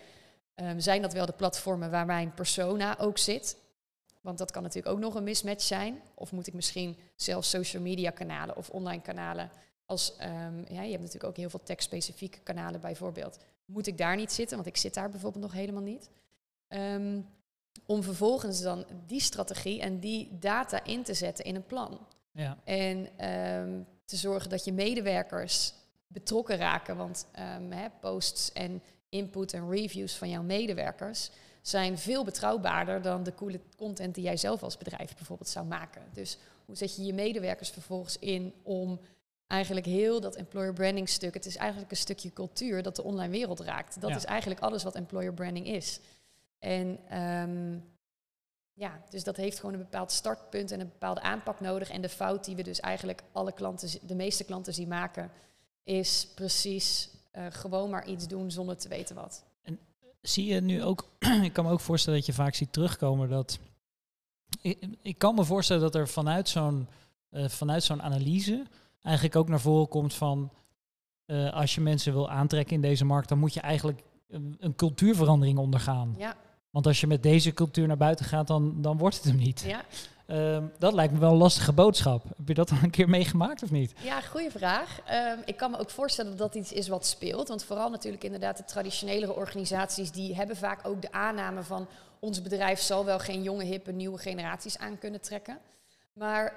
ehm, 0.55 0.79
zijn 0.79 1.01
dat 1.01 1.13
wel 1.13 1.25
de 1.25 1.31
platformen 1.31 1.91
waar 1.91 2.05
mijn 2.05 2.33
persona 2.33 2.99
ook 2.99 3.17
zit? 3.17 3.57
Want 4.21 4.37
dat 4.37 4.51
kan 4.51 4.63
natuurlijk 4.63 4.95
ook 4.95 5.01
nog 5.01 5.15
een 5.15 5.23
mismatch 5.23 5.63
zijn. 5.63 6.01
Of 6.13 6.31
moet 6.31 6.47
ik 6.47 6.53
misschien 6.53 6.97
zelf 7.15 7.45
social 7.45 7.81
media 7.81 8.09
kanalen 8.09 8.55
of 8.57 8.69
online 8.69 9.01
kanalen 9.01 9.49
als, 9.85 10.15
ehm, 10.17 10.57
ja, 10.57 10.81
je 10.81 10.91
hebt 10.91 11.03
natuurlijk 11.03 11.23
ook 11.23 11.37
heel 11.37 11.49
veel 11.49 11.63
tekstspecifieke 11.63 12.39
kanalen 12.39 12.81
bijvoorbeeld. 12.81 13.37
Moet 13.65 13.87
ik 13.87 13.97
daar 13.97 14.15
niet 14.15 14.31
zitten? 14.31 14.55
Want 14.55 14.67
ik 14.67 14.77
zit 14.77 14.93
daar 14.93 15.09
bijvoorbeeld 15.09 15.43
nog 15.43 15.53
helemaal 15.53 15.81
niet. 15.81 16.09
Ehm, 16.67 17.21
om 17.85 18.03
vervolgens 18.03 18.61
dan 18.61 18.85
die 19.05 19.21
strategie 19.21 19.81
en 19.81 19.99
die 19.99 20.37
data 20.39 20.83
in 20.83 21.03
te 21.03 21.13
zetten 21.13 21.45
in 21.45 21.55
een 21.55 21.65
plan. 21.65 22.07
Ja, 22.31 22.57
En 22.63 23.09
te 24.05 24.15
zorgen 24.15 24.49
dat 24.49 24.65
je 24.65 24.73
medewerkers 24.73 25.73
betrokken 26.07 26.57
raken. 26.57 26.97
Want 26.97 27.27
hè, 27.69 27.87
posts 27.99 28.51
en 28.51 28.81
input 29.09 29.53
en 29.53 29.69
reviews 29.69 30.15
van 30.15 30.29
jouw 30.29 30.43
medewerkers 30.43 31.29
zijn 31.61 31.97
veel 31.97 32.23
betrouwbaarder 32.23 33.01
dan 33.01 33.23
de 33.23 33.33
coole 33.33 33.59
content 33.77 34.15
die 34.15 34.23
jij 34.23 34.37
zelf 34.37 34.63
als 34.63 34.77
bedrijf 34.77 35.15
bijvoorbeeld 35.15 35.49
zou 35.49 35.65
maken. 35.65 36.01
Dus 36.13 36.37
hoe 36.65 36.75
zet 36.75 36.95
je 36.95 37.05
je 37.05 37.13
medewerkers 37.13 37.69
vervolgens 37.69 38.19
in 38.19 38.53
om 38.63 38.99
eigenlijk 39.47 39.85
heel 39.85 40.21
dat 40.21 40.35
employer 40.35 40.73
branding 40.73 41.09
stuk, 41.09 41.33
het 41.33 41.45
is 41.45 41.55
eigenlijk 41.55 41.91
een 41.91 41.97
stukje 41.97 42.33
cultuur 42.33 42.83
dat 42.83 42.95
de 42.95 43.03
online 43.03 43.31
wereld 43.31 43.59
raakt. 43.59 44.01
Dat 44.01 44.09
Ja. 44.09 44.15
is 44.15 44.25
eigenlijk 44.25 44.61
alles 44.61 44.83
wat 44.83 44.95
employer 44.95 45.33
branding 45.33 45.67
is. 45.67 45.99
En 46.59 46.99
ehm, 47.09 47.77
ja, 48.73 49.01
dus 49.09 49.23
dat 49.23 49.37
heeft 49.37 49.59
gewoon 49.59 49.73
een 49.73 49.79
bepaald 49.79 50.11
startpunt 50.11 50.71
en 50.71 50.79
een 50.79 50.89
bepaalde 50.89 51.21
aanpak 51.21 51.59
nodig. 51.59 51.89
En 51.89 52.01
de 52.01 52.09
fout 52.09 52.45
die 52.45 52.55
we 52.55 52.63
dus 52.63 52.79
eigenlijk 52.79 53.23
alle 53.31 53.51
klanten, 53.51 53.89
de 54.07 54.15
meeste 54.15 54.43
klanten 54.43 54.73
zien 54.73 54.87
maken, 54.87 55.31
is 55.83 56.27
precies 56.35 57.09
eh, 57.35 57.45
gewoon 57.49 57.89
maar 57.89 58.07
iets 58.07 58.27
doen 58.27 58.51
zonder 58.51 58.77
te 58.77 58.87
weten 58.87 59.15
wat. 59.15 59.43
zie 60.21 60.45
je 60.45 60.61
nu 60.61 60.83
ook, 60.83 61.09
ik 61.43 61.53
kan 61.53 61.65
me 61.65 61.71
ook 61.71 61.79
voorstellen 61.79 62.19
dat 62.19 62.27
je 62.27 62.33
vaak 62.33 62.55
ziet 62.55 62.73
terugkomen 62.73 63.29
dat. 63.29 63.59
Ik, 64.61 64.87
ik 65.01 65.17
kan 65.17 65.35
me 65.35 65.43
voorstellen 65.43 65.81
dat 65.81 65.95
er 65.95 66.07
vanuit 66.07 66.49
zo'n 66.49 66.87
eh, 67.29 67.49
vanuit 67.49 67.83
zo'n 67.83 68.01
analyse 68.01 68.65
eigenlijk 69.01 69.35
ook 69.35 69.49
naar 69.49 69.59
voren 69.59 69.87
komt 69.87 70.13
van 70.13 70.51
eh, 71.25 71.53
als 71.53 71.75
je 71.75 71.81
mensen 71.81 72.13
wil 72.13 72.29
aantrekken 72.29 72.75
in 72.75 72.81
deze 72.81 73.05
markt, 73.05 73.29
dan 73.29 73.39
moet 73.39 73.53
je 73.53 73.59
eigenlijk 73.59 74.03
een, 74.27 74.55
een 74.59 74.75
cultuurverandering 74.75 75.57
ondergaan. 75.57 76.15
Ja, 76.17 76.35
Want 76.69 76.87
als 76.87 76.99
je 77.01 77.07
met 77.07 77.23
deze 77.23 77.53
cultuur 77.53 77.87
naar 77.87 77.97
buiten 77.97 78.25
gaat, 78.25 78.47
dan, 78.47 78.81
dan 78.81 78.97
wordt 78.97 79.15
het 79.15 79.23
hem 79.23 79.35
niet. 79.35 79.63
ja. 79.67 79.85
Ehm, 80.25 80.63
dat 80.77 80.93
lijkt 80.93 81.13
me 81.13 81.19
wel 81.19 81.31
een 81.31 81.37
lastige 81.37 81.73
boodschap. 81.73 82.23
Heb 82.37 82.47
je 82.47 82.53
dat 82.53 82.71
al 82.71 82.77
een 82.83 82.89
keer 82.89 83.09
meegemaakt 83.09 83.63
of 83.63 83.71
niet? 83.71 83.93
Ja, 84.01 84.21
goede 84.21 84.51
vraag. 84.51 84.99
Ehm, 85.05 85.37
ik 85.45 85.57
kan 85.57 85.71
me 85.71 85.77
ook 85.77 85.89
voorstellen 85.89 86.37
dat 86.37 86.39
dat 86.39 86.55
iets 86.55 86.71
is 86.71 86.87
wat 86.87 87.05
speelt. 87.05 87.47
Want 87.47 87.63
vooral 87.63 87.89
natuurlijk 87.89 88.23
inderdaad 88.23 88.57
de 88.57 88.65
traditionelere 88.65 89.35
organisaties... 89.35 90.11
die 90.11 90.35
hebben 90.35 90.57
vaak 90.57 90.87
ook 90.87 91.01
de 91.01 91.11
aanname 91.11 91.63
van... 91.63 91.87
ons 92.19 92.41
bedrijf 92.41 92.79
zal 92.79 93.05
wel 93.05 93.19
geen 93.19 93.43
jonge, 93.43 93.63
hippe, 93.63 93.91
nieuwe 93.91 94.17
generaties 94.17 94.77
aan 94.77 94.97
kunnen 94.97 95.21
trekken. 95.21 95.57
Maar 96.13 96.53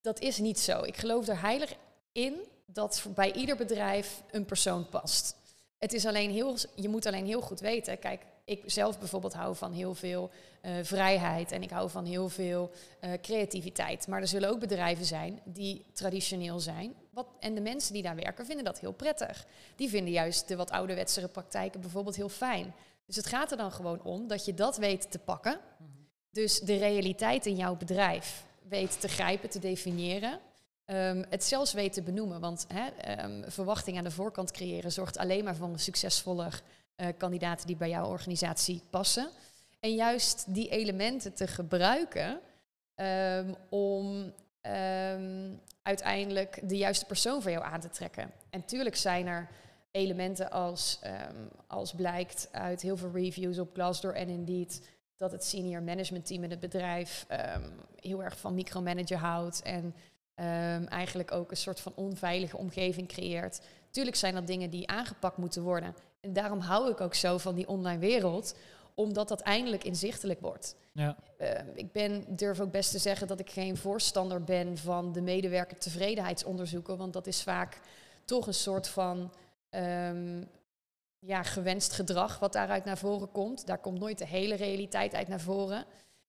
dat 0.00 0.20
is 0.20 0.38
niet 0.38 0.60
zo. 0.60 0.82
Ik 0.82 0.96
geloof 0.96 1.28
er 1.28 1.40
heilig 1.40 1.74
in 2.12 2.34
dat 2.66 3.06
bij 3.14 3.32
ieder 3.32 3.56
bedrijf 3.56 4.22
een 4.30 4.44
persoon 4.44 4.88
past. 4.88 5.36
Het 5.78 5.92
is 5.92 6.06
alleen 6.06 6.30
heel, 6.30 6.56
je 6.74 6.88
moet 6.88 7.06
alleen 7.06 7.26
heel 7.26 7.40
goed 7.40 7.60
weten... 7.60 7.98
Kijk, 7.98 8.22
ik 8.52 8.62
zelf 8.70 8.98
bijvoorbeeld 8.98 9.32
hou 9.32 9.56
van 9.56 9.72
heel 9.72 9.94
veel 9.94 10.30
eh, 10.60 10.72
vrijheid... 10.82 11.52
en 11.52 11.62
ik 11.62 11.70
hou 11.70 11.90
van 11.90 12.04
heel 12.04 12.28
veel 12.28 12.70
eh, 13.00 13.10
creativiteit. 13.22 14.06
Maar 14.06 14.20
er 14.20 14.28
zullen 14.28 14.48
ook 14.48 14.60
bedrijven 14.60 15.04
zijn 15.04 15.40
die 15.44 15.84
traditioneel 15.92 16.60
zijn. 16.60 16.94
Wat, 17.10 17.26
en 17.40 17.54
de 17.54 17.60
mensen 17.60 17.92
die 17.92 18.02
daar 18.02 18.16
werken 18.16 18.46
vinden 18.46 18.64
dat 18.64 18.80
heel 18.80 18.92
prettig. 18.92 19.46
Die 19.76 19.88
vinden 19.88 20.12
juist 20.12 20.48
de 20.48 20.56
wat 20.56 20.70
ouderwetsere 20.70 21.28
praktijken 21.28 21.80
bijvoorbeeld 21.80 22.16
heel 22.16 22.28
fijn. 22.28 22.74
Dus 23.06 23.16
het 23.16 23.26
gaat 23.26 23.50
er 23.50 23.56
dan 23.56 23.72
gewoon 23.72 24.02
om 24.02 24.28
dat 24.28 24.44
je 24.44 24.54
dat 24.54 24.76
weet 24.76 25.10
te 25.10 25.18
pakken. 25.18 25.60
Dus 26.30 26.60
de 26.60 26.76
realiteit 26.76 27.46
in 27.46 27.56
jouw 27.56 27.76
bedrijf 27.76 28.44
weet 28.68 29.00
te 29.00 29.08
grijpen, 29.08 29.50
te 29.50 29.58
definiëren. 29.58 30.40
Ehm, 30.84 31.24
het 31.28 31.44
zelfs 31.44 31.72
weet 31.72 31.92
te 31.92 32.02
benoemen. 32.02 32.40
Want 32.40 32.66
ehm, 32.68 33.42
verwachting 33.50 33.98
aan 33.98 34.04
de 34.04 34.10
voorkant 34.10 34.50
creëren 34.50 34.92
zorgt 34.92 35.18
alleen 35.18 35.44
maar 35.44 35.56
voor 35.56 35.68
een 35.68 35.78
succesvoller 35.78 36.62
uh, 36.96 37.06
kandidaten 37.16 37.66
die 37.66 37.76
bij 37.76 37.88
jouw 37.88 38.06
organisatie 38.06 38.82
passen. 38.90 39.28
En 39.80 39.94
juist 39.94 40.54
die 40.54 40.68
elementen 40.68 41.34
te 41.34 41.46
gebruiken 41.46 42.40
um, 42.96 43.54
om 43.68 44.32
uiteindelijk 45.82 46.68
de 46.68 46.76
juiste 46.76 47.06
persoon 47.06 47.42
voor 47.42 47.50
jou 47.50 47.64
aan 47.64 47.80
te 47.80 47.88
trekken. 47.88 48.22
En 48.22 48.58
natuurlijk 48.60 48.96
zijn 48.96 49.26
er 49.26 49.48
elementen 49.90 50.50
als, 50.50 51.00
als 51.66 51.94
blijkt 51.94 52.48
uit 52.52 52.82
heel 52.82 52.96
veel 52.96 53.10
reviews 53.12 53.58
op 53.58 53.70
Glassdoor 53.72 54.12
en 54.12 54.28
Indeed 54.28 54.88
dat 55.16 55.32
het 55.32 55.44
senior 55.44 55.82
management 55.82 56.26
team 56.26 56.44
in 56.44 56.50
het 56.50 56.60
bedrijf 56.60 57.26
heel 58.00 58.22
erg 58.22 58.38
van 58.38 58.54
micromanager 58.54 59.18
houdt 59.18 59.62
en 59.62 59.94
eigenlijk 60.88 61.32
ook 61.32 61.50
een 61.50 61.56
soort 61.56 61.80
van 61.80 61.92
onveilige 61.94 62.56
omgeving 62.56 63.08
creëert. 63.08 63.60
Tuurlijk 63.90 64.16
zijn 64.16 64.34
dat 64.34 64.46
dingen 64.46 64.70
die 64.70 64.88
aangepakt 64.88 65.36
moeten 65.36 65.62
worden. 65.62 65.94
En 66.22 66.32
daarom 66.32 66.60
hou 66.60 66.90
ik 66.90 67.00
ook 67.00 67.14
zo 67.14 67.38
van 67.38 67.54
die 67.54 67.68
online 67.68 67.98
wereld, 67.98 68.54
omdat 68.94 69.28
dat 69.28 69.40
eindelijk 69.40 69.84
inzichtelijk 69.84 70.40
wordt. 70.40 70.76
Ja. 70.92 71.16
Uh, 71.38 71.48
ik 71.74 71.92
ben, 71.92 72.24
durf 72.28 72.60
ook 72.60 72.70
best 72.70 72.90
te 72.90 72.98
zeggen 72.98 73.26
dat 73.26 73.40
ik 73.40 73.50
geen 73.50 73.76
voorstander 73.76 74.44
ben 74.44 74.78
van 74.78 75.12
de 75.12 75.20
medewerker 75.20 75.78
tevredenheidsonderzoeken, 75.78 76.96
want 76.96 77.12
dat 77.12 77.26
is 77.26 77.42
vaak 77.42 77.80
toch 78.24 78.46
een 78.46 78.54
soort 78.54 78.88
van 78.88 79.32
um, 79.70 80.48
ja, 81.18 81.42
gewenst 81.42 81.92
gedrag 81.92 82.38
wat 82.38 82.52
daaruit 82.52 82.84
naar 82.84 82.98
voren 82.98 83.30
komt. 83.30 83.66
Daar 83.66 83.78
komt 83.78 83.98
nooit 83.98 84.18
de 84.18 84.26
hele 84.26 84.54
realiteit 84.54 85.14
uit 85.14 85.28
naar 85.28 85.40
voren. 85.40 85.84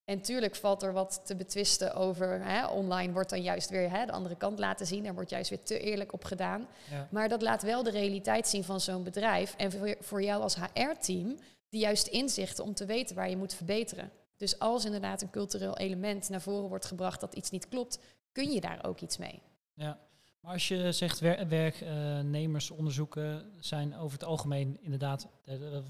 En 0.05 0.21
tuurlijk 0.21 0.55
valt 0.55 0.83
er 0.83 0.93
wat 0.93 1.21
te 1.25 1.35
betwisten 1.35 1.95
over. 1.95 2.45
Hè, 2.45 2.67
online 2.67 3.13
wordt 3.13 3.29
dan 3.29 3.41
juist 3.41 3.69
weer 3.69 3.89
hè, 3.89 4.05
de 4.05 4.11
andere 4.11 4.35
kant 4.35 4.59
laten 4.59 4.85
zien. 4.85 5.05
Er 5.05 5.13
wordt 5.13 5.29
juist 5.29 5.49
weer 5.49 5.63
te 5.63 5.79
eerlijk 5.79 6.13
op 6.13 6.23
gedaan. 6.23 6.67
Maar 7.09 7.29
dat 7.29 7.41
laat 7.41 7.61
wel 7.61 7.83
de 7.83 7.91
realiteit 7.91 8.47
zien 8.47 8.63
van 8.63 8.79
zo'n 8.79 9.03
bedrijf. 9.03 9.53
En 9.57 9.71
voor, 9.71 9.95
voor 9.99 10.23
jou 10.23 10.41
als 10.41 10.55
HR-team, 10.55 11.37
de 11.69 11.77
juiste 11.77 12.09
inzichten 12.09 12.63
om 12.63 12.73
te 12.73 12.85
weten 12.85 13.15
waar 13.15 13.29
je 13.29 13.37
moet 13.37 13.53
verbeteren. 13.53 14.11
Dus 14.37 14.59
als 14.59 14.85
inderdaad 14.85 15.21
een 15.21 15.29
cultureel 15.29 15.77
element 15.77 16.29
naar 16.29 16.41
voren 16.41 16.69
wordt 16.69 16.85
gebracht 16.85 17.19
dat 17.19 17.35
iets 17.35 17.49
niet 17.49 17.69
klopt, 17.69 17.99
kun 18.31 18.51
je 18.51 18.61
daar 18.61 18.85
ook 18.85 18.99
iets 18.99 19.17
mee. 19.17 19.41
Ja, 19.73 19.99
maar 20.39 20.53
als 20.53 20.67
je 20.67 20.91
zegt 20.91 21.19
wer 21.19 21.47
werknemersonderzoeken 21.47 23.51
zijn 23.59 23.95
over 23.95 24.19
het 24.19 24.27
algemeen 24.27 24.77
inderdaad, 24.81 25.27
er 25.45 25.83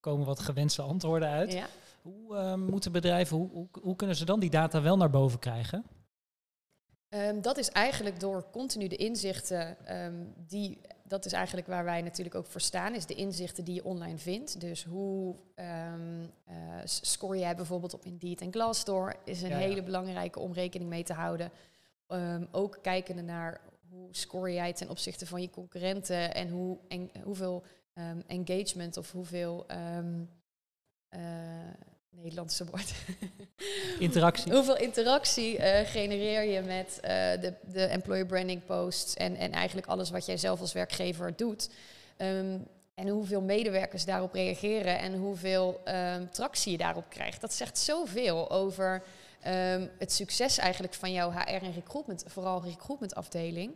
komen 0.00 0.26
wat 0.26 0.38
gewenste 0.38 0.82
antwoorden 0.82 1.28
uit. 1.28 1.52
Ja. 1.52 1.66
Hoe 2.06 2.36
uh, 2.36 2.54
moeten 2.54 2.92
bedrijven, 2.92 3.36
hoe, 3.36 3.50
hoe, 3.50 3.68
hoe, 3.82 3.96
kunnen 3.96 4.16
ze 4.16 4.24
dan 4.24 4.40
die 4.40 4.50
data 4.50 4.82
wel 4.82 4.96
naar 4.96 5.10
boven 5.10 5.38
krijgen? 5.38 5.84
Um, 7.08 7.42
dat 7.42 7.56
is 7.56 7.70
eigenlijk 7.70 8.20
door 8.20 8.50
continu 8.50 8.88
de 8.88 8.96
inzichten, 8.96 9.96
um, 10.04 10.34
die, 10.46 10.80
dat 11.04 11.24
is 11.24 11.32
eigenlijk 11.32 11.66
waar 11.66 11.84
wij 11.84 12.02
natuurlijk 12.02 12.34
ook 12.34 12.46
voor 12.46 12.60
staan, 12.60 12.94
is 12.94 13.06
de 13.06 13.14
inzichten 13.14 13.64
die 13.64 13.74
je 13.74 13.84
online 13.84 14.18
vindt. 14.18 14.60
Dus 14.60 14.84
hoe 14.84 15.36
um, 15.54 16.20
uh, 16.20 16.54
score 16.84 17.38
jij 17.38 17.56
bijvoorbeeld 17.56 17.94
op 17.94 18.04
Indeed 18.04 18.40
en 18.40 18.52
Glassdoor, 18.52 19.16
is 19.24 19.42
een 19.42 19.52
hele 19.52 19.82
belangrijke 19.82 20.40
om 20.40 20.52
rekening 20.52 20.90
mee 20.90 21.04
te 21.04 21.12
houden. 21.12 21.50
ook 22.50 22.78
kijkende 22.82 23.22
naar 23.22 23.60
hoe 23.88 24.08
score 24.10 24.52
jij 24.52 24.72
ten 24.72 24.90
opzichte 24.90 25.26
van 25.26 25.40
je 25.40 25.50
concurrenten 25.50 26.34
en, 26.34 26.48
hoe, 26.48 26.78
en 26.88 27.10
hoeveel 27.24 27.62
engagement 28.26 28.96
of 28.96 29.12
hoeveel... 29.12 29.66
Uh, 31.10 31.18
Nederlandse 32.22 32.64
woord. 32.64 32.92
Interactie. 33.98 34.52
Hoeveel 34.52 34.76
interactie 34.76 35.58
uh, 35.58 35.78
genereer 35.84 36.42
je 36.42 36.60
met 36.60 36.94
uh, 36.96 37.10
de, 37.40 37.52
de 37.72 37.84
employer 37.84 38.26
branding 38.26 38.64
posts 38.64 39.14
en, 39.14 39.36
en 39.36 39.52
eigenlijk 39.52 39.86
alles 39.86 40.10
wat 40.10 40.26
jij 40.26 40.36
zelf 40.36 40.60
als 40.60 40.72
werkgever 40.72 41.36
doet. 41.36 41.70
Um, 42.16 42.66
en 42.94 43.08
hoeveel 43.08 43.40
medewerkers 43.40 44.04
daarop 44.04 44.32
reageren 44.32 44.98
en 44.98 45.14
hoeveel 45.14 45.80
um, 45.84 46.30
tractie 46.30 46.72
je 46.72 46.78
daarop 46.78 47.04
krijgt. 47.08 47.40
Dat 47.40 47.52
zegt 47.52 47.78
zoveel 47.78 48.50
over 48.50 49.02
um, 49.46 49.90
het 49.98 50.12
succes 50.12 50.58
eigenlijk 50.58 50.94
van 50.94 51.12
jouw 51.12 51.30
HR 51.30 51.64
en 51.64 51.72
recruitment, 51.72 52.24
vooral 52.26 52.62
recruitment 52.62 53.14
afdeling. 53.14 53.74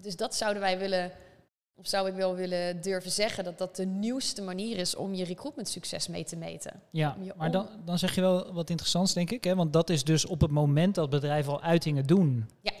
dus 0.00 0.16
dat 0.16 0.34
zouden 0.34 0.62
wij 0.62 0.78
willen 0.78 1.12
of 1.82 1.88
zou 1.88 2.08
ik 2.08 2.14
wel 2.14 2.34
willen 2.34 2.80
durven 2.80 3.10
zeggen 3.10 3.44
dat 3.44 3.58
dat 3.58 3.76
de 3.76 3.86
nieuwste 3.86 4.42
manier 4.42 4.76
is 4.76 4.94
om 4.94 5.14
je 5.14 5.24
recruitment 5.24 5.68
succes 5.68 6.08
mee 6.08 6.24
te 6.24 6.36
meten. 6.36 6.80
Ja, 6.90 7.16
maar 7.36 7.50
dan, 7.50 7.66
dan 7.84 7.98
zeg 7.98 8.14
je 8.14 8.20
wel 8.20 8.52
wat 8.52 8.70
interessants, 8.70 9.12
denk 9.12 9.30
ik. 9.30 9.44
Hè? 9.44 9.54
Want 9.54 9.72
dat 9.72 9.90
is 9.90 10.04
dus 10.04 10.26
op 10.26 10.40
het 10.40 10.50
moment 10.50 10.94
dat 10.94 11.10
bedrijven 11.10 11.52
al 11.52 11.62
uitingen 11.62 12.06
doen. 12.06 12.50
Ja. 12.60 12.72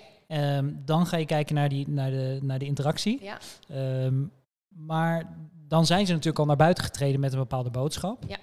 Um, 0.56 0.82
dan 0.84 1.06
ga 1.06 1.16
je 1.16 1.24
kijken 1.24 1.54
naar, 1.54 1.68
die, 1.68 1.88
naar, 1.88 2.10
de, 2.10 2.38
naar 2.42 2.58
de 2.58 2.64
interactie. 2.64 3.22
Ja. 3.22 3.38
Um, 4.04 4.32
maar 4.68 5.36
dan 5.68 5.86
zijn 5.86 6.06
ze 6.06 6.12
natuurlijk 6.12 6.38
al 6.38 6.46
naar 6.46 6.56
buiten 6.56 6.84
getreden 6.84 7.20
met 7.20 7.32
een 7.32 7.38
bepaalde 7.38 7.70
boodschap. 7.70 8.24
Ja. 8.26 8.38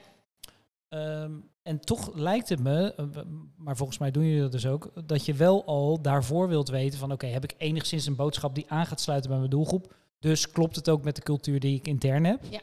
Um, 1.23 1.49
en 1.61 1.79
toch 1.79 2.15
lijkt 2.15 2.49
het 2.49 2.59
me, 2.59 2.93
eh, 2.95 3.05
maar 3.57 3.77
volgens 3.77 3.97
mij 3.97 4.11
doen 4.11 4.25
jullie 4.25 4.41
dat 4.41 4.51
dus 4.51 4.65
ook, 4.65 4.91
dat 5.05 5.25
je 5.25 5.33
wel 5.33 5.65
al 5.65 6.01
daarvoor 6.01 6.47
wilt 6.47 6.69
weten 6.69 6.99
van 6.99 7.11
oké, 7.11 7.27
heb 7.27 7.43
ik 7.43 7.55
enigszins 7.57 8.05
een 8.05 8.15
boodschap 8.15 8.55
die 8.55 8.65
aan 8.71 8.85
gaat 8.85 9.01
sluiten 9.01 9.29
bij 9.29 9.39
mijn 9.39 9.51
doelgroep? 9.51 9.93
Dus 10.19 10.51
klopt 10.51 10.75
het 10.75 10.89
ook 10.89 11.03
met 11.03 11.15
de 11.15 11.21
cultuur 11.21 11.59
die 11.59 11.75
ik 11.75 11.87
intern 11.87 12.25
heb? 12.25 12.39
Ja. 12.49 12.59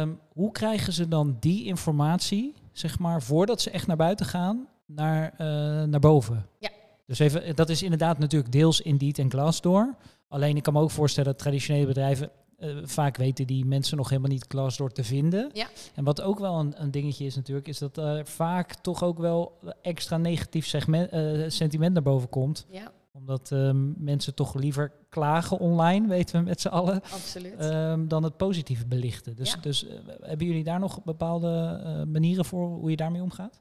Um, 0.00 0.20
hoe 0.32 0.52
krijgen 0.52 0.92
ze 0.92 1.08
dan 1.08 1.36
die 1.40 1.64
informatie, 1.64 2.54
zeg 2.72 2.98
maar, 2.98 3.22
voordat 3.22 3.60
ze 3.60 3.70
echt 3.70 3.86
naar 3.86 3.96
buiten 3.96 4.26
gaan, 4.26 4.68
naar, 4.86 5.32
uh, 5.32 5.38
naar 5.82 6.00
boven? 6.00 6.46
Ja. 6.58 6.70
Dus 7.06 7.18
even, 7.18 7.56
dat 7.56 7.68
is 7.68 7.82
inderdaad 7.82 8.18
natuurlijk 8.18 8.52
deels 8.52 8.80
Indeed 8.80 9.18
en 9.18 9.30
Glassdoor. 9.30 9.94
Alleen 10.28 10.56
ik 10.56 10.62
kan 10.62 10.72
me 10.72 10.80
ook 10.80 10.90
voorstellen 10.90 11.30
dat 11.30 11.38
traditionele 11.38 11.86
bedrijven 11.86 12.30
uh, 12.58 12.76
vaak 12.84 13.16
weten 13.16 13.46
die 13.46 13.64
mensen 13.64 13.96
nog 13.96 14.08
helemaal 14.08 14.30
niet 14.30 14.44
Glassdoor 14.48 14.92
te 14.92 15.04
vinden. 15.04 15.50
Ja. 15.52 15.66
En 15.94 16.04
wat 16.04 16.20
ook 16.20 16.38
wel 16.38 16.58
een, 16.58 16.82
een 16.82 16.90
dingetje 16.90 17.24
is 17.24 17.36
natuurlijk, 17.36 17.68
is 17.68 17.78
dat 17.78 17.96
er 17.96 18.26
vaak 18.26 18.74
toch 18.74 19.02
ook 19.02 19.18
wel 19.18 19.58
extra 19.82 20.16
negatief 20.16 20.66
segment, 20.66 21.12
uh, 21.12 21.44
sentiment 21.48 21.92
naar 21.92 22.02
boven 22.02 22.28
komt. 22.28 22.66
Ja 22.70 22.92
omdat 23.12 23.50
um, 23.50 23.94
mensen 23.98 24.34
toch 24.34 24.54
liever 24.54 24.92
klagen 25.08 25.58
online, 25.58 26.08
weten 26.08 26.38
we 26.38 26.44
met 26.44 26.60
z'n 26.60 26.68
allen. 26.68 27.02
Absoluut. 27.12 27.64
Um, 27.64 28.08
dan 28.08 28.22
het 28.22 28.36
positieve 28.36 28.86
belichten. 28.86 29.36
Dus, 29.36 29.56
dus 29.60 29.84
uh, 29.84 29.90
hebben 30.20 30.46
jullie 30.46 30.64
daar 30.64 30.78
nog 30.78 31.02
bepaalde 31.04 31.80
uh, 31.84 32.02
manieren 32.12 32.44
voor 32.44 32.68
hoe 32.68 32.90
je 32.90 32.96
daarmee 32.96 33.22
omgaat? 33.22 33.60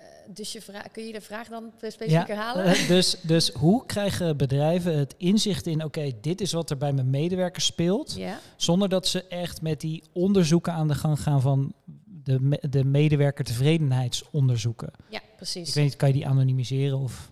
Uh, 0.00 0.06
dus 0.34 0.52
je 0.52 0.62
kun 0.92 1.06
je 1.06 1.12
de 1.12 1.20
vraag 1.20 1.48
dan 1.48 1.72
specifiek 1.76 2.10
ja, 2.10 2.26
herhalen? 2.26 2.64
dus, 2.88 3.16
dus 3.22 3.50
hoe 3.50 3.86
krijgen 3.86 4.36
bedrijven 4.36 4.98
het 4.98 5.14
inzicht 5.16 5.66
in, 5.66 5.84
oké, 5.84 6.10
dit 6.20 6.40
is 6.40 6.52
wat 6.52 6.70
er 6.70 6.76
bij 6.76 6.92
mijn 6.92 7.10
medewerkers 7.10 7.64
speelt, 7.64 8.14
ja. 8.16 8.38
zonder 8.56 8.88
dat 8.88 9.06
ze 9.06 9.26
echt 9.26 9.62
met 9.62 9.80
die 9.80 10.02
onderzoeken 10.12 10.72
aan 10.72 10.88
de 10.88 10.94
gang 10.94 11.20
gaan 11.20 11.40
van 11.40 11.72
de, 12.04 12.58
de 12.70 12.84
medewerker 12.84 13.44
tevredenheidsonderzoeken? 13.44 14.90
Ja, 15.08 15.20
precies. 15.36 15.68
Ik 15.68 15.74
weet 15.74 15.84
niet, 15.84 15.96
kan 15.96 16.08
je 16.08 16.14
die 16.14 16.26
anonimiseren 16.26 16.98
of... 16.98 17.30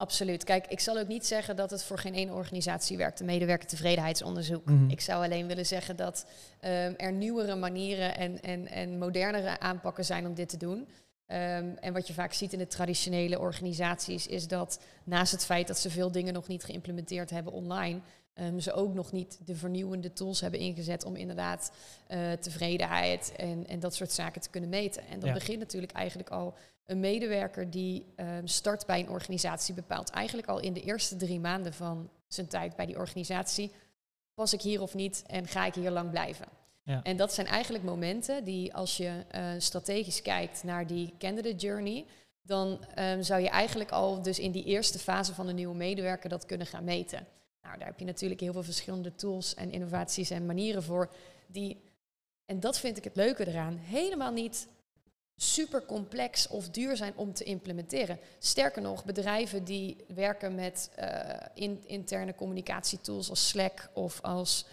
Absoluut. 0.00 0.44
Kijk, 0.44 0.66
ik 0.66 0.80
zal 0.80 0.98
ook 0.98 1.08
niet 1.08 1.26
zeggen 1.26 1.56
dat 1.56 1.70
het 1.70 1.84
voor 1.84 1.98
geen 1.98 2.14
één 2.14 2.30
organisatie 2.30 2.96
werkt, 2.96 3.18
de 3.18 3.24
medewerker 3.24 3.68
tevredenheidsonderzoek. 3.68 4.64
Mhm. 4.64 4.90
Ik 4.90 5.00
zou 5.00 5.24
alleen 5.24 5.46
willen 5.46 5.66
zeggen 5.66 5.96
dat 5.96 6.26
um, 6.60 6.94
er 6.96 7.12
nieuwere 7.12 7.54
manieren 7.54 8.16
en, 8.16 8.40
en, 8.40 8.68
en 8.68 8.98
modernere 8.98 9.60
aanpakken 9.60 10.04
zijn 10.04 10.26
om 10.26 10.34
dit 10.34 10.48
te 10.48 10.56
doen. 10.56 10.78
Um, 10.78 11.76
en 11.76 11.92
wat 11.92 12.06
je 12.06 12.12
vaak 12.12 12.32
ziet 12.32 12.52
in 12.52 12.58
de 12.58 12.66
traditionele 12.66 13.38
organisaties 13.38 14.26
is 14.26 14.48
dat 14.48 14.80
naast 15.04 15.32
het 15.32 15.44
feit 15.44 15.66
dat 15.66 15.78
ze 15.78 15.90
veel 15.90 16.12
dingen 16.12 16.34
nog 16.34 16.48
niet 16.48 16.64
geïmplementeerd 16.64 17.30
hebben 17.30 17.52
online, 17.52 18.00
um, 18.34 18.60
ze 18.60 18.72
ook 18.72 18.94
nog 18.94 19.12
niet 19.12 19.38
de 19.44 19.54
vernieuwende 19.54 20.12
tools 20.12 20.40
hebben 20.40 20.60
ingezet 20.60 21.04
om 21.04 21.16
inderdaad 21.16 21.72
uh, 22.08 22.32
tevredenheid 22.32 23.32
en, 23.36 23.66
en 23.66 23.80
dat 23.80 23.94
soort 23.94 24.12
zaken 24.12 24.40
te 24.40 24.50
kunnen 24.50 24.70
meten. 24.70 25.02
En 25.06 25.20
dat 25.20 25.32
begint 25.32 25.58
natuurlijk 25.58 25.92
eigenlijk 25.92 26.30
al 26.30 26.54
een 26.88 27.00
medewerker 27.00 27.70
die 27.70 28.04
um, 28.16 28.46
start 28.46 28.86
bij 28.86 29.00
een 29.00 29.08
organisatie 29.08 29.74
bepaalt 29.74 30.10
eigenlijk 30.10 30.48
al 30.48 30.60
in 30.60 30.72
de 30.72 30.82
eerste 30.82 31.16
drie 31.16 31.40
maanden 31.40 31.72
van 31.72 32.10
zijn 32.26 32.46
tijd 32.46 32.76
bij 32.76 32.86
die 32.86 32.96
organisatie, 32.96 33.72
pas 34.34 34.52
ik 34.52 34.60
hier 34.60 34.82
of 34.82 34.94
niet 34.94 35.24
en 35.26 35.46
ga 35.46 35.66
ik 35.66 35.74
hier 35.74 35.90
lang 35.90 36.10
blijven. 36.10 36.46
Ja. 36.82 37.02
En 37.02 37.16
dat 37.16 37.34
zijn 37.34 37.46
eigenlijk 37.46 37.84
momenten 37.84 38.44
die 38.44 38.74
als 38.74 38.96
je 38.96 39.24
uh, 39.34 39.46
strategisch 39.58 40.22
kijkt 40.22 40.62
naar 40.64 40.86
die 40.86 41.14
candidate 41.18 41.56
journey, 41.56 42.04
dan 42.42 42.84
um, 42.98 43.22
zou 43.22 43.40
je 43.40 43.48
eigenlijk 43.48 43.90
al 43.90 44.22
dus 44.22 44.38
in 44.38 44.52
die 44.52 44.64
eerste 44.64 44.98
fase 44.98 45.34
van 45.34 45.48
een 45.48 45.54
nieuwe 45.54 45.74
medewerker 45.74 46.28
dat 46.28 46.46
kunnen 46.46 46.66
gaan 46.66 46.84
meten. 46.84 47.26
Nou, 47.62 47.78
daar 47.78 47.88
heb 47.88 47.98
je 47.98 48.04
natuurlijk 48.04 48.40
heel 48.40 48.52
veel 48.52 48.62
verschillende 48.62 49.14
tools 49.14 49.54
en 49.54 49.72
innovaties 49.72 50.30
en 50.30 50.46
manieren 50.46 50.82
voor 50.82 51.10
die, 51.46 51.82
en 52.44 52.60
dat 52.60 52.78
vind 52.78 52.96
ik 52.96 53.04
het 53.04 53.16
leuke 53.16 53.46
eraan, 53.46 53.76
helemaal 53.76 54.32
niet 54.32 54.68
super 55.40 55.84
complex 55.84 56.48
of 56.48 56.68
duur 56.68 56.96
zijn 56.96 57.12
om 57.16 57.32
te 57.32 57.44
implementeren. 57.44 58.18
Sterker 58.38 58.82
nog, 58.82 59.04
bedrijven 59.04 59.64
die 59.64 59.96
werken 60.14 60.54
met 60.54 60.90
uh, 60.98 61.06
in, 61.54 61.82
interne 61.86 62.34
communicatietools 62.34 63.30
als 63.30 63.48
Slack 63.48 63.90
of 63.92 64.20
als 64.22 64.66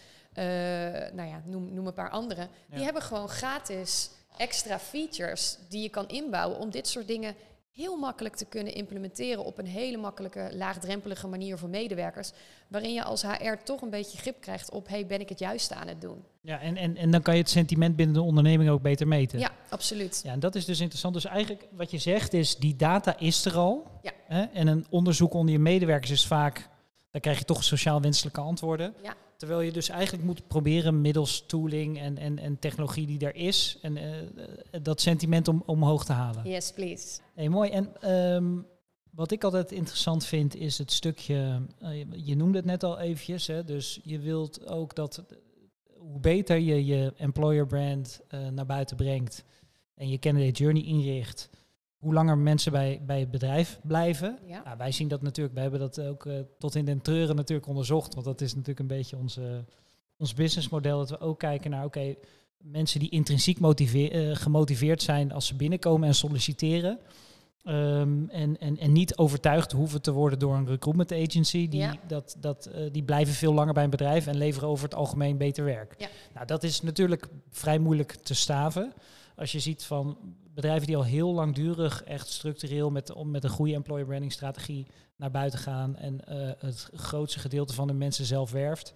nou 1.13 1.27
ja, 1.27 1.41
noem, 1.45 1.73
noem 1.73 1.87
een 1.87 1.93
paar 1.93 2.09
andere. 2.09 2.47
Die 2.69 2.83
hebben 2.83 3.01
gewoon 3.01 3.29
gratis 3.29 4.09
extra 4.37 4.79
features 4.79 5.57
die 5.69 5.81
je 5.81 5.89
kan 5.89 6.07
inbouwen 6.07 6.59
om 6.59 6.69
dit 6.69 6.87
soort 6.87 7.07
dingen 7.07 7.35
heel 7.75 7.97
makkelijk 7.97 8.35
te 8.35 8.45
kunnen 8.45 8.73
implementeren 8.73 9.45
op 9.45 9.57
een 9.57 9.65
hele 9.65 9.97
makkelijke, 9.97 10.49
laagdrempelige 10.53 11.27
manier 11.27 11.57
voor 11.57 11.69
medewerkers. 11.69 12.31
Waarin 12.67 12.93
je 12.93 13.03
als 13.03 13.21
HR 13.21 13.53
toch 13.63 13.81
een 13.81 13.89
beetje 13.89 14.17
grip 14.17 14.41
krijgt 14.41 14.71
op, 14.71 14.87
hey, 14.87 15.05
ben 15.05 15.19
ik 15.19 15.29
het 15.29 15.39
juist 15.39 15.73
aan 15.73 15.87
het 15.87 16.01
doen? 16.01 16.23
Ja, 16.41 16.59
en, 16.59 16.77
en, 16.77 16.97
en 16.97 17.11
dan 17.11 17.21
kan 17.21 17.33
je 17.33 17.41
het 17.41 17.49
sentiment 17.49 17.95
binnen 17.95 18.15
de 18.15 18.21
onderneming 18.21 18.69
ook 18.69 18.81
beter 18.81 19.07
meten. 19.07 19.39
Ja, 19.39 19.51
absoluut. 19.69 20.21
Ja, 20.23 20.31
en 20.31 20.39
dat 20.39 20.55
is 20.55 20.65
dus 20.65 20.79
interessant. 20.79 21.13
Dus 21.13 21.25
eigenlijk 21.25 21.67
wat 21.71 21.91
je 21.91 21.97
zegt 21.97 22.33
is, 22.33 22.55
die 22.55 22.75
data 22.75 23.19
is 23.19 23.45
er 23.45 23.55
al. 23.57 23.87
Ja. 24.01 24.11
Hè? 24.27 24.41
En 24.41 24.67
een 24.67 24.85
onderzoek 24.89 25.33
onder 25.33 25.53
je 25.53 25.59
medewerkers 25.59 26.11
is 26.11 26.27
vaak, 26.27 26.69
dan 27.11 27.21
krijg 27.21 27.37
je 27.37 27.45
toch 27.45 27.63
sociaal 27.63 28.01
wenselijke 28.01 28.41
antwoorden. 28.41 28.93
Ja. 29.03 29.15
Terwijl 29.37 29.61
je 29.61 29.71
dus 29.71 29.89
eigenlijk 29.89 30.23
moet 30.23 30.47
proberen 30.47 31.01
middels 31.01 31.45
tooling 31.45 31.99
en, 31.99 32.17
en, 32.17 32.39
en 32.39 32.59
technologie 32.59 33.07
die 33.07 33.19
er 33.19 33.35
is, 33.35 33.77
en, 33.81 33.97
uh, 33.97 34.03
dat 34.81 35.01
sentiment 35.01 35.47
om, 35.47 35.63
omhoog 35.65 36.05
te 36.05 36.13
halen. 36.13 36.49
Yes, 36.49 36.71
please. 36.71 37.19
Hey, 37.33 37.49
mooi. 37.49 37.69
En 37.69 38.11
um, 38.11 38.65
wat 39.11 39.31
ik 39.31 39.43
altijd 39.43 39.71
interessant 39.71 40.25
vind 40.25 40.55
is 40.55 40.77
het 40.77 40.91
stukje, 40.91 41.61
uh, 41.81 42.03
je 42.25 42.35
noemde 42.35 42.57
het 42.57 42.65
net 42.65 42.83
al 42.83 42.99
eventjes, 42.99 43.47
hè, 43.47 43.63
dus 43.63 43.99
je 44.03 44.19
wilt 44.19 44.67
ook 44.67 44.95
dat 44.95 45.23
hoe 45.97 46.19
beter 46.19 46.57
je 46.57 46.85
je 46.85 47.13
employer 47.17 47.67
brand 47.67 48.21
uh, 48.29 48.47
naar 48.47 48.65
buiten 48.65 48.95
brengt 48.95 49.43
en 49.95 50.09
je 50.09 50.19
candidate 50.19 50.63
journey 50.63 50.83
inricht, 50.83 51.49
hoe 52.05 52.13
langer 52.13 52.37
mensen 52.37 52.71
bij, 52.71 53.01
bij 53.05 53.19
het 53.19 53.31
bedrijf 53.31 53.79
blijven. 53.83 54.39
Ja. 54.47 54.61
Nou, 54.63 54.77
wij 54.77 54.91
zien 54.91 55.07
dat 55.07 55.21
natuurlijk, 55.21 55.53
wij 55.53 55.63
hebben 55.63 55.81
dat 55.81 56.01
ook 56.01 56.25
uh, 56.25 56.39
tot 56.57 56.75
in 56.75 56.85
den 56.85 57.01
treuren 57.01 57.35
natuurlijk 57.35 57.67
onderzocht, 57.67 58.13
want 58.13 58.25
dat 58.25 58.41
is 58.41 58.51
natuurlijk 58.51 58.79
een 58.79 58.87
beetje 58.97 59.17
onze, 59.17 59.65
ons 60.17 60.33
businessmodel, 60.33 60.97
dat 60.97 61.09
we 61.09 61.19
ook 61.19 61.39
kijken 61.39 61.71
naar, 61.71 61.85
oké, 61.85 62.15
mensen 62.57 62.99
die 62.99 63.09
intrinsiek 63.09 63.59
uh, 63.59 64.35
gemotiveerd 64.35 65.01
zijn 65.01 65.31
als 65.31 65.47
ze 65.47 65.55
binnenkomen 65.55 66.07
en 66.07 66.15
solliciteren. 66.15 66.99
Um, 67.67 68.29
en, 68.29 68.57
en, 68.59 68.77
en 68.77 68.91
niet 68.91 69.17
overtuigd 69.17 69.71
hoeven 69.71 70.01
te 70.01 70.11
worden 70.11 70.39
door 70.39 70.55
een 70.55 70.67
recruitment 70.67 71.11
agency. 71.11 71.67
Die, 71.67 71.79
ja. 71.79 71.95
dat, 72.07 72.37
dat, 72.39 72.69
uh, 72.75 72.91
die 72.91 73.03
blijven 73.03 73.33
veel 73.33 73.53
langer 73.53 73.73
bij 73.73 73.83
een 73.83 73.89
bedrijf 73.89 74.27
en 74.27 74.37
leveren 74.37 74.69
over 74.69 74.83
het 74.83 74.95
algemeen 74.95 75.37
beter 75.37 75.65
werk. 75.65 75.95
Ja. 75.97 76.07
Nou, 76.33 76.45
dat 76.45 76.63
is 76.63 76.81
natuurlijk 76.81 77.27
vrij 77.49 77.79
moeilijk 77.79 78.11
te 78.11 78.33
staven. 78.33 78.93
Als 79.35 79.51
je 79.51 79.59
ziet 79.59 79.83
van 79.83 80.17
bedrijven 80.53 80.87
die 80.87 80.95
al 80.95 81.03
heel 81.03 81.33
langdurig 81.33 82.03
echt 82.03 82.27
structureel 82.27 82.91
met, 82.91 83.11
om 83.13 83.31
met 83.31 83.43
een 83.43 83.49
goede 83.49 83.73
employer 83.73 84.05
branding 84.05 84.31
strategie 84.31 84.85
naar 85.15 85.31
buiten 85.31 85.59
gaan 85.59 85.95
en 85.95 86.19
uh, 86.29 86.51
het 86.57 86.89
grootste 86.93 87.39
gedeelte 87.39 87.73
van 87.73 87.87
de 87.87 87.93
mensen 87.93 88.25
zelf 88.25 88.51
werft, 88.51 88.93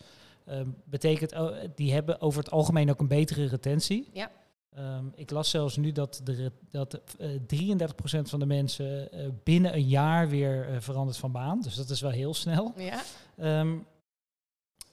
uh, 0.47 0.61
betekent 0.83 1.33
uh, 1.33 1.49
die 1.75 1.93
hebben 1.93 2.21
over 2.21 2.39
het 2.39 2.51
algemeen 2.51 2.89
ook 2.89 2.99
een 2.99 3.07
betere 3.07 3.45
retentie. 3.45 4.09
Ja. 4.13 4.31
Um, 4.77 5.11
ik 5.15 5.31
las 5.31 5.49
zelfs 5.49 5.77
nu 5.77 5.91
dat, 5.91 6.21
de, 6.23 6.51
dat 6.69 6.99
uh, 7.19 7.79
33% 7.79 8.21
van 8.21 8.39
de 8.39 8.45
mensen 8.45 9.09
uh, 9.13 9.27
binnen 9.43 9.73
een 9.73 9.87
jaar 9.87 10.29
weer 10.29 10.77
verandert 10.79 11.17
van 11.17 11.31
baan. 11.31 11.61
Dus 11.61 11.75
dat 11.75 11.89
is 11.89 12.01
wel 12.01 12.11
heel 12.11 12.33
snel. 12.33 12.73
Ja. 12.77 13.01
Um, 13.59 13.85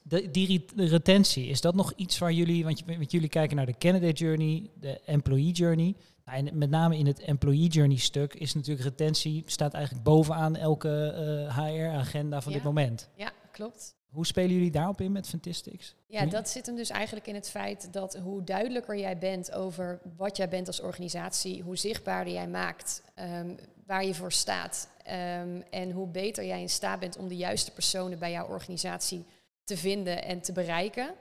de, 0.08 0.30
die 0.30 0.64
retentie, 0.76 1.46
is 1.46 1.60
dat 1.60 1.74
nog 1.74 1.92
iets 1.96 2.18
waar 2.18 2.32
jullie, 2.32 2.64
want, 2.64 2.82
want 2.86 3.10
jullie 3.10 3.28
kijken 3.28 3.56
naar 3.56 3.66
de 3.66 3.78
candidate 3.78 4.24
journey, 4.24 4.70
de 4.80 5.00
employee 5.04 5.52
journey. 5.52 5.94
Nou, 6.24 6.38
en 6.38 6.58
met 6.58 6.70
name 6.70 6.98
in 6.98 7.06
het 7.06 7.20
employee 7.20 7.68
journey 7.68 7.96
stuk 7.96 8.34
is 8.34 8.54
natuurlijk 8.54 8.84
retentie, 8.84 9.42
staat 9.46 9.74
eigenlijk 9.74 10.04
bovenaan 10.04 10.56
elke 10.56 11.14
HR-agenda 11.48 12.40
van 12.40 12.52
ja. 12.52 12.58
dit 12.58 12.66
moment. 12.66 13.08
Ja, 13.14 13.32
klopt. 13.52 13.94
Hoe 14.16 14.26
spelen 14.26 14.52
jullie 14.52 14.70
daarop 14.70 15.00
in 15.00 15.12
met 15.12 15.28
Fantastics? 15.28 15.94
Ja, 16.06 16.26
dat 16.26 16.48
zit 16.48 16.66
hem 16.66 16.76
dus 16.76 16.90
eigenlijk 16.90 17.26
in 17.26 17.34
het 17.34 17.50
feit 17.50 17.92
dat 17.92 18.16
hoe 18.16 18.44
duidelijker 18.44 18.98
jij 18.98 19.18
bent 19.18 19.52
over 19.52 20.00
wat 20.16 20.36
jij 20.36 20.48
bent 20.48 20.66
als 20.66 20.80
organisatie, 20.80 21.62
hoe 21.62 21.76
zichtbaarder 21.76 22.32
jij 22.32 22.48
maakt, 22.48 23.02
um, 23.18 23.56
waar 23.86 24.04
je 24.04 24.14
voor 24.14 24.32
staat. 24.32 24.88
Um, 25.06 25.62
en 25.70 25.90
hoe 25.90 26.08
beter 26.08 26.44
jij 26.44 26.60
in 26.60 26.68
staat 26.68 27.00
bent 27.00 27.16
om 27.16 27.28
de 27.28 27.36
juiste 27.36 27.70
personen 27.70 28.18
bij 28.18 28.30
jouw 28.30 28.46
organisatie 28.46 29.24
te 29.66 29.76
vinden 29.76 30.24
en 30.24 30.40
te 30.40 30.52
bereiken, 30.52 31.14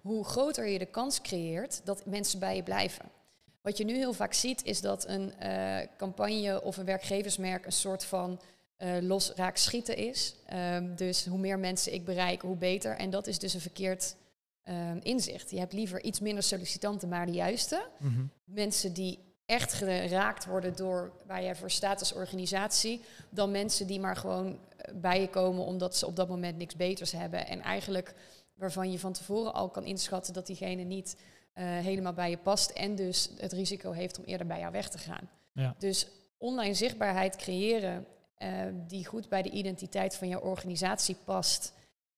hoe 0.00 0.24
groter 0.24 0.68
je 0.68 0.78
de 0.78 0.86
kans 0.86 1.20
creëert 1.20 1.80
dat 1.84 2.06
mensen 2.06 2.38
bij 2.38 2.56
je 2.56 2.62
blijven. 2.62 3.04
Wat 3.60 3.76
je 3.76 3.84
nu 3.84 3.96
heel 3.96 4.12
vaak 4.12 4.32
ziet 4.32 4.64
is 4.64 4.80
dat 4.80 5.08
een 5.08 5.32
uh, 5.42 5.78
campagne 5.96 6.62
of 6.62 6.76
een 6.76 6.84
werkgeversmerk 6.84 7.66
een 7.66 7.72
soort 7.72 8.04
van 8.04 8.40
uh, 8.78 8.96
los 9.00 9.32
raak 9.34 9.56
schieten 9.56 9.96
is. 9.96 10.34
Um, 10.54 10.96
dus 10.96 11.26
hoe 11.26 11.38
meer 11.38 11.58
mensen 11.58 11.94
ik 11.94 12.04
bereik, 12.04 12.40
hoe 12.40 12.56
beter. 12.56 12.96
En 12.96 13.10
dat 13.10 13.26
is 13.26 13.38
dus 13.38 13.54
een 13.54 13.60
verkeerd 13.60 14.16
um, 14.64 15.00
inzicht. 15.02 15.50
Je 15.50 15.58
hebt 15.58 15.72
liever 15.72 16.02
iets 16.02 16.20
minder 16.20 16.42
sollicitanten, 16.42 17.08
maar 17.08 17.26
de 17.26 17.32
juiste. 17.32 17.88
Mm 17.98 18.14
-hmm. 18.14 18.30
Mensen 18.44 18.92
die 18.92 19.18
echt 19.46 19.72
geraakt 19.72 20.46
worden 20.46 20.76
door 20.76 21.12
waar 21.26 21.42
jij 21.42 21.56
voor 21.56 21.70
staat 21.70 22.00
als 22.00 22.12
organisatie, 22.12 23.00
dan 23.30 23.50
mensen 23.50 23.86
die 23.86 24.00
maar 24.00 24.16
gewoon 24.16 24.58
bij 24.94 25.20
je 25.20 25.28
komen 25.28 25.64
omdat 25.64 25.96
ze 25.96 26.06
op 26.06 26.16
dat 26.16 26.28
moment 26.28 26.56
niks 26.56 26.76
beters 26.76 27.12
hebben. 27.12 27.46
En 27.46 27.60
eigenlijk 27.60 28.14
waarvan 28.54 28.90
je 28.90 28.98
van 28.98 29.12
tevoren 29.12 29.54
al 29.54 29.68
kan 29.68 29.84
inschatten 29.84 30.32
dat 30.32 30.46
diegene 30.46 30.82
niet 30.82 31.16
uh, 31.54 31.64
helemaal 31.64 32.12
bij 32.12 32.30
je 32.30 32.38
past 32.38 32.70
en 32.70 32.94
dus 32.94 33.30
het 33.36 33.52
risico 33.52 33.92
heeft 33.92 34.18
om 34.18 34.24
eerder 34.24 34.46
bij 34.46 34.58
jou 34.58 34.72
weg 34.72 34.88
te 34.88 34.98
gaan. 34.98 35.30
Ja. 35.52 35.74
Dus 35.78 36.08
online 36.38 36.74
zichtbaarheid 36.74 37.36
creëren 37.36 38.06
uh, 38.38 38.48
die 38.86 39.06
goed 39.06 39.28
bij 39.28 39.42
de 39.42 39.50
identiteit 39.50 40.16
van 40.16 40.28
jouw 40.28 40.40
organisatie 40.40 41.16
past, 41.24 41.72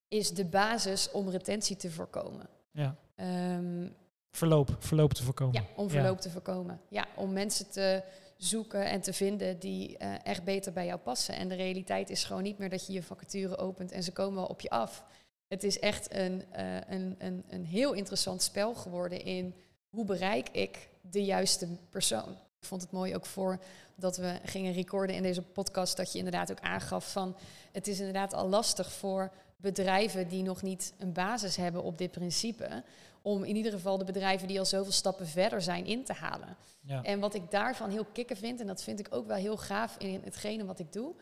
is 0.09 0.31
de 0.31 0.45
basis 0.45 1.11
om 1.11 1.29
retentie 1.29 1.77
te 1.77 1.91
voorkomen. 1.91 2.49
Ja. 2.73 2.97
Um, 3.57 3.95
verloop, 4.31 4.77
verloop 4.79 5.12
te 5.12 5.23
voorkomen. 5.23 5.55
Ja, 5.55 5.64
om 5.77 5.91
verloop 5.91 6.16
ja. 6.16 6.23
te 6.23 6.31
voorkomen. 6.31 6.81
Ja, 6.89 7.07
om 7.16 7.33
mensen 7.33 7.71
te 7.71 8.03
zoeken 8.43 8.84
en 8.84 9.01
te 9.01 9.12
vinden 9.12 9.59
die 9.59 9.97
uh, 9.99 10.14
echt 10.22 10.45
beter 10.45 10.72
bij 10.72 10.86
jou 10.86 10.99
passen. 10.99 11.34
En 11.34 11.49
de 11.49 11.55
realiteit 11.55 12.11
is 12.11 12.24
gewoon 12.24 12.43
niet 12.43 12.59
meer 12.59 12.68
dat 12.68 12.86
je 12.86 12.93
je 12.93 13.03
vacature 13.03 13.59
opent 13.59 13.93
en 13.93 14.03
ze 14.03 14.12
komen 14.12 14.34
wel 14.34 14.47
op 14.47 14.61
je 14.61 14.70
af. 14.70 15.05
Het 15.49 15.64
is 15.64 15.78
echt 15.78 16.14
een, 16.14 16.45
uh, 16.57 16.74
een, 16.74 17.14
een, 17.18 17.45
een 17.49 17.64
heel 17.64 17.93
interessant 17.93 18.43
spel 18.43 18.74
geworden 18.74 19.24
in 19.24 19.55
hoe 19.88 20.05
bereik 20.05 20.49
ik 20.49 20.88
de 21.01 21.24
juiste 21.24 21.68
persoon. 21.91 22.30
Ik 22.61 22.66
vond 22.66 22.82
het 22.82 22.91
mooi 22.91 23.14
ook 23.14 23.26
voor 23.26 23.59
dat 23.95 24.16
we 24.16 24.38
gingen 24.45 24.72
recorden 24.72 25.16
in 25.16 25.22
deze 25.22 25.43
podcast, 25.43 25.97
dat 25.97 26.12
je 26.12 26.18
inderdaad 26.18 26.51
ook 26.51 26.61
aangaf 26.61 27.12
van 27.12 27.36
het 27.72 27.86
is 27.86 27.99
inderdaad 27.99 28.34
al 28.34 28.49
lastig 28.49 28.93
voor 28.93 29.32
bedrijven 29.57 30.28
die 30.28 30.43
nog 30.43 30.62
niet 30.62 30.93
een 30.99 31.12
basis 31.12 31.57
hebben 31.57 31.82
op 31.82 31.99
dit 31.99 32.11
principe, 32.11 32.82
om 33.23 33.45
in 33.45 33.57
ieder 33.57 33.73
geval 33.73 33.99
de 33.99 34.05
bedrijven 34.05 34.49
die 34.49 34.59
al 34.59 34.64
zoveel 34.64 34.93
stappen 34.93 35.27
verder 35.27 35.62
zijn 35.62 35.87
in 35.87 36.05
te 36.05 36.12
halen. 36.12 36.57
Ja. 36.81 37.03
En 37.03 37.21
wat 37.21 37.35
ik 37.35 37.51
daarvan 37.51 37.91
heel 37.91 38.05
kicken 38.05 38.37
vind, 38.37 38.61
en 38.61 38.66
dat 38.66 38.83
vind 38.83 39.01
ik 39.01 39.07
ook 39.11 39.27
wel 39.27 39.37
heel 39.37 39.57
gaaf 39.57 39.97
in 39.99 40.21
hetgene 40.25 40.64
wat 40.64 40.79
ik 40.79 40.93
doe, 40.93 41.14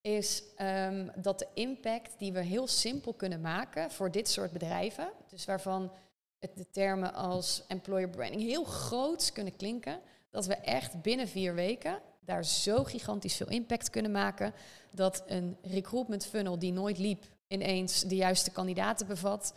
is 0.00 0.42
um, 0.58 1.10
dat 1.16 1.38
de 1.38 1.46
impact 1.54 2.18
die 2.18 2.32
we 2.32 2.42
heel 2.42 2.66
simpel 2.66 3.12
kunnen 3.12 3.40
maken 3.40 3.90
voor 3.90 4.10
dit 4.10 4.28
soort 4.28 4.52
bedrijven, 4.52 5.08
dus 5.30 5.44
waarvan 5.44 5.92
het 6.38 6.56
de 6.56 6.70
termen 6.70 7.14
als 7.14 7.62
employer 7.68 8.08
branding 8.08 8.42
heel 8.42 8.64
groot 8.64 9.32
kunnen 9.32 9.56
klinken, 9.56 10.00
dat 10.30 10.46
we 10.46 10.54
echt 10.54 11.02
binnen 11.02 11.28
vier 11.28 11.54
weken 11.54 12.00
daar 12.20 12.44
zo 12.44 12.84
gigantisch 12.84 13.36
veel 13.36 13.48
impact 13.48 13.90
kunnen 13.90 14.10
maken 14.10 14.54
dat 14.90 15.22
een 15.26 15.56
recruitment 15.62 16.26
funnel 16.26 16.58
die 16.58 16.72
nooit 16.72 16.98
liep 16.98 17.24
ineens 17.46 18.02
de 18.02 18.16
juiste 18.16 18.50
kandidaten 18.50 19.06
bevat 19.06 19.54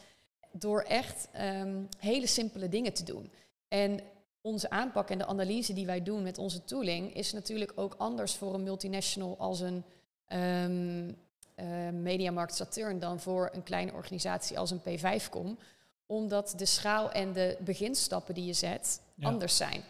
door 0.51 0.81
echt 0.81 1.27
um, 1.39 1.87
hele 1.97 2.27
simpele 2.27 2.69
dingen 2.69 2.93
te 2.93 3.03
doen. 3.03 3.31
En 3.67 3.99
onze 4.41 4.69
aanpak 4.69 5.09
en 5.09 5.17
de 5.17 5.25
analyse 5.25 5.73
die 5.73 5.85
wij 5.85 6.03
doen 6.03 6.23
met 6.23 6.37
onze 6.37 6.63
tooling 6.63 7.15
is 7.15 7.33
natuurlijk 7.33 7.71
ook 7.75 7.95
anders 7.97 8.35
voor 8.35 8.53
een 8.53 8.63
multinational 8.63 9.37
als 9.37 9.59
een 9.59 9.83
um, 10.27 11.17
uh, 11.55 11.89
Mediamarkt 11.89 12.55
Saturn 12.55 12.99
dan 12.99 13.19
voor 13.19 13.49
een 13.53 13.63
kleine 13.63 13.93
organisatie 13.93 14.59
als 14.59 14.71
een 14.71 14.81
P5com. 14.81 15.63
Omdat 16.05 16.53
de 16.57 16.65
schaal 16.65 17.11
en 17.11 17.33
de 17.33 17.57
beginstappen 17.59 18.33
die 18.33 18.45
je 18.45 18.53
zet 18.53 19.01
ja. 19.15 19.27
anders 19.27 19.57
zijn. 19.57 19.83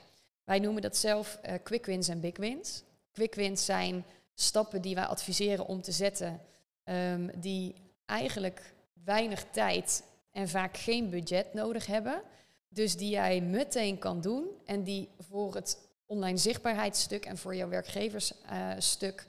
Wij 0.44 0.60
noemen 0.60 0.82
dat 0.82 0.98
zelf 0.98 1.40
uh, 1.46 1.54
quick 1.64 1.86
wins 1.86 2.08
en 2.08 2.20
big 2.20 2.38
wins. 2.38 2.84
Quick 3.12 3.36
wins 3.36 3.66
zijn 3.66 4.06
stappen 4.34 4.82
die 4.82 4.96
wij 4.96 5.06
adviseren 5.06 5.68
om 5.68 5.82
te 5.82 5.92
zetten, 5.92 6.42
um, 6.84 7.32
die 7.36 7.76
eigenlijk 8.06 8.74
weinig 9.04 9.46
tijd 9.52 10.04
en 10.32 10.50
vaak 10.50 10.78
geen 10.78 11.10
budget 11.10 11.54
nodig 11.54 11.86
hebben. 11.86 12.22
Dus 12.70 12.98
die 12.98 13.10
jij 13.10 13.42
meteen 13.42 13.98
kan 13.98 14.22
doen 14.22 14.48
en 14.66 14.84
die 14.84 15.10
voor 15.20 15.56
het 15.56 15.90
online 16.06 16.38
zichtbaarheidsstuk 16.38 17.26
en 17.26 17.38
voor 17.38 17.56
jouw 17.56 17.70
werkgeversstuk 17.70 19.26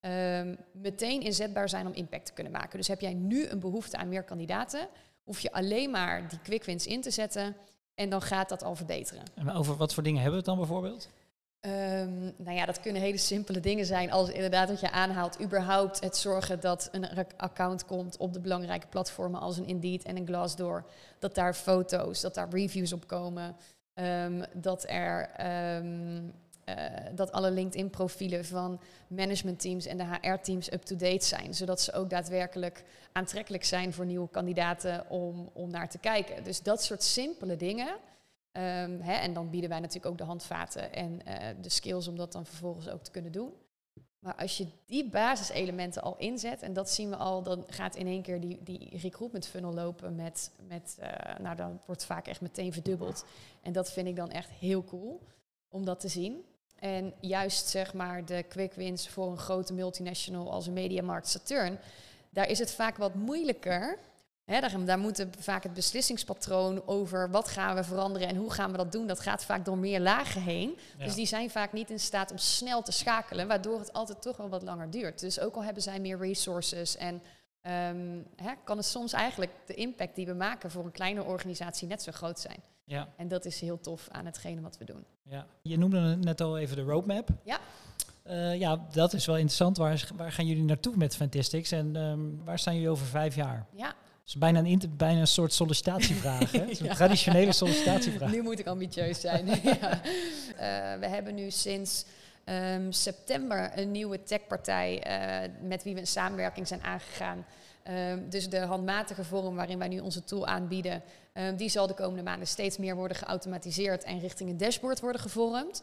uh, 0.00 0.38
um, 0.38 0.56
meteen 0.72 1.20
inzetbaar 1.20 1.68
zijn 1.68 1.86
om 1.86 1.92
impact 1.92 2.26
te 2.26 2.32
kunnen 2.32 2.52
maken. 2.52 2.78
Dus 2.78 2.88
heb 2.88 3.00
jij 3.00 3.14
nu 3.14 3.46
een 3.46 3.60
behoefte 3.60 3.96
aan 3.96 4.08
meer 4.08 4.22
kandidaten, 4.22 4.88
hoef 5.24 5.40
je 5.40 5.52
alleen 5.52 5.90
maar 5.90 6.28
die 6.28 6.40
quick 6.42 6.64
wins 6.64 6.86
in 6.86 7.00
te 7.00 7.10
zetten 7.10 7.56
en 7.94 8.10
dan 8.10 8.22
gaat 8.22 8.48
dat 8.48 8.62
al 8.62 8.74
verbeteren. 8.74 9.22
En 9.34 9.50
over 9.50 9.76
wat 9.76 9.94
voor 9.94 10.02
dingen 10.02 10.22
hebben 10.22 10.40
we 10.40 10.46
het 10.46 10.56
dan 10.56 10.66
bijvoorbeeld? 10.66 11.08
Ehm, 11.66 12.30
nou 12.36 12.56
ja, 12.56 12.66
dat 12.66 12.80
kunnen 12.80 13.02
hele 13.02 13.16
simpele 13.16 13.60
dingen 13.60 13.86
zijn 13.86 14.10
als 14.10 14.30
inderdaad 14.30 14.68
wat 14.68 14.80
je 14.80 14.90
aanhaalt. 14.90 15.42
Überhaupt 15.42 16.00
het 16.00 16.16
zorgen 16.16 16.60
dat 16.60 16.88
een 16.92 17.08
account 17.36 17.84
komt 17.84 18.16
op 18.16 18.32
de 18.32 18.40
belangrijke 18.40 18.86
platformen 18.86 19.40
als 19.40 19.56
een 19.56 19.66
Indeed 19.66 20.04
en 20.04 20.16
een 20.16 20.26
Glassdoor. 20.26 20.84
Dat 21.18 21.34
daar 21.34 21.54
foto's, 21.54 22.20
dat 22.20 22.34
daar 22.34 22.48
reviews 22.50 22.92
op 22.92 23.06
komen. 23.06 23.56
Ehm, 23.94 24.42
dat 24.52 24.84
er 24.88 25.30
ehm, 25.36 26.22
eh, 26.64 26.74
dat 27.14 27.32
alle 27.32 27.50
LinkedIn-profielen 27.50 28.44
van 28.44 28.80
managementteams 29.06 29.86
en 29.86 29.96
de 29.96 30.04
HR-teams 30.04 30.72
up-to-date 30.72 31.24
zijn. 31.24 31.54
Zodat 31.54 31.80
ze 31.80 31.92
ook 31.92 32.10
daadwerkelijk 32.10 32.84
aantrekkelijk 33.12 33.64
zijn 33.64 33.92
voor 33.92 34.06
nieuwe 34.06 34.28
kandidaten 34.28 35.10
om, 35.10 35.50
om 35.52 35.70
naar 35.70 35.88
te 35.88 35.98
kijken. 35.98 36.44
Dus 36.44 36.62
dat 36.62 36.82
soort 36.82 37.02
simpele 37.02 37.56
dingen. 37.56 37.96
Ehm, 38.56 39.00
hè, 39.00 39.12
en 39.12 39.32
dan 39.32 39.50
bieden 39.50 39.70
wij 39.70 39.78
natuurlijk 39.78 40.06
ook 40.06 40.18
de 40.18 40.24
handvaten 40.24 40.92
en 40.92 41.20
uh, 41.28 41.34
de 41.60 41.68
skills 41.68 42.08
om 42.08 42.16
dat 42.16 42.32
dan 42.32 42.46
vervolgens 42.46 42.88
ook 42.88 43.02
te 43.02 43.10
kunnen 43.10 43.32
doen. 43.32 43.52
Maar 44.18 44.34
als 44.34 44.56
je 44.56 44.66
die 44.86 45.10
basiselementen 45.10 46.02
al 46.02 46.16
inzet, 46.16 46.62
en 46.62 46.72
dat 46.72 46.90
zien 46.90 47.08
we 47.08 47.16
al, 47.16 47.42
dan 47.42 47.64
gaat 47.68 47.96
in 47.96 48.06
één 48.06 48.22
keer 48.22 48.40
die, 48.40 48.62
die 48.62 48.98
recruitment 48.98 49.46
funnel 49.46 49.72
lopen 49.74 50.14
met, 50.14 50.50
met 50.68 50.96
uh, 51.00 51.08
nou 51.38 51.56
dan 51.56 51.80
wordt 51.86 52.04
vaak 52.04 52.26
echt 52.26 52.40
meteen 52.40 52.72
verdubbeld. 52.72 53.24
En 53.62 53.72
dat 53.72 53.92
vind 53.92 54.08
ik 54.08 54.16
dan 54.16 54.30
echt 54.30 54.50
heel 54.50 54.84
cool 54.84 55.20
om 55.68 55.84
dat 55.84 56.00
te 56.00 56.08
zien. 56.08 56.44
En 56.76 57.14
juist 57.20 57.68
zeg 57.68 57.94
maar 57.94 58.24
de 58.24 58.42
quick 58.42 58.72
wins 58.72 59.08
voor 59.08 59.30
een 59.30 59.38
grote 59.38 59.72
multinational 59.72 60.52
als 60.52 60.66
een 60.66 60.72
Mediamarkt 60.72 61.28
Saturn, 61.28 61.78
daar 62.30 62.48
is 62.48 62.58
het 62.58 62.72
vaak 62.72 62.96
wat 62.96 63.14
moeilijker. 63.14 63.98
Daar, 64.46 64.84
daar 64.84 64.98
moet 64.98 65.26
vaak 65.38 65.62
het 65.62 65.74
beslissingspatroon 65.74 66.86
over 66.86 67.30
wat 67.30 67.48
gaan 67.48 67.74
we 67.74 67.84
veranderen 67.84 68.28
en 68.28 68.36
hoe 68.36 68.52
gaan 68.52 68.70
we 68.70 68.76
dat 68.76 68.92
doen, 68.92 69.06
dat 69.06 69.20
gaat 69.20 69.44
vaak 69.44 69.64
door 69.64 69.78
meer 69.78 70.00
lagen 70.00 70.42
heen. 70.42 70.78
Dus 70.98 71.14
die 71.14 71.26
zijn 71.26 71.50
vaak 71.50 71.72
niet 71.72 71.90
in 71.90 72.00
staat 72.00 72.30
om 72.30 72.38
snel 72.38 72.82
te 72.82 72.92
schakelen, 72.92 73.48
waardoor 73.48 73.78
het 73.78 73.92
altijd 73.92 74.22
toch 74.22 74.36
wel 74.36 74.48
wat 74.48 74.62
langer 74.62 74.90
duurt. 74.90 75.20
Dus 75.20 75.40
ook 75.40 75.54
al 75.54 75.64
hebben 75.64 75.82
zij 75.82 76.00
meer 76.00 76.18
resources 76.18 76.96
en 76.96 77.14
um, 77.14 78.26
hè, 78.36 78.52
kan 78.64 78.76
het 78.76 78.86
soms 78.86 79.12
eigenlijk 79.12 79.50
de 79.66 79.74
impact 79.74 80.14
die 80.14 80.26
we 80.26 80.34
maken 80.34 80.70
voor 80.70 80.84
een 80.84 80.92
kleine 80.92 81.24
organisatie 81.24 81.88
net 81.88 82.02
zo 82.02 82.12
groot 82.12 82.38
zijn. 82.38 82.58
Ja. 82.84 83.08
En 83.16 83.28
dat 83.28 83.44
is 83.44 83.60
heel 83.60 83.80
tof 83.80 84.08
aan 84.10 84.26
hetgene 84.26 84.60
wat 84.60 84.78
we 84.78 84.84
doen. 84.84 85.04
Ja. 85.22 85.46
Je 85.62 85.78
noemde 85.78 86.16
net 86.16 86.40
al 86.40 86.58
even 86.58 86.76
de 86.76 86.82
roadmap. 86.82 87.28
Ja. 87.42 87.58
Uh, 88.26 88.58
ja, 88.58 88.86
dat 88.92 89.12
is 89.12 89.26
wel 89.26 89.36
interessant. 89.36 89.76
Waar, 89.76 90.08
waar 90.16 90.32
gaan 90.32 90.46
jullie 90.46 90.64
naartoe 90.64 90.96
met 90.96 91.16
Fantastics 91.16 91.70
en 91.70 91.96
um, 91.96 92.44
waar 92.44 92.58
staan 92.58 92.74
jullie 92.74 92.90
over 92.90 93.06
vijf 93.06 93.34
jaar? 93.34 93.66
Ja. 93.72 93.94
Is 94.26 94.36
bijna 94.36 94.58
een, 94.58 94.92
bijna 94.96 95.20
een 95.20 95.26
soort 95.26 95.52
sollicitatievraag. 95.52 96.52
Hè? 96.52 96.62
een 96.80 96.94
traditionele 96.94 97.52
sollicitatievraag. 97.52 98.30
Nu 98.30 98.42
moet 98.42 98.58
ik 98.58 98.66
ambitieus 98.66 99.20
zijn. 99.20 99.46
ja. 99.62 100.00
uh, 100.04 101.00
we 101.00 101.06
hebben 101.06 101.34
nu 101.34 101.50
sinds 101.50 102.04
um, 102.44 102.92
september 102.92 103.78
een 103.78 103.90
nieuwe 103.90 104.22
techpartij 104.22 105.06
uh, 105.06 105.68
met 105.68 105.82
wie 105.82 105.94
we 105.94 106.00
een 106.00 106.06
samenwerking 106.06 106.68
zijn 106.68 106.82
aangegaan. 106.82 107.46
Um, 107.88 108.30
dus 108.30 108.48
de 108.48 108.58
handmatige 108.58 109.24
vorm 109.24 109.54
waarin 109.54 109.78
wij 109.78 109.88
nu 109.88 109.98
onze 109.98 110.24
tool 110.24 110.46
aanbieden, 110.46 111.02
um, 111.34 111.56
die 111.56 111.68
zal 111.68 111.86
de 111.86 111.94
komende 111.94 112.22
maanden 112.22 112.48
steeds 112.48 112.76
meer 112.78 112.94
worden 112.94 113.16
geautomatiseerd 113.16 114.04
en 114.04 114.20
richting 114.20 114.50
een 114.50 114.56
dashboard 114.56 115.00
worden 115.00 115.20
gevormd. 115.20 115.82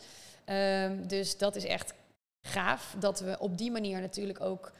Dus 1.07 1.37
dat 1.37 1.55
is 1.55 1.65
echt 1.65 1.93
gaaf 2.41 2.95
dat 2.99 3.19
we 3.19 3.39
op 3.39 3.57
die 3.57 3.71
manier 3.71 4.01
natuurlijk 4.01 4.41
ook 4.41 4.71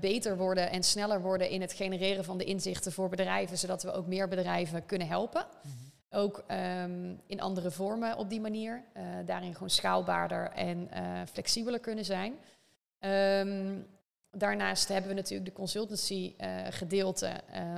beter 0.00 0.36
worden 0.36 0.70
en 0.70 0.82
sneller 0.82 1.20
worden 1.20 1.50
in 1.50 1.60
het 1.60 1.72
genereren 1.72 2.24
van 2.24 2.38
de 2.38 2.44
inzichten 2.44 2.92
voor 2.92 3.08
bedrijven, 3.08 3.58
zodat 3.58 3.82
we 3.82 3.92
ook 3.92 4.06
meer 4.06 4.28
bedrijven 4.28 4.86
kunnen 4.86 5.08
helpen. 5.08 5.46
Mm 5.62 5.70
-hmm. 5.70 5.92
Ook 6.10 6.44
in 7.26 7.40
andere 7.40 7.70
vormen 7.70 8.16
op 8.16 8.30
die 8.30 8.40
manier. 8.40 8.84
Uh, 8.96 9.02
daarin 9.26 9.52
gewoon 9.52 9.70
schaalbaarder 9.70 10.50
en 10.50 10.90
uh, 10.94 11.20
flexibeler 11.32 11.80
kunnen 11.80 12.04
zijn. 12.04 12.34
Daarnaast 14.30 14.88
hebben 14.88 15.08
we 15.08 15.16
natuurlijk 15.16 15.50
de 15.50 15.56
consultancy 15.56 16.34
uh, 16.40 16.66
gedeelte 16.70 17.30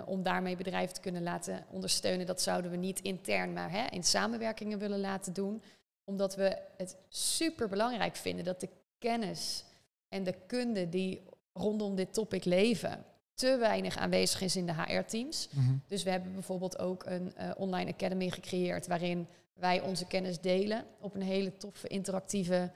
om 0.04 0.22
daarmee 0.22 0.56
bedrijven 0.56 0.94
te 0.94 1.00
kunnen 1.00 1.22
laten 1.22 1.64
ondersteunen. 1.70 2.26
Dat 2.26 2.42
zouden 2.42 2.70
we 2.70 2.76
niet 2.76 3.00
intern, 3.00 3.52
maar 3.52 3.70
hè, 3.70 3.84
in 3.90 4.04
samenwerkingen 4.04 4.78
willen 4.78 5.00
laten 5.00 5.32
doen. 5.32 5.62
Omdat 6.04 6.34
we 6.36 6.58
het 6.76 6.96
super 7.08 7.68
belangrijk 7.68 8.16
vinden 8.16 8.44
dat 8.44 8.60
de 8.60 8.68
kennis 8.98 9.64
en 10.08 10.24
de 10.24 10.34
kunde 10.46 10.88
die 10.88 11.22
rondom 11.57 11.94
dit 11.94 12.14
topic 12.14 12.44
leven, 12.44 13.04
te 13.34 13.57
weinig 13.57 13.96
aanwezig 13.96 14.40
is 14.40 14.57
in 14.57 14.66
de 14.66 14.72
HR-teams. 14.72 15.48
Mm 15.50 15.64
-hmm. 15.64 15.82
Dus 15.86 16.02
we 16.02 16.11
hebben 16.11 16.32
bijvoorbeeld 16.32 16.78
ook 16.78 17.07
een 17.07 17.32
uh, 17.40 17.50
online 17.57 17.92
academy 17.92 18.30
gecreëerd 18.30 18.86
waarin 18.86 19.26
wij 19.54 19.80
onze 19.80 20.07
kennis 20.07 20.40
delen 20.40 20.84
op 21.00 21.14
een 21.14 21.22
hele 21.22 21.57
toffe, 21.57 21.88
interactieve 21.88 22.70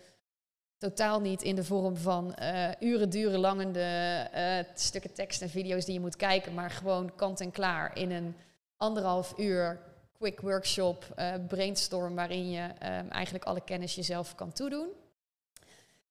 totaal 0.79 1.21
niet 1.21 1.43
in 1.43 1.55
de 1.55 1.65
vorm 1.65 1.97
van 1.97 2.35
uh, 2.43 2.69
uren 2.81 3.11
duren 3.11 3.39
langende 3.39 4.29
uh, 4.35 4.73
stukken 4.75 5.13
tekst 5.13 5.43
en 5.43 5.51
video's 5.51 5.85
die 5.85 5.95
je 5.95 6.01
moet 6.01 6.17
kijken, 6.17 6.55
maar 6.55 6.71
gewoon 6.71 7.15
kant 7.15 7.41
en 7.41 7.51
klaar 7.51 7.97
in 7.97 8.11
een 8.11 8.37
anderhalf 8.77 9.35
uur 9.37 9.81
quick 10.13 10.41
workshop, 10.41 11.23
brainstorm, 11.49 12.15
waarin 12.15 12.51
je 12.51 12.63
um, 12.63 13.11
eigenlijk 13.11 13.45
alle 13.45 13.61
kennis 13.65 13.95
jezelf 13.95 14.35
kan 14.35 14.53
toedoen. 14.53 14.89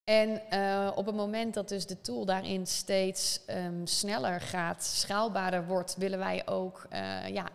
En 0.10 0.42
op 0.96 1.06
het 1.06 1.16
moment 1.16 1.54
dat 1.54 1.70
dus 1.70 1.86
de 1.86 2.02
tool 2.02 2.26
daarin 2.26 2.68
steeds 2.68 3.42
um, 3.48 3.88
sneller 3.88 4.42
gaat, 4.42 4.84
schaalbaarder 4.84 5.66
wordt, 5.66 5.96
willen 5.96 6.20
wij 6.20 6.48
ook 6.48 6.88
ja, 7.28 7.50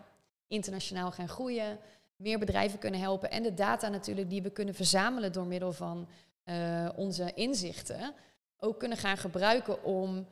internationaal 0.49 1.11
gaan 1.11 1.29
groeien, 1.29 1.79
meer 2.17 2.39
bedrijven 2.39 2.79
kunnen 2.79 3.01
helpen 3.01 3.31
en 3.31 3.43
de 3.43 3.55
data 3.55 3.89
natuurlijk 3.89 4.31
die 4.31 4.43
we 4.43 4.51
kunnen 4.51 4.75
verzamelen 4.75 5.33
door 5.33 5.47
middel 5.47 5.73
van 5.73 6.09
uh, 6.45 6.89
onze 6.97 7.33
inzichten 7.35 8.15
ook 8.59 8.79
kunnen 8.79 8.99
gaan 8.99 9.17
gebruiken 9.17 9.85
om 9.85 10.27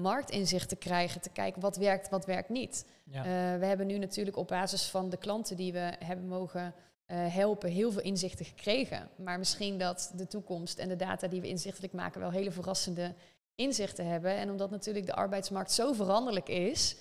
marktinzicht 0.00 0.68
te 0.68 0.76
krijgen, 0.76 1.20
te 1.20 1.30
kijken 1.30 1.60
wat 1.60 1.76
werkt, 1.76 2.08
wat 2.08 2.26
werkt 2.26 2.48
niet. 2.48 2.86
Ja. 3.04 3.22
We 3.58 3.66
hebben 3.66 3.86
nu 3.86 3.98
natuurlijk 3.98 4.36
op 4.36 4.48
basis 4.48 4.84
van 4.84 5.10
de 5.10 5.16
klanten 5.16 5.56
die 5.56 5.72
we 5.72 5.92
hebben 6.04 6.26
mogen 6.28 6.74
helpen 7.16 7.70
heel 7.70 7.92
veel 7.92 8.02
inzichten 8.02 8.44
gekregen. 8.44 9.08
Maar 9.16 9.38
misschien 9.38 9.78
dat 9.78 10.12
de 10.16 10.26
toekomst 10.26 10.78
en 10.78 10.88
de 10.88 10.96
data 10.96 11.28
die 11.28 11.40
we 11.40 11.48
inzichtelijk 11.48 11.92
maken 11.92 12.20
wel 12.20 12.30
hele 12.30 12.50
verrassende 12.50 13.14
inzichten 13.54 14.06
hebben. 14.06 14.36
En 14.36 14.50
omdat 14.50 14.70
natuurlijk 14.70 15.06
de 15.06 15.14
arbeidsmarkt 15.14 15.72
zo 15.72 15.92
veranderlijk 15.92 16.48
is, 16.48 16.96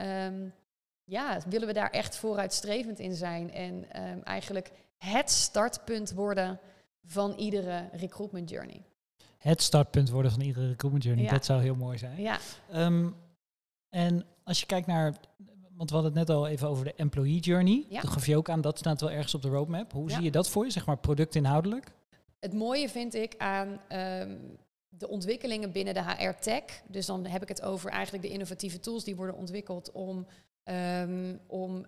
um, 0.00 0.52
ja, 1.04 1.38
willen 1.48 1.66
we 1.66 1.72
daar 1.74 1.90
echt 1.90 2.16
vooruitstrevend 2.16 2.98
in 2.98 3.14
zijn 3.14 3.52
en 3.52 4.02
um, 4.02 4.22
eigenlijk 4.22 4.70
het 4.98 5.30
startpunt 5.30 6.12
worden 6.12 6.58
van 7.06 7.32
iedere 7.32 7.88
recruitment 7.92 8.50
journey. 8.50 8.82
Het 9.38 9.62
startpunt 9.62 10.10
worden 10.10 10.30
van 10.32 10.40
iedere 10.40 10.66
recruitment 10.68 11.04
journey, 11.04 11.24
Ja. 11.24 11.30
dat 11.30 11.44
zou 11.44 11.62
heel 11.62 11.74
mooi 11.74 11.98
zijn. 11.98 12.20
Ja, 12.20 12.38
Ehm, 12.70 13.08
en 13.88 14.24
als 14.44 14.60
je 14.60 14.66
kijkt 14.66 14.86
naar, 14.86 15.14
want 15.80 15.92
we 15.92 15.98
hadden 15.98 16.18
het 16.18 16.28
net 16.28 16.36
al 16.36 16.46
even 16.46 16.68
over 16.68 16.84
de 16.84 16.94
employee 16.94 17.38
journey. 17.40 17.84
Ja. 17.88 18.00
Toen 18.00 18.10
gaf 18.10 18.26
je 18.26 18.36
ook 18.36 18.48
aan, 18.48 18.60
dat 18.60 18.78
staat 18.78 19.00
wel 19.00 19.10
ergens 19.10 19.34
op 19.34 19.42
de 19.42 19.48
roadmap. 19.48 19.92
Hoe 19.92 20.08
Ja. 20.08 20.14
zie 20.14 20.24
je 20.24 20.30
dat 20.30 20.48
voor 20.48 20.64
je, 20.64 20.70
zeg 20.70 20.86
maar 20.86 20.98
productinhoudelijk? 20.98 21.90
het 22.40 22.52
mooie 22.54 22.88
vind 22.88 23.14
ik 23.14 23.34
aan 23.38 23.80
ehm, 23.88 24.36
de 24.88 25.08
ontwikkelingen 25.08 25.72
binnen 25.72 25.94
de 25.94 26.02
HR-tech. 26.02 26.62
Dus 26.88 27.06
dan 27.06 27.26
heb 27.26 27.42
ik 27.42 27.48
het 27.48 27.62
over 27.62 27.90
eigenlijk 27.90 28.24
de 28.24 28.30
innovatieve 28.30 28.80
tools 28.80 29.04
die 29.04 29.16
worden 29.16 29.36
ontwikkeld 29.36 29.90
om, 29.92 30.26
ehm, 30.62 31.36
om 31.46 31.84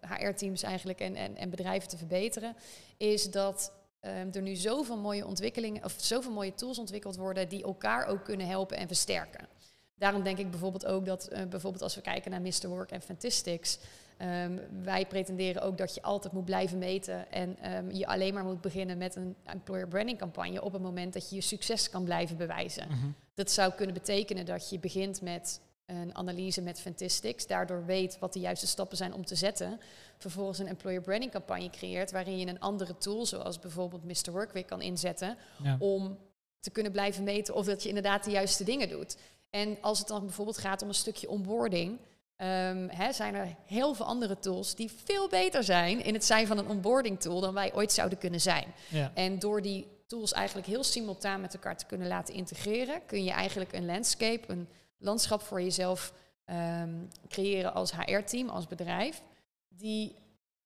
HR-teams 0.00 0.62
eigenlijk 0.62 1.00
en, 1.00 1.14
en, 1.16 1.36
en 1.36 1.50
bedrijven 1.50 1.88
te 1.88 1.96
verbeteren. 1.96 2.56
Is 2.96 3.30
dat 3.30 3.72
ehm, 4.00 4.28
er 4.32 4.42
nu 4.42 4.54
zoveel 4.54 4.98
mooie 4.98 5.26
ontwikkelingen 5.26 5.84
of 5.84 5.94
zoveel 5.96 6.32
mooie 6.32 6.54
tools 6.54 6.78
ontwikkeld 6.78 7.16
worden 7.16 7.48
die 7.48 7.62
elkaar 7.62 8.06
ook 8.06 8.24
kunnen 8.24 8.46
helpen 8.46 8.76
en 8.76 8.86
versterken. 8.86 9.46
Daarom 9.94 10.22
denk 10.22 10.38
ik 10.38 10.50
bijvoorbeeld 10.50 10.86
ook 10.86 11.06
dat, 11.06 11.26
eh, 11.28 11.44
bijvoorbeeld 11.46 11.82
als 11.82 11.94
we 11.94 12.00
kijken 12.00 12.30
naar 12.30 12.40
Mr. 12.40 12.68
Work 12.68 12.90
en 12.90 13.02
Fantastics, 13.02 13.78
ehm, 14.16 14.58
wij 14.82 15.06
pretenderen 15.06 15.62
ook 15.62 15.78
dat 15.78 15.94
je 15.94 16.02
altijd 16.02 16.32
moet 16.32 16.44
blijven 16.44 16.78
meten 16.78 17.30
en 17.32 17.58
ehm, 17.58 17.90
je 17.90 18.06
alleen 18.06 18.34
maar 18.34 18.44
moet 18.44 18.60
beginnen 18.60 18.98
met 18.98 19.16
een 19.16 19.36
employer 19.44 19.88
branding 19.88 20.18
campagne 20.18 20.62
op 20.62 20.72
het 20.72 20.82
moment 20.82 21.12
dat 21.12 21.28
je 21.30 21.34
je 21.34 21.40
succes 21.42 21.90
kan 21.90 22.04
blijven 22.04 22.36
bewijzen. 22.36 22.86
Dat 23.34 23.50
zou 23.50 23.72
kunnen 23.72 23.94
betekenen 23.94 24.46
dat 24.46 24.70
je 24.70 24.78
begint 24.78 25.20
met 25.20 25.60
een 25.86 26.14
analyse 26.16 26.62
met 26.62 26.80
Fantastics, 26.80 27.46
daardoor 27.46 27.84
weet 27.84 28.18
wat 28.18 28.32
de 28.32 28.40
juiste 28.40 28.66
stappen 28.66 28.96
zijn 28.96 29.14
om 29.14 29.24
te 29.24 29.34
zetten. 29.34 29.80
Vervolgens 30.18 30.58
een 30.58 30.66
employer 30.66 31.00
branding 31.00 31.30
campagne 31.32 31.70
creëert 31.70 32.10
waarin 32.10 32.38
je 32.38 32.46
een 32.46 32.60
andere 32.60 32.96
tool, 32.98 33.26
zoals 33.26 33.58
bijvoorbeeld 33.58 34.04
Mr. 34.04 34.32
Work 34.32 34.52
weer 34.52 34.64
kan 34.64 34.80
inzetten, 34.82 35.36
Ja. 35.62 35.76
om 35.78 36.18
te 36.60 36.70
kunnen 36.70 36.92
blijven 36.92 37.24
meten 37.24 37.54
of 37.54 37.66
dat 37.66 37.82
je 37.82 37.88
inderdaad 37.88 38.24
de 38.24 38.30
juiste 38.30 38.64
dingen 38.64 38.88
doet. 38.88 39.16
En 39.52 39.78
als 39.80 39.98
het 39.98 40.08
dan 40.08 40.24
bijvoorbeeld 40.24 40.58
gaat 40.58 40.82
om 40.82 40.88
een 40.88 40.94
stukje 40.94 41.28
onboarding, 41.28 41.98
ehm, 42.36 42.88
hè, 42.88 43.12
zijn 43.12 43.34
er 43.34 43.56
heel 43.66 43.94
veel 43.94 44.06
andere 44.06 44.38
tools 44.38 44.74
die 44.74 44.90
veel 45.04 45.28
beter 45.28 45.64
zijn 45.64 46.04
in 46.04 46.14
het 46.14 46.24
zijn 46.24 46.46
van 46.46 46.58
een 46.58 46.68
onboarding 46.68 47.20
tool 47.20 47.40
dan 47.40 47.54
wij 47.54 47.74
ooit 47.74 47.92
zouden 47.92 48.18
kunnen 48.18 48.40
zijn. 48.40 48.74
Ja. 48.88 49.10
En 49.14 49.38
door 49.38 49.62
die 49.62 49.86
tools 50.06 50.32
eigenlijk 50.32 50.66
heel 50.66 50.84
simultaan 50.84 51.40
met 51.40 51.54
elkaar 51.54 51.76
te 51.76 51.86
kunnen 51.86 52.08
laten 52.08 52.34
integreren, 52.34 53.06
kun 53.06 53.24
je 53.24 53.30
eigenlijk 53.30 53.72
een 53.72 53.86
landscape, 53.86 54.52
een 54.52 54.68
landschap 54.98 55.42
voor 55.42 55.62
jezelf 55.62 56.12
ehm, 56.44 56.94
creëren 57.28 57.74
als 57.74 57.92
HR-team, 57.92 58.48
als 58.48 58.66
bedrijf, 58.66 59.22
die 59.68 60.14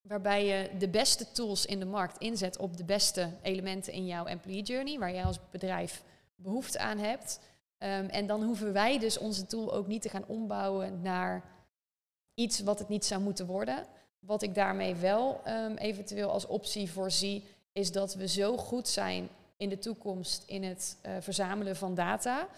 waarbij 0.00 0.44
je 0.44 0.70
de 0.78 0.88
beste 0.88 1.32
tools 1.32 1.66
in 1.66 1.78
de 1.78 1.84
markt 1.84 2.18
inzet 2.18 2.58
op 2.58 2.76
de 2.76 2.84
beste 2.84 3.30
elementen 3.42 3.92
in 3.92 4.06
jouw 4.06 4.24
employee 4.24 4.62
journey, 4.62 4.98
waar 4.98 5.12
jij 5.12 5.24
als 5.24 5.38
bedrijf 5.50 6.02
behoefte 6.34 6.78
aan 6.78 6.98
hebt. 6.98 7.40
Ehm, 7.78 8.04
en 8.04 8.26
dan 8.26 8.42
hoeven 8.42 8.72
wij 8.72 8.98
dus 8.98 9.18
onze 9.18 9.46
tool 9.46 9.74
ook 9.74 9.86
niet 9.86 10.02
te 10.02 10.08
gaan 10.08 10.26
ombouwen 10.26 11.02
naar 11.02 11.44
iets 12.34 12.60
wat 12.60 12.78
het 12.78 12.88
niet 12.88 13.04
zou 13.04 13.20
moeten 13.20 13.46
worden. 13.46 13.84
Wat 14.18 14.42
ik 14.42 14.54
daarmee 14.54 14.94
wel 14.94 15.40
um, 15.48 15.76
eventueel 15.76 16.30
als 16.30 16.46
optie 16.46 16.90
voorzie, 16.90 17.44
is 17.72 17.92
dat 17.92 18.14
we 18.14 18.28
zo 18.28 18.56
goed 18.56 18.88
zijn 18.88 19.28
in 19.56 19.68
de 19.68 19.78
toekomst 19.78 20.42
in 20.46 20.62
het 20.62 20.96
uh, 21.06 21.12
verzamelen 21.20 21.76
van 21.76 21.94
data. 21.94 22.48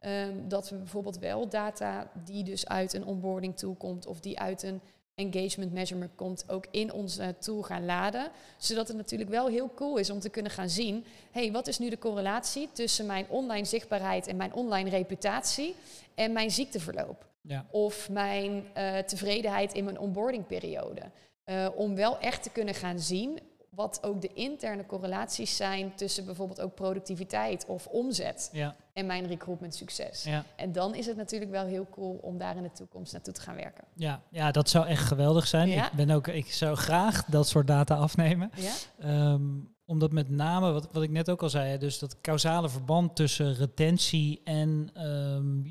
Um, 0.00 0.48
dat 0.48 0.70
we 0.70 0.76
bijvoorbeeld 0.76 1.18
wel 1.18 1.48
data 1.48 2.10
die 2.24 2.44
dus 2.44 2.68
uit 2.68 2.92
een 2.92 3.04
onboarding 3.04 3.56
tool 3.56 3.74
komt 3.74 4.06
of 4.06 4.20
die 4.20 4.40
uit 4.40 4.62
een 4.62 4.80
engagement 5.18 5.72
measurement 5.72 6.14
komt, 6.14 6.44
ook 6.48 6.66
in 6.70 6.92
onze 6.92 7.34
tool 7.38 7.62
gaan 7.62 7.84
laden. 7.84 8.30
Zodat 8.56 8.88
het 8.88 8.96
natuurlijk 8.96 9.30
wel 9.30 9.46
heel 9.46 9.70
cool 9.74 9.96
is 9.96 10.10
om 10.10 10.20
te 10.20 10.28
kunnen 10.28 10.52
gaan 10.52 10.68
zien, 10.68 11.04
hey, 11.30 11.52
wat 11.52 11.66
is 11.66 11.78
nu 11.78 11.88
de 11.88 11.98
correlatie 11.98 12.68
tussen 12.72 13.06
mijn 13.06 13.26
online 13.28 13.64
zichtbaarheid 13.64 14.26
en 14.26 14.36
mijn 14.36 14.52
online 14.52 14.90
reputatie 14.90 15.74
en 16.14 16.32
mijn 16.32 16.50
ziekteverloop? 16.50 17.26
Ja. 17.40 17.66
Of 17.70 18.10
mijn 18.10 18.66
uh, 18.76 18.98
tevredenheid 18.98 19.72
in 19.72 19.84
mijn 19.84 19.98
onboardingperiode. 19.98 21.02
Uh, 21.44 21.68
om 21.74 21.94
wel 21.94 22.18
echt 22.18 22.42
te 22.42 22.50
kunnen 22.50 22.74
gaan 22.74 22.98
zien 22.98 23.38
wat 23.70 23.98
ook 24.02 24.20
de 24.20 24.30
interne 24.34 24.86
correlaties 24.86 25.56
zijn 25.56 25.94
tussen 25.94 26.24
bijvoorbeeld 26.24 26.60
ook 26.60 26.74
productiviteit 26.74 27.66
of 27.66 27.86
omzet 27.86 28.48
ja. 28.52 28.76
En 28.98 29.06
mijn 29.06 29.26
recruitment 29.26 29.74
succes. 29.74 30.24
Ja. 30.24 30.44
En 30.56 30.72
dan 30.72 30.94
is 30.94 31.06
het 31.06 31.16
natuurlijk 31.16 31.50
wel 31.50 31.66
heel 31.66 31.86
cool 31.90 32.18
om 32.22 32.38
daar 32.38 32.56
in 32.56 32.62
de 32.62 32.72
toekomst 32.72 33.12
naartoe 33.12 33.34
te 33.34 33.40
gaan 33.40 33.54
werken. 33.54 33.84
Ja, 33.94 34.22
ja 34.30 34.50
dat 34.50 34.68
zou 34.68 34.86
echt 34.86 35.06
geweldig 35.06 35.46
zijn. 35.46 35.68
Ik, 35.68 35.90
ben 35.96 36.10
ook, 36.10 36.26
ik 36.26 36.52
zou 36.52 36.76
graag 36.76 37.24
dat 37.24 37.48
soort 37.48 37.66
data 37.66 37.94
afnemen. 37.94 38.50
Ja? 38.56 39.32
Um, 39.32 39.76
omdat 39.84 40.12
met 40.12 40.30
name, 40.30 40.72
wat, 40.72 40.88
wat 40.92 41.02
ik 41.02 41.10
net 41.10 41.30
ook 41.30 41.42
al 41.42 41.50
zei, 41.50 41.78
dus 41.78 41.98
dat 41.98 42.20
causale 42.20 42.68
verband 42.68 43.16
tussen 43.16 43.54
retentie 43.54 44.40
en 44.44 44.90
um, 45.06 45.62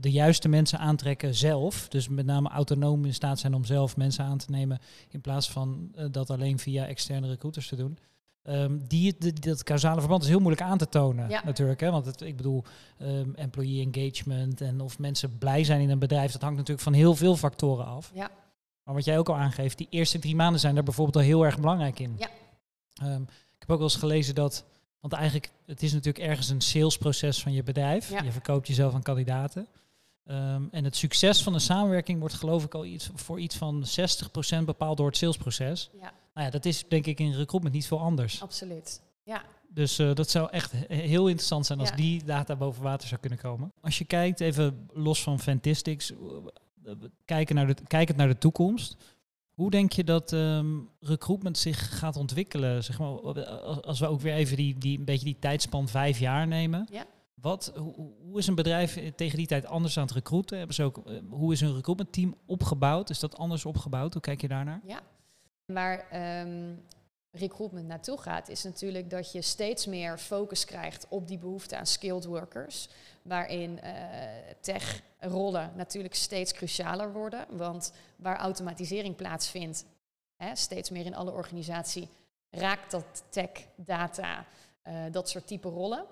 de 0.00 0.10
juiste 0.10 0.48
mensen 0.48 0.78
aantrekken 0.78 1.34
zelf. 1.34 1.88
Dus 1.88 2.08
met 2.08 2.26
name 2.26 2.48
autonoom 2.48 3.04
in 3.04 3.14
staat 3.14 3.38
zijn 3.38 3.54
om 3.54 3.64
zelf 3.64 3.96
mensen 3.96 4.24
aan 4.24 4.38
te 4.38 4.50
nemen 4.50 4.78
in 5.08 5.20
plaats 5.20 5.50
van 5.50 5.92
uh, 5.94 6.06
dat 6.10 6.30
alleen 6.30 6.58
via 6.58 6.86
externe 6.86 7.28
recruiters 7.28 7.68
te 7.68 7.76
doen. 7.76 7.98
Um, 8.48 8.86
die, 8.86 9.14
die, 9.18 9.32
dat 9.32 9.62
causale 9.62 9.98
verband 10.00 10.22
is 10.22 10.28
heel 10.28 10.40
moeilijk 10.40 10.62
aan 10.62 10.78
te 10.78 10.88
tonen 10.88 11.28
ja. 11.28 11.42
natuurlijk. 11.44 11.80
Hè? 11.80 11.90
Want 11.90 12.06
het, 12.06 12.20
ik 12.20 12.36
bedoel, 12.36 12.64
um, 13.02 13.34
employee 13.34 13.88
engagement 13.90 14.60
en 14.60 14.80
of 14.80 14.98
mensen 14.98 15.38
blij 15.38 15.64
zijn 15.64 15.80
in 15.80 15.90
een 15.90 15.98
bedrijf, 15.98 16.32
dat 16.32 16.40
hangt 16.40 16.56
natuurlijk 16.56 16.84
van 16.84 16.92
heel 16.92 17.14
veel 17.14 17.36
factoren 17.36 17.86
af. 17.86 18.10
Ja. 18.14 18.30
Maar 18.82 18.94
wat 18.94 19.04
jij 19.04 19.18
ook 19.18 19.28
al 19.28 19.36
aangeeft, 19.36 19.78
die 19.78 19.86
eerste 19.90 20.18
drie 20.18 20.36
maanden 20.36 20.60
zijn 20.60 20.74
daar 20.74 20.82
bijvoorbeeld 20.82 21.16
al 21.16 21.22
heel 21.22 21.44
erg 21.44 21.60
belangrijk 21.60 21.98
in. 21.98 22.16
Ja. 22.18 22.28
Um, 23.14 23.22
ik 23.22 23.58
heb 23.58 23.70
ook 23.70 23.78
wel 23.78 23.88
eens 23.88 23.96
gelezen 23.96 24.34
dat, 24.34 24.64
want 25.00 25.12
eigenlijk, 25.12 25.50
het 25.66 25.82
is 25.82 25.92
natuurlijk 25.92 26.24
ergens 26.24 26.48
een 26.48 26.60
salesproces 26.60 27.42
van 27.42 27.52
je 27.52 27.62
bedrijf. 27.62 28.10
Je 28.22 28.32
verkoopt 28.32 28.66
jezelf 28.66 28.94
aan 28.94 29.02
kandidaten. 29.02 29.66
Um, 30.30 30.68
en 30.70 30.84
het 30.84 30.96
succes 30.96 31.42
van 31.42 31.52
de 31.52 31.58
samenwerking 31.58 32.18
wordt 32.18 32.34
geloof 32.34 32.64
ik 32.64 32.74
al 32.74 32.84
iets, 32.84 33.10
voor 33.14 33.40
iets 33.40 33.56
van 33.56 33.84
60% 34.60 34.64
bepaald 34.64 34.96
door 34.96 35.06
het 35.06 35.16
salesproces. 35.16 35.90
Ja. 35.92 36.12
Nou 36.34 36.46
ja, 36.46 36.50
dat 36.50 36.64
is 36.64 36.84
denk 36.88 37.06
ik 37.06 37.20
in 37.20 37.32
recruitment 37.32 37.74
niet 37.74 37.86
veel 37.86 38.00
anders. 38.00 38.42
Absoluut. 38.42 39.00
Ja. 39.22 39.42
Dus 39.68 39.98
uh, 39.98 40.14
dat 40.14 40.30
zou 40.30 40.50
echt 40.50 40.72
heel 40.88 41.26
interessant 41.26 41.66
zijn 41.66 41.80
als 41.80 41.92
die 41.92 42.24
data 42.24 42.56
boven 42.56 42.82
water 42.82 43.08
zou 43.08 43.20
kunnen 43.20 43.38
komen. 43.38 43.72
Als 43.80 43.98
je 43.98 44.04
kijkt, 44.04 44.40
even 44.40 44.88
los 44.92 45.22
van 45.22 45.40
Fantastics, 45.40 46.10
uh, 46.10 46.92
kijken 47.24 47.54
naar 47.54 47.66
de, 47.66 47.74
kijkend 47.86 48.16
naar 48.16 48.28
de 48.28 48.38
toekomst. 48.38 48.96
Hoe 49.54 49.70
denk 49.70 49.92
je 49.92 50.04
dat 50.04 50.32
um, 50.32 50.88
recruitment 51.00 51.58
zich 51.58 51.98
gaat 51.98 52.16
ontwikkelen? 52.16 52.84
Zeg 52.84 52.98
maar, 52.98 53.08
als 53.82 54.00
we 54.00 54.06
ook 54.06 54.20
weer 54.20 54.34
even 54.34 54.56
die, 54.56 54.78
die, 54.78 54.98
een 54.98 55.04
beetje 55.04 55.24
die 55.24 55.38
tijdspan 55.38 55.88
vijf 55.88 56.18
jaar 56.18 56.46
nemen. 56.46 56.88
Ja. 56.90 57.06
Wat, 57.40 57.72
hoe, 57.76 58.38
is 58.38 58.46
een 58.46 58.54
bedrijf 58.54 59.14
tegen 59.14 59.38
die 59.38 59.46
tijd 59.46 59.66
anders 59.66 59.98
aan 59.98 60.04
het 60.04 60.12
recruiten? 60.12 60.58
Hebben 60.58 60.74
ze 60.74 60.82
ook, 60.82 61.06
eh, 61.06 61.18
hoe 61.30 61.52
is 61.52 61.60
een 61.60 61.74
recruitment 61.74 62.12
team 62.12 62.34
opgebouwd? 62.46 63.10
Is 63.10 63.20
dat 63.20 63.36
anders 63.36 63.64
opgebouwd? 63.64 64.12
Hoe 64.12 64.22
kijk 64.22 64.40
je 64.40 64.48
daarnaar? 64.48 64.80
Ja, 64.84 65.00
maar 65.64 66.06
um, 66.42 66.84
recruitment 67.30 67.86
naartoe 67.86 68.18
gaat, 68.18 68.48
is 68.48 68.62
natuurlijk 68.62 69.10
dat 69.10 69.32
je 69.32 69.42
steeds 69.42 69.86
meer 69.86 70.18
focus 70.18 70.64
krijgt 70.64 71.06
op 71.08 71.28
die 71.28 71.38
behoefte 71.38 71.76
aan 71.76 71.86
skilled 71.86 72.24
workers. 72.24 72.88
Waarin 73.22 73.80
uh, 73.84 73.90
tech-rollen 74.60 75.72
natuurlijk 75.76 76.14
steeds 76.14 76.52
crucialer 76.52 77.12
worden. 77.12 77.46
Want 77.50 77.92
waar 78.16 78.36
automatisering 78.38 79.16
plaatsvindt, 79.16 79.84
hè, 80.36 80.56
steeds 80.56 80.90
meer 80.90 81.06
in 81.06 81.14
alle 81.14 81.32
organisatie, 81.32 82.08
raakt 82.50 82.90
dat 82.90 83.24
tech, 83.28 83.50
data, 83.76 84.46
uh, 84.84 85.04
dat 85.10 85.28
soort 85.28 85.46
type 85.46 85.68
rollen. 85.68 86.04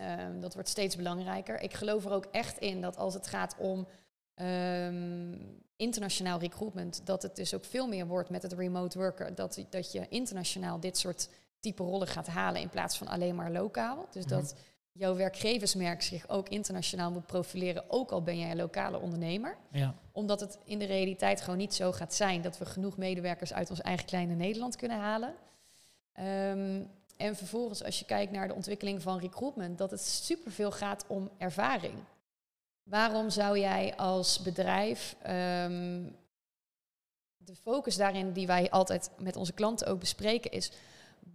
Um, 0.00 0.40
dat 0.40 0.54
wordt 0.54 0.68
steeds 0.68 0.96
belangrijker. 0.96 1.60
Ik 1.60 1.74
geloof 1.74 2.04
er 2.04 2.12
ook 2.12 2.26
echt 2.30 2.58
in 2.58 2.80
dat 2.80 2.96
als 2.96 3.14
het 3.14 3.26
gaat 3.26 3.56
om 3.58 3.86
um, 4.34 5.62
internationaal 5.76 6.38
recruitment, 6.38 7.00
dat 7.04 7.22
het 7.22 7.36
dus 7.36 7.54
ook 7.54 7.64
veel 7.64 7.88
meer 7.88 8.06
wordt 8.06 8.30
met 8.30 8.42
het 8.42 8.52
remote 8.52 8.98
worker. 8.98 9.34
Dat, 9.34 9.64
dat 9.70 9.92
je 9.92 10.08
internationaal 10.08 10.80
dit 10.80 10.98
soort 10.98 11.28
type 11.60 11.82
rollen 11.82 12.06
gaat 12.06 12.26
halen 12.26 12.60
in 12.60 12.68
plaats 12.68 12.98
van 12.98 13.06
alleen 13.06 13.34
maar 13.34 13.50
lokaal. 13.50 14.06
Dus 14.10 14.26
dat 14.26 14.42
mhm. 14.42 14.62
jouw 14.92 15.16
werkgeversmerk 15.16 16.02
zich 16.02 16.28
ook 16.28 16.48
internationaal 16.48 17.10
moet 17.10 17.26
profileren, 17.26 17.84
ook 17.88 18.10
al 18.10 18.22
ben 18.22 18.38
jij 18.38 18.50
een 18.50 18.56
lokale 18.56 19.00
ondernemer. 19.00 19.56
Ja. 19.70 19.94
Omdat 20.12 20.40
het 20.40 20.58
in 20.64 20.78
de 20.78 20.84
realiteit 20.84 21.40
gewoon 21.40 21.58
niet 21.58 21.74
zo 21.74 21.92
gaat 21.92 22.14
zijn 22.14 22.42
dat 22.42 22.58
we 22.58 22.66
genoeg 22.66 22.96
medewerkers 22.96 23.52
uit 23.52 23.70
ons 23.70 23.80
eigen 23.80 24.06
kleine 24.06 24.34
Nederland 24.34 24.76
kunnen 24.76 24.98
halen. 24.98 25.34
Um, 26.50 26.90
en 27.16 27.36
vervolgens, 27.36 27.84
als 27.84 27.98
je 27.98 28.04
kijkt 28.04 28.32
naar 28.32 28.48
de 28.48 28.54
ontwikkeling 28.54 29.02
van 29.02 29.18
recruitment, 29.18 29.78
dat 29.78 29.90
het 29.90 30.00
superveel 30.00 30.72
gaat 30.72 31.04
om 31.06 31.30
ervaring. 31.38 31.94
Waarom 32.82 33.30
zou 33.30 33.58
jij 33.58 33.96
als 33.96 34.42
bedrijf 34.42 35.16
um, 35.22 36.16
de 37.36 37.56
focus 37.56 37.96
daarin 37.96 38.32
die 38.32 38.46
wij 38.46 38.70
altijd 38.70 39.10
met 39.18 39.36
onze 39.36 39.52
klanten 39.52 39.86
ook 39.86 40.00
bespreken 40.00 40.50
is, 40.50 40.72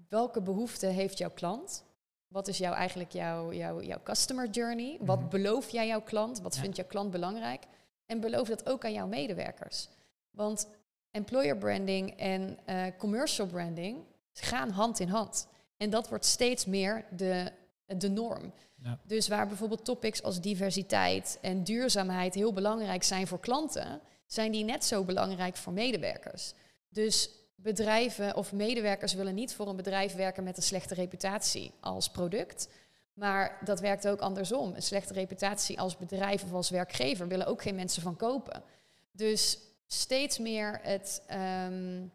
welke 0.09 0.41
behoeften 0.41 0.89
heeft 0.89 1.17
jouw 1.17 1.31
klant? 1.31 1.83
Wat 2.27 2.47
is 2.47 2.57
jouw, 2.57 2.73
eigenlijk 2.73 3.11
jouw, 3.11 3.53
jouw, 3.53 3.81
jouw 3.81 3.99
customer 4.03 4.49
journey? 4.49 4.97
Wat 5.01 5.19
mhm. 5.19 5.29
beloof 5.29 5.69
jij 5.69 5.87
jouw 5.87 6.01
klant? 6.01 6.41
Wat 6.41 6.57
vindt 6.57 6.75
jouw 6.75 6.87
klant 6.87 7.11
belangrijk? 7.11 7.63
En 8.05 8.19
beloof 8.19 8.47
dat 8.47 8.69
ook 8.69 8.85
aan 8.85 8.93
jouw 8.93 9.07
medewerkers. 9.07 9.89
Want 10.29 10.67
employer 11.11 11.57
branding 11.57 12.17
en 12.17 12.59
uh, 12.69 12.83
commercial 12.97 13.47
branding 13.47 14.03
gaan 14.33 14.69
hand 14.69 14.99
in 14.99 15.07
hand. 15.07 15.47
En 15.81 15.89
dat 15.89 16.09
wordt 16.09 16.25
steeds 16.25 16.65
meer 16.65 17.05
de, 17.09 17.51
de 17.85 18.09
norm. 18.09 18.53
Ja. 18.83 18.99
Dus 19.03 19.27
waar 19.27 19.47
bijvoorbeeld 19.47 19.85
topics 19.85 20.23
als 20.23 20.41
diversiteit 20.41 21.37
en 21.41 21.63
duurzaamheid 21.63 22.33
heel 22.33 22.53
belangrijk 22.53 23.03
zijn 23.03 23.27
voor 23.27 23.39
klanten, 23.39 24.01
zijn 24.25 24.51
die 24.51 24.63
net 24.63 24.85
zo 24.85 25.03
belangrijk 25.03 25.55
voor 25.55 25.73
medewerkers. 25.73 26.53
Dus 26.89 27.29
bedrijven 27.55 28.35
of 28.35 28.51
medewerkers 28.51 29.13
willen 29.13 29.35
niet 29.35 29.53
voor 29.53 29.67
een 29.67 29.75
bedrijf 29.75 30.15
werken 30.15 30.43
met 30.43 30.57
een 30.57 30.63
slechte 30.63 30.93
reputatie 30.93 31.71
als 31.79 32.09
product. 32.09 32.67
Maar 33.13 33.57
dat 33.63 33.79
werkt 33.79 34.07
ook 34.07 34.19
andersom. 34.19 34.75
Een 34.75 34.81
slechte 34.83 35.13
reputatie 35.13 35.79
als 35.79 35.97
bedrijf 35.97 36.43
of 36.43 36.53
als 36.53 36.69
werkgever 36.69 37.27
willen 37.27 37.47
ook 37.47 37.61
geen 37.61 37.75
mensen 37.75 38.01
van 38.01 38.15
kopen. 38.15 38.63
Dus 39.11 39.57
steeds 39.87 40.37
meer 40.39 40.79
het, 40.83 41.21
um, 41.67 42.11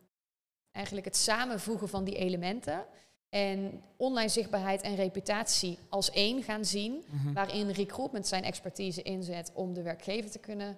eigenlijk 0.72 1.06
het 1.06 1.16
samenvoegen 1.16 1.88
van 1.88 2.04
die 2.04 2.16
elementen. 2.16 2.86
En 3.28 3.82
online 3.96 4.28
zichtbaarheid 4.28 4.82
en 4.82 4.94
reputatie 4.94 5.78
als 5.88 6.10
één 6.10 6.42
gaan 6.42 6.64
zien, 6.64 7.04
mhm. 7.10 7.32
waarin 7.32 7.70
recruitment 7.70 8.26
zijn 8.26 8.44
expertise 8.44 9.02
inzet 9.02 9.50
om 9.54 9.74
de 9.74 9.82
werkgever 9.82 10.30
te 10.30 10.38
kunnen 10.38 10.76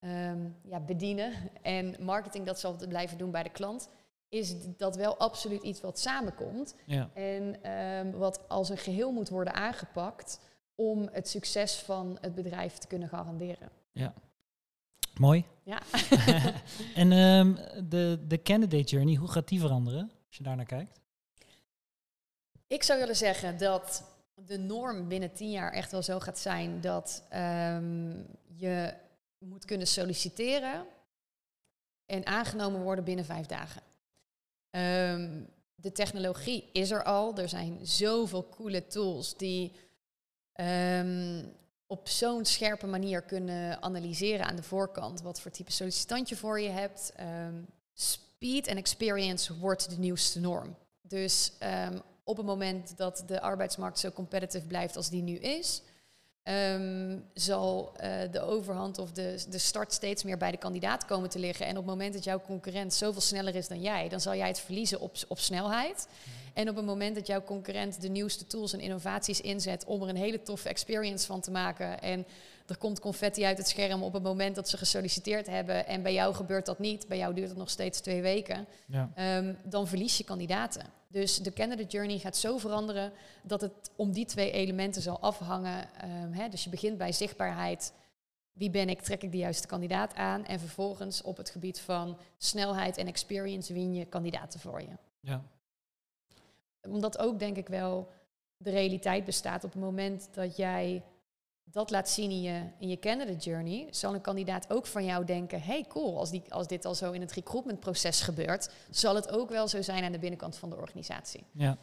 um, 0.00 0.56
ja, 0.62 0.80
bedienen 0.80 1.32
en 1.62 1.96
marketing 2.00 2.46
dat 2.46 2.60
zal 2.60 2.76
blijven 2.88 3.18
doen 3.18 3.30
bij 3.30 3.42
de 3.42 3.50
klant, 3.50 3.88
is 4.28 4.54
dat 4.76 4.96
wel 4.96 5.16
absoluut 5.16 5.62
iets 5.62 5.80
wat 5.80 5.98
samenkomt 5.98 6.74
ja. 6.86 7.10
en 7.14 7.70
um, 7.72 8.12
wat 8.12 8.48
als 8.48 8.68
een 8.68 8.78
geheel 8.78 9.12
moet 9.12 9.28
worden 9.28 9.54
aangepakt 9.54 10.40
om 10.74 11.08
het 11.12 11.28
succes 11.28 11.74
van 11.74 12.18
het 12.20 12.34
bedrijf 12.34 12.78
te 12.78 12.86
kunnen 12.86 13.08
garanderen. 13.08 13.70
Ja. 13.92 14.14
Mooi. 15.18 15.44
Ja. 15.62 15.78
en 16.94 17.12
um, 17.12 17.54
de, 17.88 18.24
de 18.26 18.42
candidate 18.42 18.84
journey, 18.84 19.14
hoe 19.14 19.30
gaat 19.30 19.48
die 19.48 19.60
veranderen 19.60 20.10
als 20.26 20.36
je 20.36 20.42
daar 20.42 20.56
naar 20.56 20.66
kijkt? 20.66 21.00
Ik 22.66 22.82
zou 22.82 22.98
willen 22.98 23.16
zeggen 23.16 23.58
dat 23.58 24.02
de 24.34 24.58
norm 24.58 25.08
binnen 25.08 25.32
tien 25.32 25.50
jaar 25.50 25.72
echt 25.72 25.90
wel 25.90 26.02
zo 26.02 26.20
gaat 26.20 26.38
zijn 26.38 26.80
dat 26.80 27.22
um, 27.34 28.26
je 28.56 28.94
moet 29.38 29.64
kunnen 29.64 29.86
solliciteren 29.86 30.86
en 32.06 32.26
aangenomen 32.26 32.80
worden 32.80 33.04
binnen 33.04 33.24
vijf 33.24 33.46
dagen. 33.46 33.82
Um, 34.70 35.48
de 35.74 35.92
technologie 35.92 36.68
is 36.72 36.90
er 36.90 37.04
al. 37.04 37.36
Er 37.36 37.48
zijn 37.48 37.86
zoveel 37.86 38.48
coole 38.48 38.86
tools 38.86 39.36
die 39.36 39.72
um, 40.60 41.52
op 41.86 42.08
zo'n 42.08 42.44
scherpe 42.44 42.86
manier 42.86 43.22
kunnen 43.22 43.82
analyseren 43.82 44.46
aan 44.46 44.56
de 44.56 44.62
voorkant 44.62 45.22
wat 45.22 45.40
voor 45.40 45.50
type 45.50 45.72
sollicitant 45.72 46.28
je 46.28 46.36
voor 46.36 46.60
je 46.60 46.68
hebt. 46.68 47.12
speed 47.92 48.66
en 48.66 48.76
experience 48.76 49.58
wordt 49.58 49.90
de 49.90 49.98
nieuwste 49.98 50.40
norm. 50.40 50.76
Dus 51.00 51.52
ehm, 51.58 51.98
op 52.26 52.36
het 52.36 52.46
moment 52.46 52.96
dat 52.96 53.22
de 53.26 53.40
arbeidsmarkt 53.40 53.98
zo 53.98 54.10
competitive 54.10 54.66
blijft 54.66 54.96
als 54.96 55.08
die 55.08 55.22
nu 55.22 55.36
is, 55.36 55.82
ehm, 56.42 57.18
zal 57.34 57.92
uh, 57.92 58.12
de 58.30 58.40
overhand 58.40 58.98
of 58.98 59.12
de, 59.12 59.44
de 59.48 59.58
start 59.58 59.92
steeds 59.92 60.24
meer 60.24 60.36
bij 60.36 60.50
de 60.50 60.56
kandidaat 60.56 61.04
komen 61.04 61.30
te 61.30 61.38
liggen. 61.38 61.66
En 61.66 61.70
op 61.70 61.76
het 61.76 61.86
moment 61.86 62.14
dat 62.14 62.24
jouw 62.24 62.40
concurrent 62.40 62.94
zoveel 62.94 63.20
sneller 63.20 63.54
is 63.54 63.68
dan 63.68 63.80
jij, 63.80 64.08
dan 64.08 64.20
zal 64.20 64.34
jij 64.34 64.48
het 64.48 64.60
verliezen 64.60 65.00
op, 65.00 65.16
op 65.28 65.38
snelheid. 65.38 66.08
En 66.54 66.68
op 66.68 66.76
het 66.76 66.84
moment 66.84 67.14
dat 67.14 67.26
jouw 67.26 67.42
concurrent 67.42 68.00
de 68.00 68.08
nieuwste 68.08 68.46
tools 68.46 68.72
en 68.72 68.80
innovaties 68.80 69.40
inzet 69.40 69.84
om 69.84 70.02
er 70.02 70.08
een 70.08 70.16
hele 70.16 70.42
toffe 70.42 70.68
experience 70.68 71.26
van 71.26 71.40
te 71.40 71.50
maken. 71.50 72.00
En 72.00 72.26
er 72.66 72.78
komt 72.78 73.00
confetti 73.00 73.44
uit 73.44 73.58
het 73.58 73.68
scherm 73.68 74.02
op 74.02 74.12
het 74.12 74.22
moment 74.22 74.54
dat 74.54 74.68
ze 74.68 74.76
gesolliciteerd 74.76 75.46
hebben. 75.46 75.86
En 75.86 76.02
bij 76.02 76.12
jou 76.12 76.34
gebeurt 76.34 76.66
dat 76.66 76.78
niet. 76.78 77.08
Bij 77.08 77.18
jou 77.18 77.34
duurt 77.34 77.48
het 77.48 77.58
nog 77.58 77.70
steeds 77.70 78.00
twee 78.00 78.22
weken. 78.22 78.66
Ja. 78.86 79.10
Ehm, 79.14 79.54
dan 79.62 79.86
verlies 79.86 80.16
je 80.16 80.24
kandidaten. 80.24 80.86
Dus 81.08 81.38
de 81.38 81.52
candidate 81.52 81.88
journey 81.88 82.18
gaat 82.18 82.36
zo 82.36 82.58
veranderen 82.58 83.12
dat 83.42 83.60
het 83.60 83.90
om 83.96 84.12
die 84.12 84.24
twee 84.24 84.50
elementen 84.50 85.02
zal 85.02 85.20
afhangen. 85.20 85.88
Um, 86.04 86.32
hè, 86.32 86.48
dus 86.48 86.64
je 86.64 86.70
begint 86.70 86.98
bij 86.98 87.12
zichtbaarheid. 87.12 87.92
Wie 88.52 88.70
ben 88.70 88.88
ik? 88.88 89.02
Trek 89.02 89.22
ik 89.22 89.32
de 89.32 89.38
juiste 89.38 89.66
kandidaat 89.66 90.14
aan? 90.14 90.44
En 90.44 90.60
vervolgens 90.60 91.22
op 91.22 91.36
het 91.36 91.50
gebied 91.50 91.80
van 91.80 92.18
snelheid 92.38 92.96
en 92.96 93.06
experience 93.06 93.72
win 93.72 93.94
je 93.94 94.04
kandidaten 94.04 94.60
voor 94.60 94.80
je. 94.80 94.96
Ja. 95.20 95.42
Omdat 96.82 97.18
ook 97.18 97.38
denk 97.38 97.56
ik 97.56 97.68
wel 97.68 98.08
de 98.56 98.70
realiteit 98.70 99.24
bestaat 99.24 99.64
op 99.64 99.72
het 99.72 99.82
moment 99.82 100.28
dat 100.32 100.56
jij 100.56 101.02
dat 101.70 101.90
laat 101.90 102.08
zien 102.08 102.30
in 102.30 102.42
je, 102.42 102.62
in 102.78 102.88
je 102.88 102.98
candidate 102.98 103.50
journey, 103.50 103.86
zal 103.90 104.14
een 104.14 104.20
kandidaat 104.20 104.72
ook 104.72 104.86
van 104.86 105.04
jou 105.04 105.24
denken: 105.24 105.62
hey, 105.62 105.84
cool, 105.88 106.18
als, 106.18 106.30
die, 106.30 106.42
als 106.48 106.66
dit 106.66 106.84
al 106.84 106.94
zo 106.94 107.12
in 107.12 107.20
het 107.20 107.32
recruitmentproces 107.32 108.20
gebeurt, 108.20 108.70
zal 108.90 109.14
het 109.14 109.30
ook 109.30 109.50
wel 109.50 109.68
zo 109.68 109.82
zijn 109.82 110.04
aan 110.04 110.12
de 110.12 110.18
binnenkant 110.18 110.56
van 110.56 110.70
de 110.70 110.76
organisatie. 110.76 111.44
Ja. 111.52 111.78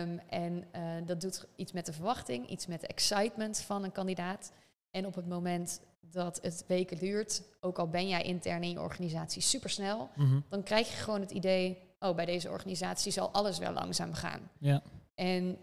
Um, 0.00 0.18
en 0.28 0.64
uh, 0.76 0.82
dat 1.06 1.20
doet 1.20 1.46
iets 1.56 1.72
met 1.72 1.86
de 1.86 1.92
verwachting, 1.92 2.48
iets 2.48 2.66
met 2.66 2.80
de 2.80 2.86
excitement 2.86 3.60
van 3.60 3.84
een 3.84 3.92
kandidaat. 3.92 4.52
En 4.90 5.06
op 5.06 5.14
het 5.14 5.28
moment 5.28 5.80
dat 6.00 6.38
het 6.42 6.64
weken 6.66 6.98
duurt, 6.98 7.42
ook 7.60 7.78
al 7.78 7.88
ben 7.88 8.08
jij 8.08 8.22
intern 8.22 8.62
in 8.62 8.70
je 8.70 8.80
organisatie 8.80 9.42
supersnel, 9.42 10.08
mm 10.14 10.44
dan 10.48 10.62
krijg 10.62 10.88
je 10.88 10.96
gewoon 10.96 11.20
het 11.20 11.30
idee: 11.30 11.78
oh, 12.00 12.14
bij 12.14 12.24
deze 12.24 12.50
organisatie 12.50 13.12
zal 13.12 13.30
alles 13.30 13.58
wel 13.58 13.72
langzaam 13.72 14.12
gaan. 14.12 14.50
Ja. 14.58 14.82
En 15.14 15.58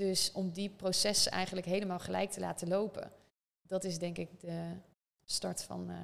dus 0.00 0.32
om 0.32 0.50
die 0.50 0.68
processen 0.68 1.32
eigenlijk 1.32 1.66
helemaal 1.66 1.98
gelijk 1.98 2.30
te 2.30 2.40
laten 2.40 2.68
lopen, 2.68 3.12
dat 3.62 3.84
is 3.84 3.98
denk 3.98 4.18
ik 4.18 4.40
de 4.40 4.72
start 5.24 5.62
van, 5.62 5.90
uh, 5.90 5.96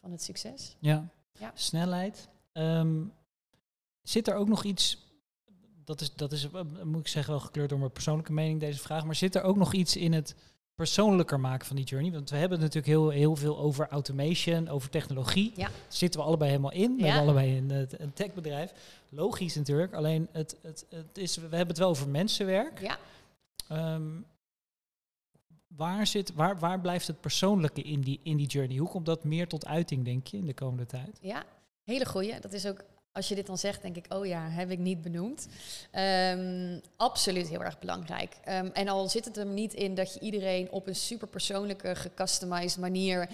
van 0.00 0.10
het 0.10 0.22
succes. 0.22 0.76
Ja, 0.78 1.08
ja. 1.32 1.50
snelheid. 1.54 2.28
Um, 2.52 3.12
zit 4.02 4.28
er 4.28 4.34
ook 4.34 4.48
nog 4.48 4.64
iets, 4.64 5.12
dat 5.84 6.00
is, 6.00 6.14
dat 6.14 6.32
is, 6.32 6.50
eh, 6.50 6.60
moet 6.84 7.00
ik 7.00 7.08
zeggen, 7.08 7.32
wel 7.32 7.42
gekleurd 7.42 7.68
door 7.68 7.78
mijn 7.78 7.92
persoonlijke 7.92 8.32
mening 8.32 8.60
deze 8.60 8.80
vraag, 8.80 9.04
maar 9.04 9.14
zit 9.14 9.34
er 9.34 9.42
ook 9.42 9.56
nog 9.56 9.72
iets 9.72 9.96
in 9.96 10.12
het 10.12 10.34
persoonlijker 10.74 11.40
maken 11.40 11.66
van 11.66 11.76
die 11.76 11.84
journey? 11.84 12.12
Want 12.12 12.30
we 12.30 12.36
hebben 12.36 12.60
het 12.60 12.74
natuurlijk 12.74 13.00
heel, 13.00 13.08
heel 13.08 13.36
veel 13.36 13.58
over 13.58 13.88
automation, 13.88 14.68
over 14.68 14.90
technologie. 14.90 15.52
Ja. 15.56 15.70
zitten 15.88 16.20
we 16.20 16.26
allebei 16.26 16.50
helemaal 16.50 16.72
in. 16.72 16.96
We 16.96 17.02
ja. 17.02 17.04
hebben 17.04 17.22
allebei 17.22 17.58
een, 17.58 17.88
een 17.98 18.12
techbedrijf. 18.12 18.72
Logisch 19.08 19.54
natuurlijk, 19.54 19.94
alleen 19.94 20.28
het, 20.32 20.56
het, 20.62 20.86
het 20.88 21.18
is, 21.18 21.36
we 21.36 21.42
hebben 21.42 21.68
het 21.68 21.78
wel 21.78 21.88
over 21.88 22.08
mensenwerk. 22.08 22.80
Ja. 22.80 22.98
Um, 23.72 24.26
waar, 25.66 26.06
zit, 26.06 26.34
waar, 26.34 26.58
waar 26.58 26.80
blijft 26.80 27.06
het 27.06 27.20
persoonlijke 27.20 27.82
in 27.82 28.00
die, 28.00 28.20
in 28.22 28.36
die 28.36 28.46
journey? 28.46 28.76
Hoe 28.76 28.88
komt 28.88 29.06
dat 29.06 29.24
meer 29.24 29.48
tot 29.48 29.66
uiting, 29.66 30.04
denk 30.04 30.26
je, 30.26 30.36
in 30.36 30.46
de 30.46 30.54
komende 30.54 30.86
tijd? 30.86 31.18
Ja, 31.20 31.44
hele 31.84 32.06
goeie. 32.06 32.40
Dat 32.40 32.52
is 32.52 32.66
ook, 32.66 32.84
als 33.12 33.28
je 33.28 33.34
dit 33.34 33.46
dan 33.46 33.58
zegt, 33.58 33.82
denk 33.82 33.96
ik, 33.96 34.06
oh 34.08 34.26
ja, 34.26 34.48
heb 34.48 34.70
ik 34.70 34.78
niet 34.78 35.02
benoemd. 35.02 35.48
Um, 35.92 36.80
absoluut 36.96 37.48
heel 37.48 37.62
erg 37.64 37.78
belangrijk. 37.78 38.36
Um, 38.48 38.66
en 38.66 38.88
al 38.88 39.08
zit 39.08 39.24
het 39.24 39.36
er 39.36 39.46
niet 39.46 39.74
in 39.74 39.94
dat 39.94 40.14
je 40.14 40.20
iedereen 40.20 40.70
op 40.70 40.86
een 40.86 40.96
super 40.96 41.28
persoonlijke, 41.28 41.94
gecustomized 41.94 42.80
manier 42.80 43.28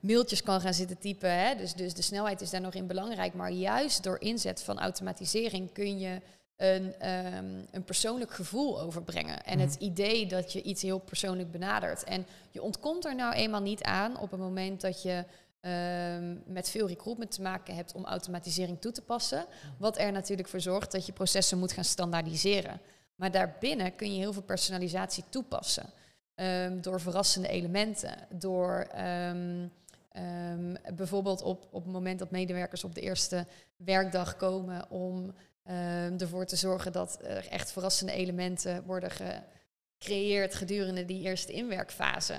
mailtjes 0.00 0.42
kan 0.42 0.60
gaan 0.60 0.74
zitten 0.74 0.98
typen. 0.98 1.38
Hè? 1.38 1.54
Dus, 1.54 1.74
dus 1.74 1.94
de 1.94 2.02
snelheid 2.02 2.40
is 2.40 2.50
daar 2.50 2.60
nog 2.60 2.74
in 2.74 2.86
belangrijk. 2.86 3.34
Maar 3.34 3.50
juist 3.50 4.02
door 4.02 4.20
inzet 4.20 4.62
van 4.62 4.78
automatisering 4.78 5.72
kun 5.72 5.98
je 5.98 6.20
een, 6.60 6.94
ehm, 6.98 7.64
een 7.70 7.84
persoonlijk 7.84 8.30
gevoel 8.30 8.80
overbrengen. 8.80 9.44
En 9.44 9.58
het 9.58 9.74
mhm. 9.74 9.84
idee 9.84 10.26
dat 10.26 10.52
je 10.52 10.62
iets 10.62 10.82
heel 10.82 10.98
persoonlijk 10.98 11.50
benadert. 11.50 12.04
En 12.04 12.26
je 12.50 12.62
ontkomt 12.62 13.04
er 13.04 13.14
nou 13.14 13.34
eenmaal 13.34 13.60
niet 13.60 13.82
aan 13.82 14.18
op 14.18 14.30
het 14.30 14.40
moment 14.40 14.80
dat 14.80 15.02
je 15.02 15.24
ehm, 15.60 16.36
met 16.46 16.70
veel 16.70 16.88
recruitment 16.88 17.30
te 17.30 17.42
maken 17.42 17.74
hebt 17.74 17.92
om 17.92 18.04
automatisering 18.04 18.80
toe 18.80 18.92
te 18.92 19.02
passen. 19.02 19.44
Wat 19.78 19.98
er 19.98 20.12
natuurlijk 20.12 20.48
voor 20.48 20.60
zorgt 20.60 20.92
dat 20.92 21.06
je 21.06 21.12
processen 21.12 21.58
moet 21.58 21.72
gaan 21.72 21.84
standaardiseren. 21.84 22.80
Maar 23.14 23.30
daarbinnen 23.30 23.96
kun 23.96 24.12
je 24.12 24.18
heel 24.18 24.32
veel 24.32 24.42
personalisatie 24.42 25.24
toepassen. 25.28 25.86
Um, 26.34 26.80
door 26.80 27.00
verrassende 27.00 27.48
elementen, 27.48 28.14
door 28.28 28.86
bijvoorbeeld 30.94 31.42
op, 31.42 31.66
op 31.70 31.84
het 31.84 31.92
moment 31.92 32.18
dat 32.18 32.30
medewerkers 32.30 32.84
op 32.84 32.94
de 32.94 33.00
eerste 33.00 33.46
werkdag 33.76 34.36
komen 34.36 34.90
om 34.90 35.34
Um, 35.68 36.18
ervoor 36.18 36.46
te 36.46 36.56
zorgen 36.56 36.92
dat 36.92 37.18
er 37.22 37.48
echt 37.48 37.72
verrassende 37.72 38.12
elementen 38.12 38.84
worden 38.84 39.10
gecreëerd 39.10 40.54
gedurende 40.54 41.04
die 41.04 41.22
eerste 41.22 41.52
inwerkfase. 41.52 42.34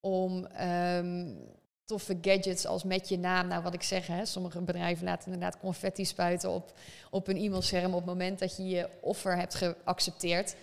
Om 0.00 0.46
um, 0.60 1.38
toffe 1.84 2.18
gadgets 2.20 2.66
als 2.66 2.84
met 2.84 3.08
je 3.08 3.18
naam, 3.18 3.46
nou 3.48 3.62
wat 3.62 3.74
ik 3.74 3.82
zeg, 3.82 4.06
hè, 4.06 4.26
sommige 4.26 4.60
bedrijven 4.60 5.04
laten 5.04 5.32
inderdaad 5.32 5.58
confetti 5.58 6.04
spuiten 6.04 6.50
op, 6.50 6.72
op 7.10 7.28
een 7.28 7.36
e-mailscherm 7.36 7.94
op 7.94 8.00
het 8.00 8.08
moment 8.08 8.38
dat 8.38 8.56
je 8.56 8.66
je 8.66 8.88
offer 9.00 9.36
hebt 9.36 9.54
geaccepteerd. 9.54 10.54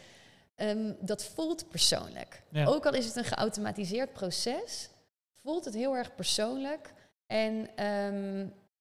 Um, 0.55 0.95
dat 0.99 1.23
voelt 1.23 1.69
persoonlijk. 1.69 2.41
Ook 2.65 2.85
al 2.85 2.93
is 2.93 3.05
het 3.05 3.15
een 3.15 3.23
geautomatiseerd 3.23 4.13
proces, 4.13 4.89
voelt 5.41 5.65
het 5.65 5.73
heel 5.73 5.95
erg 5.95 6.15
persoonlijk. 6.15 6.93
En 7.27 7.69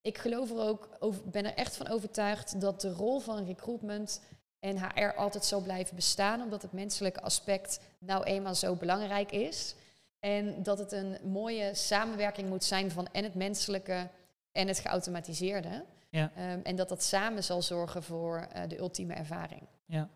ik 0.04 0.18
geloof 0.18 0.50
er 0.50 0.58
ook, 0.58 0.88
ben 1.24 1.44
er 1.44 1.54
echt 1.54 1.76
van 1.76 1.88
overtuigd 1.88 2.60
dat 2.60 2.80
de 2.80 2.92
rol 2.92 3.20
van 3.20 3.44
recruitment 3.44 4.20
en 4.58 4.78
HR 4.78 5.14
altijd 5.16 5.44
zal 5.44 5.60
blijven 5.60 5.96
bestaan, 5.96 6.42
omdat 6.42 6.62
het 6.62 6.72
menselijke 6.72 7.20
aspect 7.20 7.80
nou 7.98 8.24
eenmaal 8.24 8.54
zo 8.54 8.74
belangrijk 8.74 9.32
is. 9.32 9.74
En 10.20 10.62
dat 10.62 10.78
het 10.78 10.92
een 10.92 11.16
mooie 11.22 11.74
samenwerking 11.74 12.48
moet 12.48 12.64
zijn 12.64 12.90
van 12.90 13.08
en 13.12 13.24
het 13.24 13.34
menselijke 13.34 14.08
en 14.52 14.68
het 14.68 14.78
geautomatiseerde. 14.78 15.84
Ja. 16.10 16.32
Um, 16.52 16.60
en 16.62 16.76
dat 16.76 16.88
dat 16.88 17.02
samen 17.02 17.44
zal 17.44 17.62
zorgen 17.62 18.02
voor 18.02 18.48
uh, 18.56 18.62
de 18.68 18.78
ultieme 18.78 19.14
ervaring. 19.14 19.62
Ja. 19.86 20.08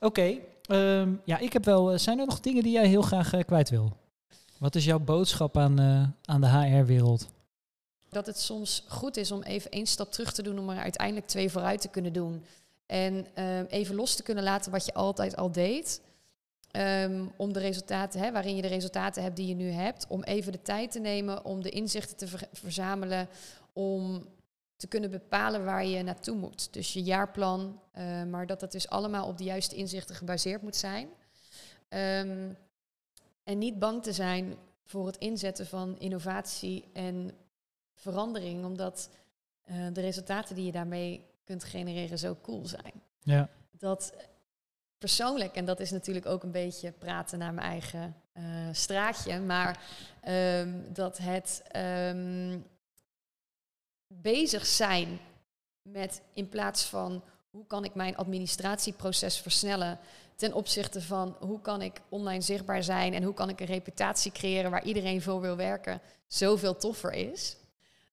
Oké, 0.00 0.06
okay. 0.06 0.30
um, 0.30 0.42
ehm, 0.76 1.14
ja, 1.24 1.38
ik 1.38 1.52
heb 1.52 1.64
wel. 1.64 1.92
Eh, 1.92 1.98
zijn 1.98 2.18
er 2.18 2.26
nog 2.26 2.40
dingen 2.40 2.62
die 2.62 2.72
jij 2.72 2.86
heel 2.86 3.02
graag 3.02 3.34
uh, 3.34 3.40
kwijt 3.44 3.70
wil? 3.70 3.96
Wat 4.58 4.74
is 4.74 4.84
jouw 4.84 4.98
boodschap 5.00 5.56
aan, 5.56 5.80
aan 6.24 6.40
de 6.40 6.48
HR-wereld? 6.48 7.28
Dat 8.10 8.26
het 8.26 8.38
soms 8.38 8.84
goed 8.88 9.16
is 9.16 9.32
om 9.32 9.42
even 9.42 9.70
één 9.70 9.86
stap 9.86 10.12
terug 10.12 10.32
te 10.32 10.42
doen 10.42 10.58
om 10.58 10.70
er 10.70 10.78
uiteindelijk 10.78 11.26
twee 11.26 11.50
vooruit 11.50 11.80
te 11.80 11.88
kunnen 11.88 12.12
doen. 12.12 12.44
En 12.86 13.42
um, 13.44 13.66
even 13.66 13.94
los 13.94 14.14
te 14.14 14.22
kunnen 14.22 14.44
laten 14.44 14.72
wat 14.72 14.86
je 14.86 14.94
altijd 14.94 15.36
al 15.36 15.52
deed. 15.52 16.00
Um, 16.72 17.32
om 17.36 17.52
de 17.52 17.60
resultaten, 17.60 18.20
hè, 18.20 18.32
waarin 18.32 18.56
je 18.56 18.62
de 18.62 18.68
resultaten 18.68 19.22
hebt 19.22 19.36
die 19.36 19.46
je 19.46 19.54
nu 19.54 19.70
hebt. 19.70 20.06
Om 20.08 20.22
even 20.22 20.52
de 20.52 20.62
tijd 20.62 20.90
te 20.90 21.00
nemen 21.00 21.44
om 21.44 21.62
de 21.62 21.70
inzichten 21.70 22.16
te 22.16 22.26
ver 22.26 22.48
verzamelen. 22.52 23.28
Om 23.72 24.26
te 24.76 24.86
kunnen 24.86 25.10
bepalen 25.10 25.64
waar 25.64 25.86
je 25.86 26.02
naartoe 26.02 26.36
moet. 26.36 26.72
Dus 26.72 26.92
je 26.92 27.02
jaarplan, 27.02 27.80
uh, 27.98 28.24
maar 28.24 28.46
dat 28.46 28.60
dat 28.60 28.72
dus 28.72 28.88
allemaal 28.88 29.26
op 29.26 29.38
de 29.38 29.44
juiste 29.44 29.76
inzichten 29.76 30.16
gebaseerd 30.16 30.62
moet 30.62 30.76
zijn. 30.76 31.08
Um, 31.88 32.56
en 33.44 33.58
niet 33.58 33.78
bang 33.78 34.02
te 34.02 34.12
zijn 34.12 34.56
voor 34.84 35.06
het 35.06 35.16
inzetten 35.16 35.66
van 35.66 35.98
innovatie 35.98 36.84
en 36.92 37.30
verandering, 37.98 38.64
omdat 38.64 39.10
uh, 39.70 39.86
de 39.92 40.00
resultaten 40.00 40.54
die 40.54 40.64
je 40.64 40.72
daarmee 40.72 41.24
kunt 41.44 41.64
genereren 41.64 42.18
zo 42.18 42.36
cool 42.42 42.66
zijn. 42.66 43.02
Ja. 43.20 43.48
Dat 43.70 44.12
persoonlijk, 44.98 45.54
en 45.54 45.64
dat 45.64 45.80
is 45.80 45.90
natuurlijk 45.90 46.26
ook 46.26 46.42
een 46.42 46.50
beetje 46.50 46.92
praten 46.92 47.38
naar 47.38 47.54
mijn 47.54 47.66
eigen 47.66 48.16
uh, 48.34 48.44
straatje, 48.72 49.40
maar 49.40 49.80
um, 50.28 50.92
dat 50.92 51.18
het 51.18 51.62
um, 51.76 52.66
bezig 54.06 54.66
zijn 54.66 55.18
met 55.82 56.22
in 56.32 56.48
plaats 56.48 56.84
van 56.84 57.22
hoe 57.50 57.66
kan 57.66 57.84
ik 57.84 57.94
mijn 57.94 58.16
administratieproces 58.16 59.38
versnellen 59.38 59.98
ten 60.36 60.52
opzichte 60.52 61.02
van 61.02 61.36
hoe 61.38 61.60
kan 61.60 61.82
ik 61.82 62.00
online 62.08 62.42
zichtbaar 62.42 62.82
zijn 62.82 63.14
en 63.14 63.22
hoe 63.22 63.34
kan 63.34 63.48
ik 63.48 63.60
een 63.60 63.66
reputatie 63.66 64.32
creëren 64.32 64.70
waar 64.70 64.84
iedereen 64.84 65.22
voor 65.22 65.40
wil 65.40 65.56
werken, 65.56 66.00
zoveel 66.26 66.76
toffer 66.76 67.12
is 67.12 67.56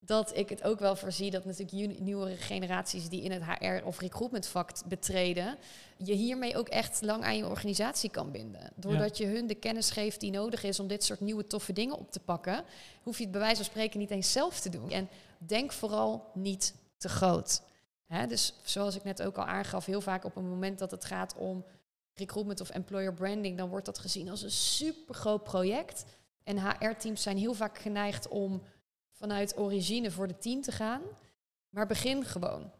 dat 0.05 0.37
ik 0.37 0.49
het 0.49 0.63
ook 0.63 0.79
wel 0.79 0.95
voorzie 0.95 1.31
dat 1.31 1.45
natuurlijk 1.45 1.99
nieuwere 1.99 2.35
generaties 2.35 3.09
die 3.09 3.21
in 3.21 3.31
het 3.31 3.43
HR 3.43 3.85
of 3.85 3.99
recruitment 3.99 4.47
vak 4.47 4.71
betreden, 4.85 5.57
je 5.97 6.13
hiermee 6.13 6.57
ook 6.57 6.67
echt 6.67 7.01
lang 7.01 7.23
aan 7.23 7.37
je 7.37 7.47
organisatie 7.47 8.09
kan 8.09 8.31
binden. 8.31 8.71
Doordat 8.75 9.17
je 9.17 9.25
hun 9.25 9.47
de 9.47 9.55
kennis 9.55 9.91
geeft 9.91 10.19
die 10.19 10.31
nodig 10.31 10.63
is 10.63 10.79
om 10.79 10.87
dit 10.87 11.03
soort 11.03 11.19
nieuwe 11.19 11.47
toffe 11.47 11.73
dingen 11.73 11.97
op 11.97 12.11
te 12.11 12.19
pakken, 12.19 12.63
hoef 13.03 13.17
je 13.17 13.23
het 13.23 13.31
bij 13.31 13.41
wijze 13.41 13.55
van 13.55 13.65
spreken 13.65 13.99
niet 13.99 14.11
eens 14.11 14.31
zelf 14.31 14.59
te 14.59 14.69
doen. 14.69 14.91
En 14.91 15.09
denk 15.37 15.71
vooral 15.71 16.31
niet 16.33 16.73
te 16.97 17.09
groot. 17.09 17.61
Hè, 18.05 18.27
dus 18.27 18.53
zoals 18.63 18.95
ik 18.95 19.03
net 19.03 19.21
ook 19.21 19.37
al 19.37 19.45
aangaf, 19.45 19.85
heel 19.85 20.01
vaak 20.01 20.25
op 20.25 20.35
een 20.35 20.49
moment 20.49 20.79
dat 20.79 20.91
het 20.91 21.05
gaat 21.05 21.35
om 21.35 21.65
recruitment 22.13 22.61
of 22.61 22.69
employer 22.69 23.13
branding, 23.13 23.57
dan 23.57 23.69
wordt 23.69 23.85
dat 23.85 23.99
gezien 23.99 24.29
als 24.29 24.41
een 24.41 24.51
super 24.51 25.15
groot 25.15 25.43
project. 25.43 26.05
En 26.43 26.59
HR-teams 26.59 27.21
zijn 27.21 27.37
heel 27.37 27.53
vaak 27.53 27.77
geneigd 27.77 28.27
om 28.27 28.61
vanuit 29.15 29.57
origine 29.57 30.11
voor 30.11 30.27
de 30.27 30.37
team 30.37 30.61
te 30.61 30.71
gaan. 30.71 31.01
Maar 31.69 31.87
begin 31.87 32.25
gewoon. 32.25 32.71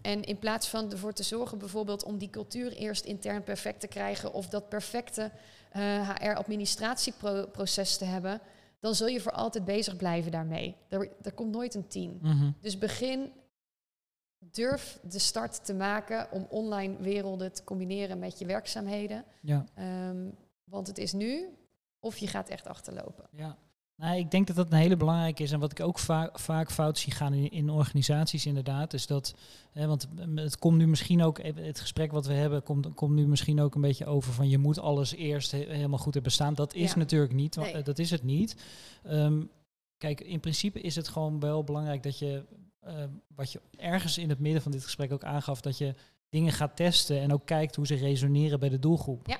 En 0.00 0.22
in 0.22 0.38
plaats 0.38 0.68
van 0.68 0.90
ervoor 0.90 1.12
te 1.12 1.22
zorgen 1.22 1.58
bijvoorbeeld 1.58 2.04
om 2.04 2.18
die 2.18 2.30
cultuur 2.30 2.72
eerst 2.72 3.04
intern 3.04 3.42
perfect 3.42 3.80
te 3.80 3.86
krijgen 3.86 4.32
of 4.32 4.48
dat 4.48 4.68
perfecte 4.68 5.30
HR-administratieproces 5.72 7.92
eh, 7.92 7.98
te 7.98 8.04
hebben, 8.04 8.40
dan 8.80 8.94
zul 8.94 9.06
je 9.06 9.20
voor 9.20 9.32
altijd 9.32 9.64
bezig 9.64 9.96
blijven 9.96 10.30
daarmee. 10.30 10.76
Er, 10.88 11.10
er 11.22 11.32
komt 11.32 11.52
nooit 11.52 11.74
een 11.74 11.88
team. 11.88 12.18
Mhm. 12.20 12.50
Dus 12.60 12.78
begin, 12.78 13.32
durf 14.38 14.98
de 15.02 15.18
start 15.18 15.64
te 15.64 15.74
maken 15.74 16.30
om 16.30 16.46
online 16.50 16.96
werelden 16.96 17.52
te 17.52 17.64
combineren 17.64 18.18
met 18.18 18.38
je 18.38 18.46
werkzaamheden. 18.46 19.24
Ja. 19.40 19.64
Ehm, 19.74 20.30
want 20.64 20.86
het 20.86 20.98
is 20.98 21.12
nu 21.12 21.48
of 22.00 22.16
je 22.16 22.26
gaat 22.26 22.48
echt 22.48 22.66
achterlopen. 22.66 23.28
Ja. 23.30 23.56
Nou, 23.96 24.16
ik 24.18 24.30
denk 24.30 24.46
dat 24.46 24.56
dat 24.56 24.72
een 24.72 24.78
hele 24.78 24.96
belangrijke 24.96 25.42
is. 25.42 25.52
En 25.52 25.60
wat 25.60 25.70
ik 25.70 25.80
ook 25.80 25.98
va 25.98 26.30
vaak 26.32 26.70
fout 26.70 26.98
zie 26.98 27.12
gaan 27.12 27.32
in, 27.34 27.50
in 27.50 27.70
organisaties 27.70 28.46
inderdaad, 28.46 28.92
is 28.92 29.06
dat, 29.06 29.34
hè, 29.72 29.86
want 29.86 30.08
het 30.34 30.58
komt 30.58 30.76
nu 30.76 30.86
misschien 30.86 31.22
ook, 31.22 31.42
het 31.42 31.80
gesprek 31.80 32.12
wat 32.12 32.26
we 32.26 32.32
hebben, 32.32 32.62
komt, 32.62 32.94
komt 32.94 33.14
nu 33.14 33.26
misschien 33.26 33.60
ook 33.60 33.74
een 33.74 33.80
beetje 33.80 34.06
over 34.06 34.32
van 34.32 34.48
je 34.48 34.58
moet 34.58 34.78
alles 34.78 35.14
eerst 35.14 35.50
he- 35.50 35.58
helemaal 35.68 35.98
goed 35.98 36.14
hebben 36.14 36.32
staan. 36.32 36.54
Dat 36.54 36.74
is 36.74 36.92
Ja. 36.92 36.98
natuurlijk 36.98 37.32
niet, 37.32 37.56
Nee. 37.56 37.72
eh, 37.72 37.84
dat 37.84 37.98
is 37.98 38.10
het 38.10 38.22
niet. 38.22 38.56
Ehm, 39.04 39.42
kijk, 39.98 40.20
in 40.20 40.40
principe 40.40 40.80
is 40.80 40.96
het 40.96 41.08
gewoon 41.08 41.40
wel 41.40 41.64
belangrijk 41.64 42.02
dat 42.02 42.18
je, 42.18 42.44
eh, 42.80 42.94
wat 43.34 43.52
je 43.52 43.60
ergens 43.76 44.18
in 44.18 44.28
het 44.28 44.38
midden 44.38 44.62
van 44.62 44.72
dit 44.72 44.84
gesprek 44.84 45.12
ook 45.12 45.24
aangaf, 45.24 45.60
dat 45.60 45.78
je 45.78 45.94
dingen 46.28 46.52
gaat 46.52 46.76
testen 46.76 47.20
en 47.20 47.32
ook 47.32 47.46
kijkt 47.46 47.76
hoe 47.76 47.86
ze 47.86 47.94
resoneren 47.94 48.60
bij 48.60 48.68
de 48.68 48.78
doelgroep. 48.78 49.26
Ja. 49.26 49.38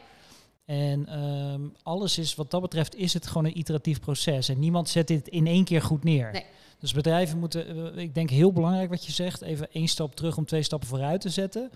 En 0.65 1.07
ehm, 1.07 1.61
alles 1.83 2.19
is, 2.19 2.35
wat 2.35 2.51
dat 2.51 2.61
betreft, 2.61 2.97
is 2.97 3.15
het 3.15 3.27
gewoon 3.27 3.45
een 3.45 3.59
iteratief 3.59 4.01
proces. 4.01 4.49
En 4.49 4.59
niemand 4.59 4.89
zet 4.89 5.07
dit 5.09 5.29
in 5.29 5.47
één 5.47 5.65
keer 5.65 5.83
goed 5.83 6.05
neer. 6.05 6.33
Nee. 6.33 6.45
Dus 6.79 6.93
bedrijven 6.93 7.39
moeten, 7.39 7.95
eh, 7.97 8.03
ik 8.03 8.15
denk 8.15 8.31
heel 8.31 8.53
belangrijk 8.53 8.91
wat 8.91 9.05
je 9.07 9.13
zegt, 9.13 9.43
even 9.43 9.73
één 9.73 9.89
stap 9.89 10.15
terug 10.15 10.37
om 10.37 10.45
twee 10.45 10.63
stappen 10.63 10.89
vooruit 10.89 11.21
te 11.21 11.29
zetten. 11.29 11.71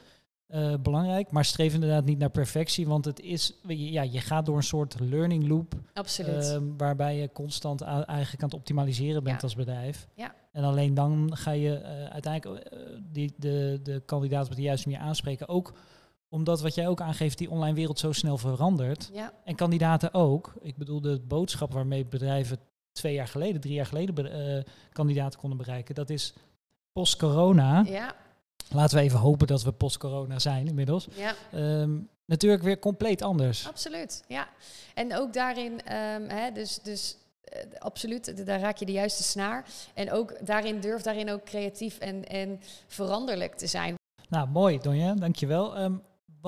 Eh, 0.47 0.75
belangrijk, 0.83 1.31
maar 1.31 1.45
streef 1.45 1.75
inderdaad 1.75 2.05
niet 2.05 2.19
naar 2.19 2.31
perfectie, 2.31 2.87
want 2.87 3.05
het 3.05 3.21
is, 3.21 3.53
ja, 3.67 4.03
je 4.03 4.21
gaat 4.21 4.47
door 4.47 4.57
een 4.57 4.63
soort 4.63 5.01
learning 5.01 5.49
loop, 5.49 5.75
Absoluut. 5.93 6.51
ehm, 6.51 6.63
waarbij 6.77 7.17
je 7.17 7.33
constant 7.33 7.81
eigenlijk 7.81 8.43
aan 8.43 8.49
het 8.49 8.55
optimaliseren 8.59 9.23
bent 9.23 9.37
Ja. 9.37 9.43
als 9.43 9.55
bedrijf. 9.55 10.07
Ja. 10.15 10.35
En 10.53 10.65
alleen 10.65 10.95
dan 10.95 11.31
ga 11.37 11.51
je 11.51 11.75
eh, 11.75 12.05
uiteindelijk 12.05 12.73
die, 13.13 13.33
de, 13.37 13.81
de 13.83 14.03
kandidaten 14.07 14.51
op 14.51 14.57
de 14.57 14.63
juiste 14.63 14.89
manier 14.89 15.05
aanspreken. 15.05 15.49
Ook 15.49 15.73
omdat 16.29 16.61
wat 16.61 16.75
jij 16.75 16.89
ook 16.89 17.01
aangeeft, 17.01 17.39
die 17.39 17.51
online 17.51 17.75
wereld 17.75 17.99
zo 17.99 18.13
snel 18.13 18.39
verandert. 18.39 19.11
ja, 19.13 19.33
En 19.45 19.55
kandidaten 19.55 20.15
ook. 20.15 20.53
Ik 20.61 20.77
bedoel, 20.77 21.01
de 21.01 21.21
boodschap 21.21 21.73
waarmee 21.73 22.07
bedrijven 22.07 22.59
twee 22.93 23.15
jaar 23.15 23.29
geleden, 23.29 23.61
drie 23.61 23.75
jaar 23.75 23.87
geleden 23.87 24.33
eh, 24.57 24.65
kandidaten 24.93 25.39
konden 25.41 25.59
bereiken, 25.59 25.95
dat 25.95 26.11
is 26.11 26.35
post-corona. 26.93 27.83
ja, 27.87 28.15
Laten 28.71 28.97
we 28.97 29.03
even 29.03 29.19
hopen 29.19 29.47
dat 29.47 29.63
we 29.63 29.73
post-corona 29.73 30.39
zijn 30.39 30.67
inmiddels. 30.67 31.09
ja. 31.15 31.35
Ehm, 31.53 31.99
natuurlijk 32.25 32.63
weer 32.63 32.79
compleet 32.79 33.23
anders. 33.23 33.69
Absoluut, 33.69 34.25
ja. 34.27 34.49
En 34.95 35.17
ook 35.17 35.33
daarin, 35.33 35.83
ehm, 35.85 36.29
hè, 36.29 36.53
dus, 36.53 36.79
dus 36.79 37.17
eh, 37.43 37.63
absoluut, 37.79 38.47
daar 38.47 38.61
raak 38.61 38.77
je 38.77 38.87
de 38.87 38.93
juiste 38.93 39.23
snaar. 39.23 39.65
En 39.95 40.13
ook 40.13 40.47
daarin 40.47 40.81
durf 40.81 41.03
daarin 41.03 41.31
ook 41.31 41.45
creatief 41.45 41.99
en, 41.99 42.25
en 42.25 42.61
veranderlijk 42.87 43.55
te 43.55 43.67
zijn. 43.67 43.95
Nou, 44.29 44.49
mooi, 44.49 44.79
Donja, 44.79 45.15
dankjewel. 45.15 45.77
Ehm 45.77 45.95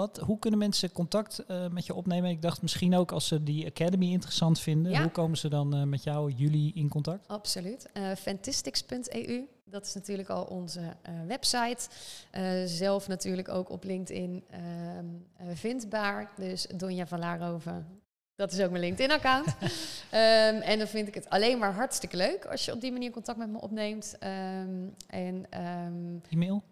wat, 0.00 0.18
hoe 0.18 0.38
kunnen 0.38 0.58
mensen 0.58 0.92
contact 0.92 1.38
eh, 1.38 1.68
met 1.68 1.86
je 1.86 1.94
opnemen? 1.94 2.30
Ik 2.30 2.42
dacht 2.42 2.62
misschien 2.62 2.94
ook 2.94 3.12
als 3.12 3.26
ze 3.26 3.42
die 3.42 3.66
Academy 3.66 4.10
interessant 4.10 4.60
vinden. 4.60 4.92
Ja. 4.92 5.02
Hoe 5.02 5.10
komen 5.10 5.38
ze 5.38 5.48
dan 5.48 5.74
eh, 5.74 5.82
met 5.82 6.02
jou, 6.02 6.32
jullie, 6.36 6.74
in 6.74 6.88
contact? 6.88 7.28
Absoluut. 7.28 7.88
Eh 7.92 8.14
fantastics.eu, 8.14 9.48
dat 9.64 9.86
is 9.86 9.94
natuurlijk 9.94 10.28
al 10.28 10.44
onze 10.44 10.80
website. 11.26 11.88
Zelf 12.66 13.08
natuurlijk 13.08 13.48
ook 13.48 13.70
op 13.70 13.84
LinkedIn 13.84 14.44
ehm, 14.50 15.04
eh, 15.36 15.46
vindbaar. 15.54 16.32
Dus 16.36 16.66
Donja 16.76 17.06
van 17.06 17.18
Laarhoven, 17.18 17.86
dat 18.34 18.52
is 18.52 18.60
ook 18.60 18.70
mijn 18.70 18.82
LinkedIn-account. 18.82 19.46
Ehm, 20.10 20.54
en 20.54 20.78
dan 20.78 20.86
vind 20.86 21.08
ik 21.08 21.14
het 21.14 21.28
alleen 21.28 21.58
maar 21.58 21.72
hartstikke 21.72 22.16
leuk 22.16 22.44
als 22.44 22.64
je 22.64 22.72
op 22.72 22.80
die 22.80 22.92
manier 22.92 23.10
contact 23.10 23.38
met 23.38 23.50
me 23.50 23.60
opneemt. 23.60 24.16
Ehm, 24.18 24.88
en 25.06 25.46
ehm, 25.50 26.18
E-mail? 26.28 26.62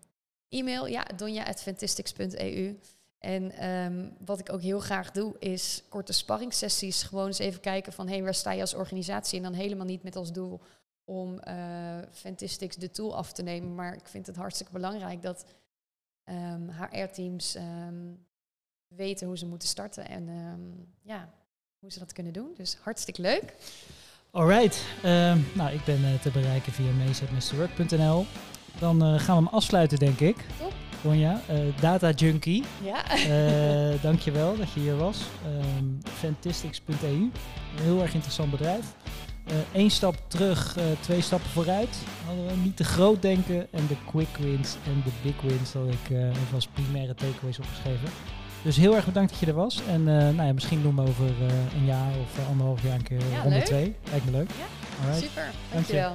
E-mail, 0.49 0.87
ja, 0.87 1.07
donja.fantastics.eu. 1.17 2.79
En 3.19 3.53
ehm, 3.53 4.09
wat 4.25 4.39
ik 4.39 4.53
ook 4.53 4.63
heel 4.63 4.81
graag 4.81 5.11
doe, 5.11 5.39
is 5.39 5.83
korte 5.89 6.13
sparringssessies. 6.13 7.03
Gewoon 7.03 7.27
eens 7.27 7.39
even 7.39 7.61
kijken 7.61 7.93
van, 7.93 8.07
hé, 8.07 8.15
hey, 8.15 8.23
waar 8.23 8.35
sta 8.35 8.53
je 8.53 8.61
als 8.61 8.75
organisatie? 8.75 9.37
En 9.37 9.45
dan 9.45 9.53
helemaal 9.53 9.87
niet 9.87 10.03
met 10.03 10.17
als 10.17 10.33
doel 10.33 10.61
om 11.05 11.39
eh 11.39 11.99
Fantastics 12.13 12.77
de 12.77 12.91
tool 12.91 13.17
af 13.17 13.33
te 13.33 13.43
nemen. 13.43 13.75
Maar 13.75 13.95
ik 13.95 14.09
vind 14.09 14.27
het 14.27 14.37
hartstikke 14.37 14.73
belangrijk 14.73 15.23
dat 15.23 15.45
ehm, 16.25 16.69
HR-teams 16.69 17.55
ehm, 17.55 18.15
weten 18.89 19.27
hoe 19.27 19.39
ze 19.39 19.47
moeten 19.47 19.69
starten. 19.69 20.09
En 20.09 20.29
ehm, 20.29 20.61
ja, 21.03 21.29
hoe 21.79 21.93
ze 21.93 21.99
dat 21.99 22.13
kunnen 22.13 22.33
doen. 22.33 22.55
Dus 22.57 22.77
hartstikke 22.81 23.21
leuk. 23.21 23.55
Alright. 24.31 24.85
Ehm, 25.03 25.39
nou, 25.55 25.73
ik 25.73 25.85
ben 25.85 26.05
eh, 26.05 26.21
te 26.21 26.31
bereiken 26.31 26.73
via 26.73 26.93
meezetmrwork.nl. 26.93 28.27
Dan 28.79 29.03
eh, 29.03 29.19
gaan 29.19 29.37
we 29.37 29.45
hem 29.45 29.55
afsluiten, 29.55 29.99
denk 29.99 30.21
ik. 30.21 30.37
Top. 30.59 30.78
Donja, 31.03 31.41
eh, 31.47 31.57
Data 31.81 32.11
Junkie. 32.11 32.65
Ja, 32.85 33.11
Eh 33.11 34.03
dankjewel 34.09 34.57
dat 34.57 34.73
je 34.73 34.81
hier 34.81 34.97
was. 34.97 35.19
Ehm 35.45 35.85
Fantastics.eu. 36.19 37.11
Een 37.13 37.31
heel 37.83 38.03
erg 38.03 38.15
interessant 38.15 38.51
bedrijf. 38.51 38.85
Eén 39.73 39.91
stap 39.91 40.15
terug, 40.27 40.77
eh, 40.77 40.85
twee 41.01 41.21
stappen 41.21 41.51
vooruit. 41.51 41.97
Hadden 42.27 42.47
we 42.47 42.53
niet 42.63 42.77
te 42.77 42.85
groot 42.85 43.23
denken. 43.23 43.67
En 43.73 43.87
de 43.87 43.97
quick 44.07 44.37
wins 44.39 44.77
en 44.87 45.03
de 45.05 45.11
big 45.23 45.41
wins 45.51 45.73
had 45.73 45.87
ik 45.87 46.11
eh, 46.17 46.27
even 46.29 46.55
als 46.55 46.67
primaire 46.67 47.15
takeaways 47.15 47.59
opgeschreven. 47.59 48.09
Dus 48.63 48.77
heel 48.77 48.95
erg 48.97 49.05
bedankt 49.05 49.31
dat 49.31 49.39
je 49.41 49.47
er 49.47 49.55
was. 49.55 49.81
En 49.89 50.09
eh, 50.09 50.15
nou 50.35 50.43
ja, 50.47 50.53
misschien 50.53 50.83
doen 50.83 50.95
we 50.97 51.01
over 51.03 51.25
eh, 51.27 51.79
een 51.81 51.87
jaar 51.87 52.11
of 52.11 52.39
eh, 52.39 52.49
anderhalf 52.49 52.83
jaar 52.83 52.95
een 52.95 53.03
keer 53.03 53.19
Ja, 53.33 53.41
ronde 53.43 53.57
leuk. 53.57 53.65
twee. 53.65 53.97
Lijkt 54.11 54.25
me 54.25 54.31
leuk. 54.31 54.49
Ja, 54.51 54.65
Alright. 55.05 55.25
super. 55.29 55.43
Dank 55.43 55.87
je. 55.87 55.93
Dankjewel. 55.93 56.15